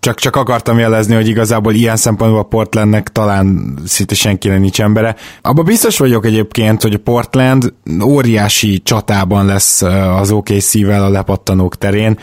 Csak, 0.01 0.18
csak 0.18 0.37
akartam 0.37 0.79
jelezni, 0.79 1.14
hogy 1.14 1.29
igazából 1.29 1.75
ilyen 1.75 1.97
szempontból 1.97 2.49
Portlandnek 2.49 3.09
talán 3.09 3.79
szinte 3.87 4.14
senkinek 4.14 4.61
nincs 4.61 4.81
embere. 4.81 5.16
Abba 5.43 5.62
biztos 5.62 5.99
vagyok 5.99 6.25
egyébként, 6.27 6.83
hogy 6.83 6.95
a 6.95 6.99
Portland 6.99 7.73
óriási 8.05 8.81
csatában 8.83 9.47
lesz 9.47 9.83
az 10.16 10.31
OKC-vel 10.31 11.05
a 11.05 11.09
lepattanók 11.09 11.77
terén, 11.77 12.18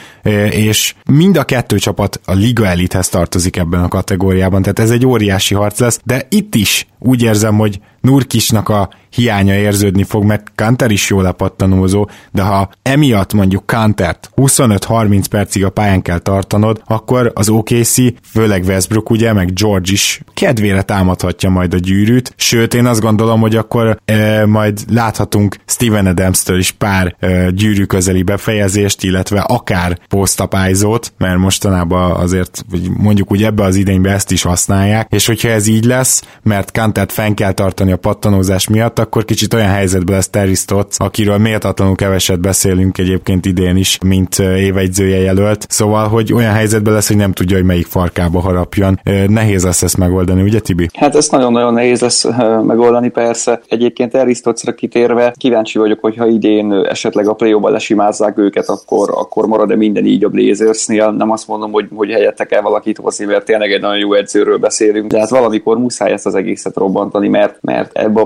és 0.50 0.94
mind 1.12 1.38
a 1.38 1.44
kettő 1.44 1.78
csapat 1.78 2.20
a 2.26 2.34
Liga 2.34 2.66
Elithez 2.66 3.10
tartozik 3.10 3.58
ebben 3.58 3.84
a 3.84 3.88
kategóriában, 3.88 4.62
tehát 4.62 4.80
ez 4.80 4.92
egy 4.92 5.06
óriási 5.06 5.56
harc 5.56 5.80
lesz, 5.80 6.00
de 6.04 6.26
itt 6.30 6.56
is 6.56 6.88
úgy 7.00 7.22
érzem, 7.22 7.58
hogy 7.58 7.80
Nurkisnak 8.02 8.70
a 8.70 8.90
hiánya 9.10 9.54
érződni 9.54 10.04
fog, 10.04 10.24
mert 10.24 10.52
Kanter 10.56 10.92
is 10.92 11.10
jól 11.10 11.24
lepattanózó, 11.24 12.10
de 12.32 12.42
ha 12.42 12.70
emiatt 12.82 13.34
mondjuk 13.34 13.66
Kantert 13.66 14.30
25-30 14.36 15.24
percig 15.30 15.66
a 15.66 15.70
pályán 15.70 16.02
kell 16.02 16.20
tartanod, 16.20 16.82
akkor 16.86 17.32
az 17.36 17.50
OKC, 17.50 17.96
főleg 18.32 18.64
Westbrook 18.64 19.10
ugye, 19.10 19.34
meg 19.34 19.54
George 19.54 19.92
is 19.92 20.22
kedvére 20.34 20.82
támadhatja 20.82 21.50
majd 21.50 21.74
a 21.74 21.78
gyűrűt, 21.78 22.34
sőt 22.36 22.74
én 22.74 22.86
azt 22.86 23.02
gondolom, 23.02 23.40
hogy 23.40 23.56
akkor 23.56 24.00
e, 24.06 24.46
majd 24.46 24.80
láthatunk 24.90 25.56
Steven 25.66 26.06
Adams-től 26.06 26.58
is 26.58 26.72
pár 26.72 27.16
e, 27.20 27.50
gyűrű 27.50 27.84
közeli 27.84 28.24
befejezést, 28.24 29.04
illetve 29.04 29.40
akár 29.40 30.00
posztapályzót, 30.08 31.14
mert 31.18 31.38
mostanában 31.38 32.12
azért 32.12 32.66
mondjuk 32.98 33.32
úgy 33.32 33.44
ebbe 33.44 33.64
az 33.64 33.76
idénybe 33.76 34.12
ezt 34.12 34.32
is 34.32 34.42
használják, 34.42 35.08
és 35.12 35.26
hogyha 35.26 35.50
ez 35.50 35.68
így 35.68 35.86
lesz, 35.86 36.24
mert 36.44 36.72
Kantert 36.72 37.12
fenn 37.12 37.34
kell 37.34 37.52
tartani 37.52 37.92
a 37.92 37.98
pattanózás 37.98 38.68
miatt, 38.68 38.97
miatt 38.98 39.08
akkor 39.08 39.26
kicsit 39.26 39.54
olyan 39.54 39.68
helyzetben 39.68 40.16
lesz 40.16 40.30
Terry 40.30 40.54
Stotts, 40.54 40.96
akiről 40.98 41.38
méltatlanul 41.38 41.96
keveset 41.96 42.40
beszélünk 42.40 42.98
egyébként 42.98 43.46
idén 43.46 43.76
is, 43.76 43.98
mint 44.06 44.40
évegyzője 44.40 45.18
jelölt. 45.18 45.66
Szóval, 45.70 46.08
hogy 46.08 46.34
olyan 46.34 46.54
helyzetben 46.54 46.94
lesz, 46.94 47.08
hogy 47.08 47.18
nem 47.18 47.32
tudja, 47.32 47.56
hogy 47.56 47.66
melyik 47.66 47.86
farkába 47.86 48.40
harapjon. 48.40 49.00
Nehéz 49.28 49.64
lesz 49.64 49.84
ezt 49.84 49.98
megoldani, 49.98 50.42
ugye 50.42 50.60
Tibi? 50.60 50.90
Hát 50.94 51.16
ez 51.16 51.30
nagyon-nagyon 51.30 51.74
nehéz 51.74 52.02
lesz 52.02 52.26
megoldani 52.64 53.10
persze. 53.10 53.62
Egyébként 53.68 54.12
Terry 54.12 54.34
Stottsra 54.34 54.74
kitérve 54.74 55.34
kíváncsi 55.38 55.78
vagyok, 55.78 56.00
hogyha 56.00 56.28
idén 56.28 56.74
esetleg 56.74 57.28
a 57.28 57.34
play 57.34 57.56
lesimázzák 57.62 58.38
őket, 58.38 58.70
akkor, 58.70 59.10
akkor 59.14 59.48
marad-e 59.48 59.76
minden 59.76 60.06
így 60.06 60.24
a 60.24 60.30
Blazersnél. 60.30 61.12
Nem 61.12 61.32
azt 61.32 61.48
mondom, 61.48 61.72
hogy, 61.72 61.88
hogy 61.96 62.10
helyette 62.10 62.46
kell 62.46 62.62
valakit 62.62 62.98
hozni, 62.98 63.26
mert 63.26 63.46
tényleg 63.46 63.72
egy 63.72 63.82
nagyon 63.82 63.98
jó 63.98 64.14
edzőről 64.14 64.58
beszélünk, 64.58 65.12
de 65.12 65.20
hát 65.20 65.30
valamikor 65.30 65.78
muszáj 65.78 66.12
ezt 66.12 66.26
az 66.26 66.36
egészet 66.36 66.76
robbantani, 66.76 67.28
mert, 67.28 67.58
mert 67.62 67.98
ebbe 67.98 68.22
a 68.22 68.26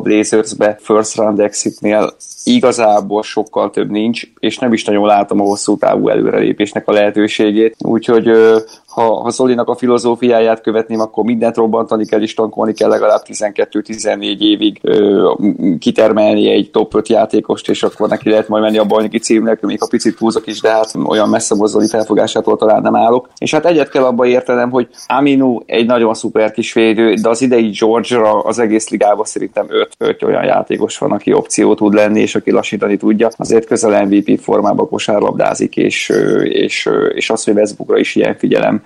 Blazersbe 0.62 0.78
first 0.80 1.16
round 1.16 1.40
exitnél 1.40 2.16
igazából 2.44 3.24
sokkal 3.24 3.70
több 3.70 3.90
nincs, 3.90 4.22
és 4.40 4.58
nem 4.58 4.74
is 4.74 4.84
nagyon 4.84 5.06
látom 5.06 5.42
a 5.42 5.44
hosszú 5.44 5.78
távú 5.78 6.10
előrelépésnek 6.10 6.88
a 6.88 6.92
lehetőségét. 6.92 7.76
Úgyhogy 7.80 8.32
ha, 8.92 9.22
ha 9.22 9.30
Zolinak 9.30 9.68
a 9.68 9.76
filozófiáját 9.76 10.62
követném, 10.62 11.00
akkor 11.00 11.24
mindent 11.24 11.56
robbantani 11.56 12.06
kell, 12.06 12.22
és 12.22 12.34
tankolni 12.34 12.74
kell 12.74 12.90
legalább 12.90 13.22
12-14 13.26 14.40
évig 14.40 14.80
ö, 14.82 15.32
kitermelni 15.80 16.50
egy 16.50 16.72
top 16.72 16.96
5 16.96 17.08
játékost, 17.08 17.70
és 17.70 17.84
akkor 17.84 18.10
neki 18.10 18.30
lehet 18.30 18.48
majd 18.48 18.64
menni 18.64 18.78
a 18.78 18.86
bajnoki 18.86 19.20
címnek, 19.20 19.62
még 19.62 19.78
a 19.82 19.88
picit 19.90 20.18
húzok 20.18 20.48
is, 20.48 20.62
de 20.62 20.70
hát 20.70 20.94
olyan 21.06 21.30
messze 21.30 21.56
Zoli 21.66 21.88
felfogásától 21.88 22.58
talán 22.58 22.82
nem 22.82 22.96
állok. 22.96 23.30
És 23.38 23.54
hát 23.54 23.66
egyet 23.66 23.90
kell 23.90 24.04
abba 24.04 24.26
értenem, 24.26 24.70
hogy 24.70 24.88
Aminu 25.08 25.60
egy 25.66 25.86
nagyon 25.86 26.14
szuper 26.14 26.52
kis 26.52 26.74
védő, 26.74 27.14
de 27.14 27.30
az 27.30 27.42
idei 27.42 27.70
George-ra 27.80 28.40
az 28.40 28.60
egész 28.60 28.90
ligában 28.90 29.26
szerintem 29.26 29.66
5, 29.70 29.96
5 29.98 30.24
olyan 30.24 30.44
játékos 30.44 30.98
van, 30.98 31.12
aki 31.12 31.34
opció 31.34 31.74
tud 31.74 31.94
lenni, 31.94 32.20
és 32.20 32.36
aki 32.36 32.52
lassítani 32.52 32.98
tudja. 32.98 33.30
Azért 33.38 33.66
közel 33.66 34.06
MVP 34.06 34.40
formában 34.40 34.88
kosárlabdázik, 34.88 35.76
és, 35.76 36.12
és, 36.44 36.90
és 37.14 37.30
az, 37.30 37.44
hogy 37.44 37.54
Westbrookra 37.54 37.98
is 37.98 38.16
ilyen 38.16 38.36
figyelem 38.38 38.81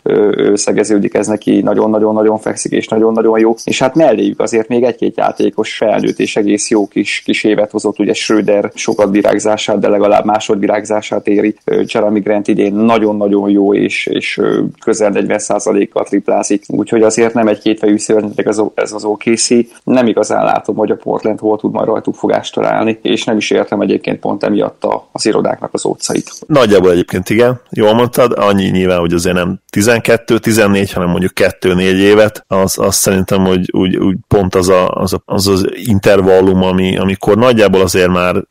szegeződik, 0.53 1.13
ez 1.13 1.27
neki 1.27 1.61
nagyon-nagyon-nagyon 1.61 2.37
fekszik, 2.37 2.71
és 2.71 2.87
nagyon-nagyon 2.87 3.39
jó. 3.39 3.55
És 3.63 3.79
hát 3.79 3.95
melléjük 3.95 4.39
azért 4.39 4.67
még 4.67 4.83
egy-két 4.83 5.17
játékos 5.17 5.75
felnőtt, 5.75 6.19
és 6.19 6.35
egész 6.35 6.69
jó 6.69 6.87
kis, 6.87 7.21
kis 7.25 7.43
évet 7.43 7.71
hozott, 7.71 7.99
ugye 7.99 8.13
Schröder 8.13 8.71
sokat 8.73 9.11
virágzását, 9.11 9.79
de 9.79 9.87
legalább 9.87 10.25
másodvirágzását 10.25 11.27
éri. 11.27 11.55
Jeremy 11.65 12.19
Grant 12.19 12.47
idén 12.47 12.73
nagyon-nagyon 12.73 13.49
jó, 13.49 13.73
és, 13.73 14.05
és 14.05 14.41
közel 14.83 15.11
40%-kal 15.13 16.03
triplázik, 16.03 16.63
úgyhogy 16.67 17.01
azért 17.01 17.33
nem 17.33 17.47
egy 17.47 17.59
kétfejű 17.59 17.97
szörnyetek 17.97 18.45
ez, 18.45 18.61
ez 18.73 18.91
az 18.91 19.03
OKC. 19.03 19.47
Nem 19.83 20.07
igazán 20.07 20.43
látom, 20.43 20.75
hogy 20.75 20.91
a 20.91 20.95
Portland 20.95 21.39
hol 21.39 21.57
tud 21.57 21.71
majd 21.71 21.87
rajtuk 21.87 22.15
fogást 22.15 22.53
találni, 22.53 22.99
és 23.01 23.23
nem 23.23 23.37
is 23.37 23.51
értem 23.51 23.81
egyébként 23.81 24.19
pont 24.19 24.43
emiatt 24.43 24.83
a, 24.83 25.07
az 25.11 25.25
irodáknak 25.25 25.69
az 25.73 25.85
ócait. 25.85 26.31
Nagyjából 26.47 26.91
egyébként 26.91 27.29
igen, 27.29 27.61
jól 27.69 27.93
mondtad, 27.93 28.33
annyi 28.35 28.69
nyilván, 28.69 28.99
hogy 28.99 29.13
azért 29.13 29.35
nem 29.35 29.59
12-14, 29.85 30.89
hanem 30.93 31.09
mondjuk 31.09 31.31
2-4 31.35 31.79
évet, 31.81 32.45
az, 32.47 32.77
az 32.79 32.95
szerintem 32.95 33.43
hogy 33.45 33.69
úgy, 33.71 33.97
úgy 33.97 34.15
pont 34.27 34.55
az, 34.55 34.69
a, 34.69 34.89
az, 34.89 35.13
a, 35.13 35.21
az 35.25 35.47
az 35.47 35.67
intervallum, 35.73 36.63
ami, 36.63 36.97
amikor 36.97 37.37
nagyjából 37.37 37.81
azért 37.81 38.09
már 38.09 38.43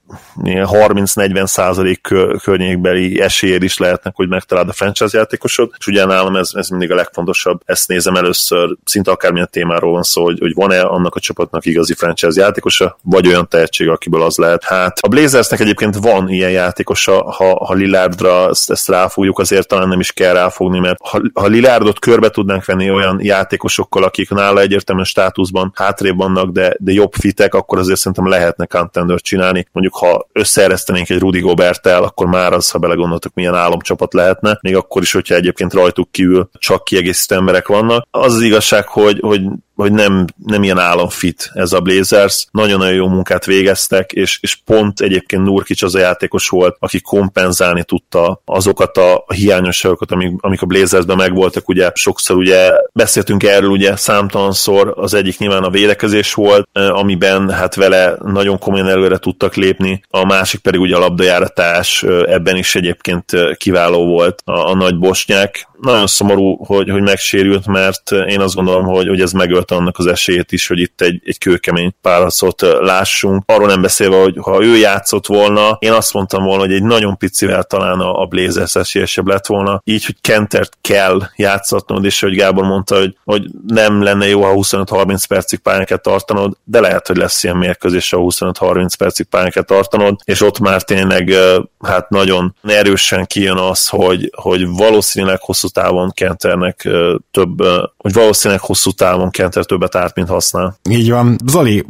30-40 0.43 1.47
százalék 1.47 2.01
környékbeli 2.43 3.21
esélyed 3.21 3.63
is 3.63 3.79
lehetnek, 3.79 4.15
hogy 4.17 4.29
megtaláld 4.29 4.69
a 4.69 4.73
franchise 4.73 5.19
játékosod, 5.19 5.71
és 5.79 5.87
ugye 5.87 6.05
nálam 6.05 6.37
ez, 6.37 6.51
ez 6.55 6.69
mindig 6.69 6.91
a 6.91 6.95
legfontosabb, 6.95 7.61
ezt 7.65 7.89
nézem 7.89 8.15
először, 8.15 8.77
szinte 8.85 9.11
akármilyen 9.11 9.49
témáról 9.51 9.93
van 9.93 10.03
szó, 10.03 10.23
hogy, 10.25 10.39
hogy 10.39 10.55
van-e 10.55 10.81
annak 10.81 11.15
a 11.15 11.21
csapatnak 11.21 11.67
igazi 11.67 11.95
franchise 11.95 12.41
játékosa, 12.41 12.99
vagy 13.03 13.27
olyan 13.27 13.49
tehetség, 13.49 13.89
akiből 13.89 14.23
az 14.23 14.37
lehet. 14.37 14.65
Hát 14.65 14.99
a 15.01 15.09
Blazersnek 15.09 15.61
egyébként 15.61 15.97
van 15.97 16.29
ilyen 16.29 16.51
játékosa, 16.51 17.31
ha, 17.31 17.65
ha 17.65 17.75
Lillardra 17.75 18.49
ezt, 18.49 18.71
ezt 18.71 18.89
ráfogjuk, 18.89 19.39
azért 19.39 19.69
talán 19.69 19.89
nem 19.89 20.01
is 20.01 20.13
kell 20.13 20.33
ráfogni, 20.33 20.79
mert 20.79 20.99
ha, 21.03 21.21
ha 21.35 21.47
Lilárdot 21.47 21.99
körbe 21.99 22.31
tudnánk 22.31 22.65
venni 22.65 22.91
olyan 22.91 23.19
játékosokkal, 23.23 24.03
akik 24.03 24.31
nála 24.31 24.61
egyértelműen 24.61 25.07
státuszban 25.07 25.73
hátrébb 25.75 26.17
vannak, 26.17 26.51
de, 26.51 26.77
de 26.79 26.93
jobb 26.93 27.13
fitek, 27.13 27.55
akkor 27.55 27.79
azért 27.79 27.99
szerintem 27.99 28.29
lehetne 28.29 28.67
contender 28.67 29.21
csinálni. 29.21 29.67
Mondjuk 29.73 29.97
ha 29.97 30.29
összeeresztenénk 30.33 31.11
egy 31.11 31.19
Rudy 31.19 31.41
Gobert-tel, 31.41 32.03
akkor 32.03 32.27
már 32.27 32.53
az, 32.53 32.71
ha 32.71 32.79
belegondoltok, 32.79 33.35
milyen 33.35 33.55
álomcsapat 33.55 34.13
lehetne, 34.15 34.59
még 34.63 34.77
akkor 34.77 35.03
is, 35.03 35.13
hogyha 35.13 35.35
egyébként 35.35 35.73
rajtuk 35.73 36.11
kívül 36.11 36.49
csak 36.59 36.85
kiegészítő 36.85 37.35
emberek 37.35 37.69
vannak. 37.69 38.07
Az 38.11 38.35
az 38.35 38.41
igazság, 38.41 38.87
hogy, 38.87 39.19
hogy 39.21 39.43
hogy 39.75 39.93
nem, 39.93 40.25
nem 40.47 40.63
ilyen 40.63 40.79
államfit 40.79 41.51
ez 41.55 41.73
a 41.73 41.81
Blazers. 41.81 42.47
Nagyon-nagyon 42.51 42.95
jó 42.95 43.09
munkát 43.09 43.45
végeztek, 43.45 44.13
és, 44.13 44.39
és 44.41 44.55
pont 44.65 45.01
egyébként 45.01 45.45
Nurkic 45.45 45.83
az 45.83 45.95
a 45.95 45.99
játékos 45.99 46.49
volt, 46.49 46.77
aki 46.79 47.01
kompenzálni 47.01 47.85
tudta 47.85 48.43
azokat 48.45 48.97
a 48.97 49.25
hiányosságokat, 49.35 50.11
amik, 50.11 50.33
amik 50.41 50.63
a 50.63 50.67
Blazersben 50.67 51.17
megvoltak. 51.17 51.69
Ugye 51.69 51.91
sokszor 51.95 52.37
ugye 52.37 52.73
beszéltünk 52.93 53.43
erről, 53.43 53.71
ugye 53.71 53.97
számtalanszor 53.97 54.93
az 54.97 55.15
egyik 55.15 55.39
nyilván 55.39 55.63
a 55.63 55.71
védekezés 55.71 56.35
volt, 56.35 56.69
amiben 56.73 57.51
hát 57.51 57.75
vele 57.75 58.17
nagyon 58.23 58.59
komolyan 58.59 58.89
előre 58.89 59.19
tudtak 59.19 59.55
lépni, 59.55 60.03
a 60.11 60.25
másik 60.25 60.61
pedig 60.61 60.81
ugye 60.81 60.97
a 60.97 60.99
labdajáratás, 60.99 62.03
ebben 62.27 62.57
is 62.57 62.75
egyébként 62.75 63.33
kiváló 63.57 64.07
volt 64.07 64.43
a, 64.45 64.71
a 64.71 64.75
nagy 64.75 64.99
bosnyák 64.99 65.69
nagyon 65.81 66.07
szomorú, 66.07 66.65
hogy, 66.65 66.91
hogy 66.91 67.03
megsérült, 67.03 67.67
mert 67.67 68.11
én 68.11 68.41
azt 68.41 68.55
gondolom, 68.55 68.85
hogy, 68.85 69.09
hogy 69.09 69.21
ez 69.21 69.33
megölte 69.65 69.75
annak 69.75 69.99
az 69.99 70.07
esélyét 70.07 70.53
is, 70.53 70.67
hogy 70.67 70.79
itt 70.79 71.01
egy, 71.01 71.23
egy 71.25 71.39
kőkemény 71.39 71.95
párharcot 72.01 72.63
lássunk. 72.63 73.43
Arról 73.47 73.67
nem 73.67 73.83
beszélve, 73.83 74.23
hogy 74.23 74.37
ha 74.41 74.65
ő 74.65 74.77
játszott 74.77 75.27
volna, 75.27 75.77
én 75.79 75.93
azt 75.93 76.13
mondtam 76.13 76.45
volna, 76.45 76.63
hogy 76.63 76.73
egy 76.73 76.83
nagyon 76.83 77.17
picivel 77.17 77.63
talán 77.63 78.01
a, 78.01 78.21
a 78.21 78.27
Blazers 78.27 78.75
esélyesebb 78.75 79.27
lett 79.27 79.47
volna. 79.47 79.81
Így, 79.85 80.05
hogy 80.05 80.17
Kentert 80.21 80.77
kell 80.81 81.21
játszatnod, 81.37 82.05
és 82.05 82.21
hogy 82.21 82.35
Gábor 82.35 82.65
mondta, 82.65 82.97
hogy, 82.99 83.17
hogy 83.25 83.47
nem 83.67 84.03
lenne 84.03 84.29
jó, 84.29 84.43
ha 84.43 84.53
25-30 84.55 85.23
percig 85.29 85.59
pályán 85.59 85.85
kell 85.85 85.99
tartanod, 85.99 86.57
de 86.65 86.81
lehet, 86.81 87.07
hogy 87.07 87.17
lesz 87.17 87.45
ilyen 87.45 87.57
mérkőzés, 87.57 88.11
ha 88.11 88.19
25-30 88.21 88.89
percig 88.99 89.27
pályán 89.27 89.51
kell 89.51 89.63
tartanod, 89.63 90.21
és 90.25 90.41
ott 90.41 90.59
már 90.59 90.83
tényleg 90.83 91.33
hát 91.81 92.11
nagyon 92.11 92.55
erősen 92.63 93.27
kijön 93.27 93.57
az, 93.57 93.89
hogy, 93.89 94.31
hogy 94.37 94.69
valószínűleg 94.69 95.41
hosszú 95.41 95.69
távon 95.69 96.11
Kenternek 96.11 96.89
több, 97.31 97.63
hogy 97.97 98.13
valószínűleg 98.13 98.63
hosszú 98.63 98.91
távon 98.91 99.31
Kenter 99.55 99.79
többet 99.79 99.95
árt, 99.95 100.15
mint 100.15 100.29
használ. 100.29 100.77
Így 100.91 101.11
van. 101.11 101.37
Zoli, 101.47 101.85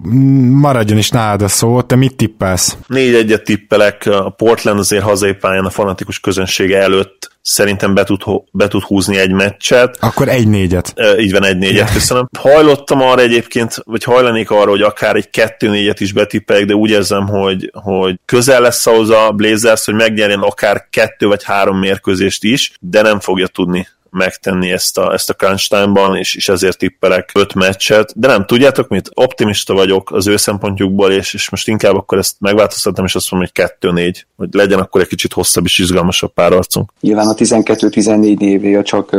maradjon 0.51 0.99
is 0.99 1.11
nálad 1.11 1.43
a 1.43 1.49
szó, 1.49 1.83
te 1.83 1.97
mit 1.97 2.17
tippelsz? 2.17 2.77
Négy 2.87 3.15
egyet 3.15 3.45
tippelek, 3.45 4.07
a 4.07 4.31
Portland 4.31 4.79
azért 4.79 5.03
hazai 5.03 5.33
pályán 5.33 5.65
a 5.65 5.71
fanatikus 5.71 6.21
közönsége 6.21 6.79
előtt 6.79 7.33
szerintem 7.43 7.95
be 7.95 8.05
tud, 8.05 8.21
be 8.53 8.69
tud 8.69 8.83
húzni 8.83 9.17
egy 9.17 9.33
meccset. 9.33 9.97
Akkor 10.01 10.29
egy 10.29 10.49
négyet. 10.49 10.93
E, 10.97 11.19
így 11.19 11.33
van, 11.33 11.45
egy 11.45 11.59
négyet, 11.59 11.93
köszönöm. 11.93 12.29
Hajlottam 12.39 13.01
arra 13.01 13.21
egyébként, 13.21 13.77
vagy 13.85 14.05
hajlanék 14.05 14.51
arra, 14.51 14.71
hogy 14.71 14.83
akár 14.83 15.17
egy 15.17 15.31
kettő 15.31 15.69
négyet 15.69 16.01
is 16.01 16.13
betippeljek, 16.13 16.67
de 16.67 16.75
úgy 16.75 16.91
érzem, 16.91 17.29
hogy, 17.29 17.71
hogy 17.73 18.21
közel 18.25 18.61
lesz 18.61 18.87
ahhoz 18.87 19.11
a 19.11 19.33
Blazers, 19.33 19.85
hogy 19.85 19.95
megnyerjen 19.95 20.41
akár 20.41 20.87
kettő 20.91 21.27
vagy 21.27 21.45
három 21.45 21.79
mérkőzést 21.79 22.45
is, 22.45 22.73
de 22.81 23.03
nem 23.03 23.21
fogja 23.21 23.47
tudni 23.47 23.89
megtenni 24.15 24.73
ezt 24.73 24.99
a, 24.99 25.13
ezt 25.13 25.31
a 25.31 25.33
crunch 25.33 25.69
time-ban, 25.69 26.17
és, 26.17 26.35
és 26.35 26.49
ezért 26.49 26.79
tippelek 26.79 27.31
öt 27.35 27.55
meccset, 27.55 28.13
de 28.17 28.29
nem, 28.29 28.47
tudjátok 28.47 28.89
mit? 28.89 29.11
Optimista 29.15 29.75
vagyok 29.75 30.11
az 30.11 30.27
ő 30.27 30.37
szempontjukból, 30.37 31.13
és, 31.13 31.35
és 31.35 31.51
most 31.51 31.69
inkább 31.69 31.97
akkor 31.97 32.19
ezt 32.19 32.37
megváltoztatom, 32.39 33.05
és 33.05 33.15
azt 33.15 33.31
mondom, 33.31 33.51
hogy 33.55 33.65
kettő-négy, 33.65 34.27
hogy 34.37 34.49
legyen 34.53 34.79
akkor 34.79 35.01
egy 35.01 35.07
kicsit 35.07 35.33
hosszabb 35.33 35.65
és 35.65 35.79
izgalmasabb 35.79 36.33
párharcunk. 36.33 36.93
Nyilván 37.01 37.27
a 37.27 37.35
12-14 37.35 38.39
névél 38.39 38.83
csak, 38.83 39.17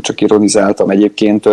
csak 0.00 0.20
ironizáltam 0.20 0.90
egyébként, 0.90 1.48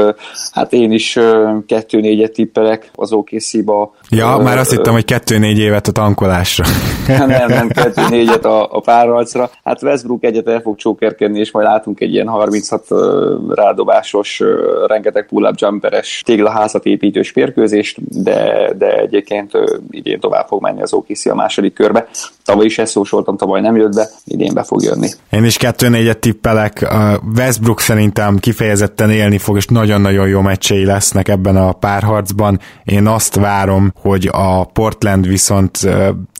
hát 0.52 0.74
én 0.74 0.92
is 0.92 1.20
kettő-négyet 1.68 2.32
tippelek 2.32 2.92
az 2.96 3.12
OKC-ba. 3.12 3.96
Ja, 4.10 4.38
ö, 4.40 4.44
már 4.44 4.58
azt 4.58 4.72
hittem, 4.72 4.94
hogy 4.94 5.06
kettő-négy 5.06 5.60
évet 5.60 5.88
a 5.88 5.92
tankolásra. 5.92 6.66
nem, 7.08 7.48
nem, 7.48 7.68
kettő-négyet 7.84 8.46
a, 8.46 8.76
a 8.76 8.80
párharcra. 8.80 9.50
Hát 9.64 9.84
Westbrook 9.84 10.24
egyet 10.24 10.48
el 10.48 10.62
fog 10.62 10.76
csókerkedni, 10.76 11.40
és 11.40 11.52
majd 11.52 11.66
látunk 11.66 12.00
egy 12.00 12.14
ilyen 12.14 12.28
30 12.28 12.72
játszhat 12.76 13.56
rádobásos, 13.56 14.42
rengeteg 14.88 15.28
pull-up 15.28 15.56
jumperes 15.58 16.22
téglaházat 16.26 16.86
építő 16.86 17.22
spérkőzést, 17.22 18.24
de, 18.24 18.72
de 18.78 18.98
egyébként 18.98 19.52
idén 19.90 20.20
tovább 20.20 20.48
fog 20.48 20.62
menni 20.62 20.82
az 20.82 20.94
OKC 20.94 21.26
a 21.26 21.36
második 21.36 21.74
körbe. 21.74 22.08
Tavaly 22.44 22.66
is 22.66 22.78
ezt 22.78 22.92
szósoltam, 22.92 23.38
tavaly 23.38 23.62
nem 23.62 23.76
jött 23.76 23.96
be, 23.96 24.10
idén 24.26 24.54
be 24.54 24.64
fog 24.64 24.84
jönni. 24.84 25.10
Én 25.32 25.44
is 25.44 25.58
2-4-et 25.60 26.20
tippelek. 26.20 26.82
A 26.82 27.22
Westbrook 27.36 27.80
szerintem 27.80 28.38
kifejezetten 28.38 29.10
élni 29.10 29.38
fog, 29.38 29.56
és 29.56 29.66
nagyon-nagyon 29.66 30.28
jó 30.28 30.42
meccsei 30.42 30.86
lesznek 30.86 31.28
ebben 31.28 31.56
a 31.56 31.72
párharcban. 31.72 32.60
Én 32.84 33.08
azt 33.08 33.36
várom, 33.36 33.94
hogy 34.02 34.30
a 34.32 34.66
Portland 34.66 35.28
viszont 35.28 35.80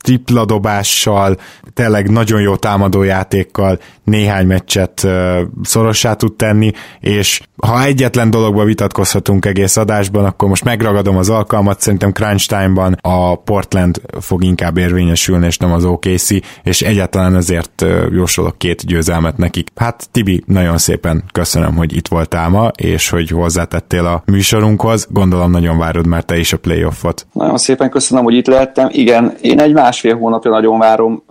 tripladobással, 0.06 1.36
tényleg 1.74 2.10
nagyon 2.10 2.40
jó 2.40 2.56
támadójátékkal 2.56 3.78
néhány 4.04 4.46
meccset 4.46 5.06
szorossá 5.62 6.12
tud 6.12 6.32
tenni, 6.32 6.72
és 7.00 7.40
ha 7.56 7.84
egyetlen 7.84 8.30
dologba 8.30 8.64
vitatkozhatunk 8.64 9.44
egész 9.44 9.76
adásban, 9.76 10.24
akkor 10.24 10.48
most 10.48 10.64
megragadom 10.64 11.16
az 11.16 11.28
alkalmat, 11.28 11.80
szerintem 11.80 12.12
crunch 12.12 12.48
time-ban 12.48 12.98
a 13.00 13.34
Portland 13.34 14.00
fog 14.20 14.44
inkább 14.44 14.76
érvényesülni, 14.76 15.46
és 15.46 15.56
nem 15.56 15.72
az 15.72 15.84
OKC, 15.84 16.30
és 16.62 16.82
egyáltalán 16.82 17.36
ezért 17.36 17.84
jósolok 18.12 18.58
két 18.58 18.86
győzelmet 18.86 19.36
nekik. 19.36 19.68
Hát 19.74 20.08
Tibi, 20.12 20.42
nagyon 20.46 20.78
szépen 20.78 21.24
köszönöm, 21.32 21.76
hogy 21.76 21.96
itt 21.96 22.08
voltál 22.08 22.48
ma, 22.48 22.70
és 22.76 23.08
hogy 23.08 23.30
hozzátettél 23.30 24.04
a 24.06 24.22
műsorunkhoz. 24.26 25.06
Gondolom 25.10 25.50
nagyon 25.50 25.78
várod 25.78 26.06
már 26.06 26.22
te 26.22 26.38
is 26.38 26.52
a 26.52 26.58
playoffot. 26.58 27.26
Nagyon 27.32 27.58
szépen 27.58 27.90
köszönöm, 27.90 28.24
hogy 28.24 28.34
itt 28.34 28.46
lehettem. 28.46 28.88
Igen, 28.90 29.34
én 29.40 29.60
egy 29.60 29.72
másfél 29.96 30.16
hónapja 30.16 30.50
nagyon 30.50 30.78
várom 30.78 31.22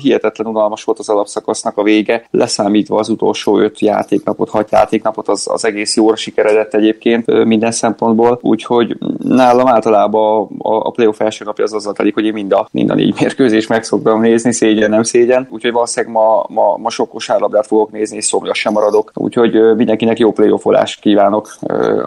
hihetetlen 0.00 0.46
unalmas 0.46 0.84
volt 0.84 0.98
az 0.98 1.08
alapszakasznak 1.08 1.76
a 1.76 1.82
vége, 1.82 2.26
leszámítva 2.30 2.98
az 2.98 3.08
utolsó 3.08 3.58
öt 3.58 3.80
játéknapot, 3.80 4.48
hat 4.48 4.70
játéknapot, 4.70 5.28
az, 5.28 5.48
az 5.50 5.64
egész 5.64 5.96
jóra 5.96 6.16
sikeredett 6.16 6.74
egyébként 6.74 7.44
minden 7.44 7.72
szempontból, 7.72 8.38
úgyhogy 8.42 8.96
nálam 9.18 9.68
általában 9.68 10.48
a, 10.58 10.74
a 10.74 10.90
playoff 10.90 11.20
első 11.20 11.44
napja 11.44 11.64
az 11.64 11.72
azzal 11.72 11.92
telik, 11.92 12.14
hogy 12.14 12.24
én 12.24 12.32
mind 12.32 12.52
a, 12.52 12.68
mind 12.70 12.90
a 12.90 12.94
négy 12.94 13.14
mérkőzés 13.20 13.66
meg 13.66 13.84
szoktam 13.84 14.20
nézni, 14.20 14.52
szégyen, 14.52 14.90
nem 14.90 15.02
szégyen, 15.02 15.48
úgyhogy 15.50 15.72
valószínűleg 15.72 16.14
ma, 16.14 16.44
ma, 16.48 16.76
ma 16.76 16.90
sok 16.90 17.08
kosárlabdát 17.08 17.66
fogok 17.66 17.90
nézni, 17.90 18.16
és 18.16 18.24
szomjas 18.24 18.58
sem 18.58 18.72
maradok, 18.72 19.10
úgyhogy 19.14 19.74
mindenkinek 19.76 20.18
jó 20.18 20.32
playoffolást 20.32 21.00
kívánok, 21.00 21.56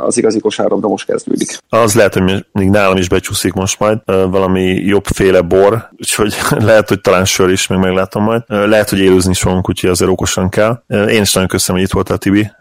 az 0.05 0.17
igazi 0.17 0.39
kosárlabda 0.39 0.87
most 0.87 1.05
kezdődik. 1.05 1.57
Az 1.69 1.95
lehet, 1.95 2.13
hogy 2.13 2.45
még 2.51 2.69
nálam 2.69 2.97
is 2.97 3.09
becsúszik 3.09 3.53
most 3.53 3.79
majd 3.79 3.97
valami 4.05 4.61
jobbféle 4.61 5.41
bor, 5.41 5.89
úgyhogy 5.97 6.35
lehet, 6.69 6.89
hogy 6.89 7.01
talán 7.01 7.14
sör 7.23 7.49
is, 7.49 7.67
meg 7.67 7.79
meglátom 7.79 8.23
majd. 8.23 8.43
Lehet, 8.47 8.89
hogy 8.89 8.99
élőzni 8.99 9.31
is 9.31 9.39
fogunk, 9.39 9.69
úgyhogy 9.69 9.89
azért 9.89 10.11
okosan 10.11 10.49
kell. 10.49 10.83
Én 10.87 11.21
is 11.21 11.33
nagyon 11.33 11.49
köszönöm, 11.49 11.81
hogy 11.81 11.89
itt 11.89 11.95
voltál, 11.95 12.17
Tibi 12.17 12.51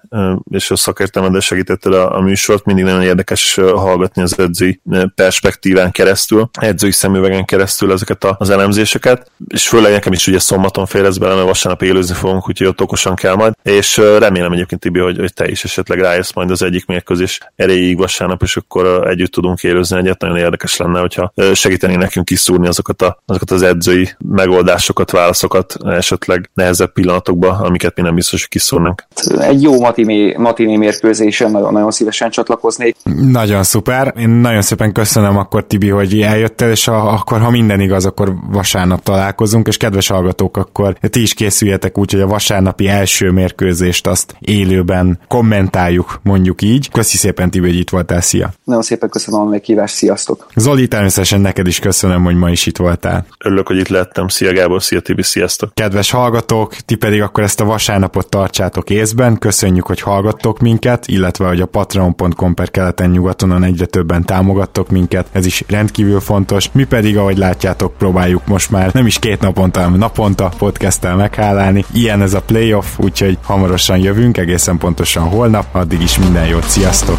és 0.51 0.71
a 0.71 0.77
szakértelmeddel 0.77 1.41
segítetted 1.41 1.95
a, 1.95 2.17
a 2.17 2.21
műsort. 2.21 2.65
Mindig 2.65 2.85
nagyon 2.85 3.03
érdekes 3.03 3.55
hallgatni 3.55 4.23
az 4.23 4.39
edzői 4.39 4.81
perspektíván 5.15 5.91
keresztül, 5.91 6.51
edzői 6.53 6.91
szemüvegen 6.91 7.45
keresztül 7.45 7.93
ezeket 7.93 8.25
az 8.25 8.51
elemzéseket, 8.51 9.31
és 9.49 9.69
főleg 9.69 9.93
nekem 9.93 10.12
is 10.12 10.27
ugye 10.27 10.39
szombaton 10.39 10.87
félrez 10.87 11.19
bele, 11.19 11.35
mert 11.35 11.47
vasárnap 11.47 11.83
élőzni 11.83 12.15
fogunk, 12.15 12.49
úgyhogy 12.49 12.67
ott 12.67 12.81
okosan 12.81 13.15
kell 13.15 13.35
majd, 13.35 13.55
és 13.62 13.97
remélem 13.97 14.53
egyébként 14.53 14.81
Tibi, 14.81 14.99
hogy, 14.99 15.19
hogy 15.19 15.35
te 15.35 15.49
is 15.49 15.65
esetleg 15.65 16.01
rájössz 16.01 16.33
majd 16.33 16.51
az 16.51 16.62
egyik 16.62 16.87
mérkőzés 16.87 17.41
erejéig 17.57 17.97
vasárnap, 17.97 18.43
és 18.43 18.57
akkor 18.57 19.09
együtt 19.09 19.33
tudunk 19.33 19.62
élőzni 19.62 19.99
egyet. 19.99 20.21
Nagyon 20.21 20.37
érdekes 20.37 20.77
lenne, 20.77 21.01
hogyha 21.01 21.33
segíteni 21.53 21.97
nekünk 21.97 22.25
kiszúrni 22.25 22.67
azokat, 22.67 23.03
a, 23.03 23.23
azokat 23.27 23.51
az 23.51 23.62
edzői 23.62 24.15
megoldásokat, 24.29 25.11
válaszokat 25.11 25.77
esetleg 25.85 26.51
nehezebb 26.55 26.93
pillanatokban, 26.93 27.61
amiket 27.61 27.97
mi 27.97 28.03
nem 28.03 28.15
biztos, 28.15 28.41
hogy 28.41 28.49
kiszúrnánk. 28.49 29.05
Egy 29.39 29.62
jó 29.62 29.81
matini, 30.05 30.35
matini 30.37 30.77
mérkőzésen 30.77 31.51
nagyon, 31.51 31.73
nagyon 31.73 31.91
szívesen 31.91 32.31
csatlakoznék. 32.31 32.97
Nagyon 33.31 33.63
szuper. 33.63 34.15
Én 34.19 34.29
nagyon 34.29 34.63
szépen 34.63 34.93
köszönöm 34.93 35.37
akkor 35.37 35.67
Tibi, 35.67 35.89
hogy 35.89 36.21
eljöttél, 36.21 36.71
és 36.71 36.89
a, 36.89 37.13
akkor 37.13 37.41
ha 37.41 37.51
minden 37.51 37.81
igaz, 37.81 38.07
akkor 38.07 38.35
vasárnap 38.51 39.03
találkozunk, 39.03 39.67
és 39.67 39.77
kedves 39.77 40.09
hallgatók, 40.09 40.57
akkor 40.57 40.97
ti 41.01 41.21
is 41.23 41.35
készüljetek 41.35 41.99
úgy, 41.99 42.13
hogy 42.13 42.21
a 42.21 42.27
vasárnapi 42.27 42.89
első 42.89 43.31
mérkőzést 43.31 44.07
azt 44.07 44.37
élőben 44.39 45.19
kommentáljuk, 45.29 46.21
mondjuk 46.23 46.63
így. 46.63 46.91
Köszi 46.91 47.17
szépen 47.17 47.51
Tibi, 47.51 47.67
hogy 47.67 47.79
itt 47.79 47.91
voltál, 47.91 48.21
szia! 48.21 48.53
Nagyon 48.65 48.83
szépen 48.83 49.09
köszönöm 49.09 49.41
a 49.41 49.45
meghívást, 49.45 49.95
sziasztok! 49.95 50.47
Zoli, 50.55 50.89
természetesen 50.89 51.41
neked 51.41 51.67
is 51.67 51.79
köszönöm, 51.79 52.25
hogy 52.25 52.37
ma 52.37 52.51
is 52.51 52.67
itt 52.67 52.77
voltál. 52.77 53.27
Örülök, 53.45 53.67
hogy 53.67 53.79
itt 53.79 53.89
lettem. 53.89 54.29
Szia 54.29 54.53
Gábor, 54.53 54.83
szia 54.83 55.01
Tibi, 55.01 55.23
sziasztok! 55.23 55.75
Kedves 55.75 56.11
hallgatók, 56.11 56.75
ti 56.75 56.95
pedig 56.95 57.23
akkor 57.23 57.43
ezt 57.43 57.61
a 57.61 57.65
vasárnapot 57.65 58.29
tartsátok 58.29 58.91
észben. 58.91 59.39
Köszönjük, 59.39 59.84
hogy 59.87 60.01
hallgattok 60.01 60.59
minket, 60.59 61.07
illetve 61.07 61.47
hogy 61.47 61.61
a 61.61 61.66
patreon.com 61.66 62.55
per 62.55 62.70
keleten 62.70 63.11
nyugatonon 63.11 63.64
egyre 63.64 63.85
többen 63.85 64.24
támogattok 64.24 64.91
minket. 64.91 65.26
Ez 65.32 65.47
is 65.47 65.64
rendkívül 65.68 66.20
fontos. 66.20 66.68
Mi 66.72 66.85
pedig, 66.85 67.16
ahogy 67.16 67.39
látjátok, 67.39 67.97
próbáljuk 67.99 68.47
most 68.47 68.70
már 68.70 68.93
nem 68.93 69.07
is 69.07 69.18
két 69.18 69.41
naponta, 69.41 69.82
hanem 69.82 69.99
naponta 69.99 70.53
podcasttel 70.59 71.16
meghálálni. 71.16 71.85
Ilyen 71.93 72.22
ez 72.22 72.35
a 72.35 72.41
playoff, 72.41 72.99
úgyhogy 72.99 73.39
hamarosan 73.43 73.99
jövünk, 73.99 74.37
egészen 74.37 74.78
pontosan 74.78 75.28
holnap. 75.28 75.66
Addig 75.72 76.03
is 76.03 76.18
minden 76.18 76.47
jót, 76.47 76.68
sziasztok! 76.68 77.18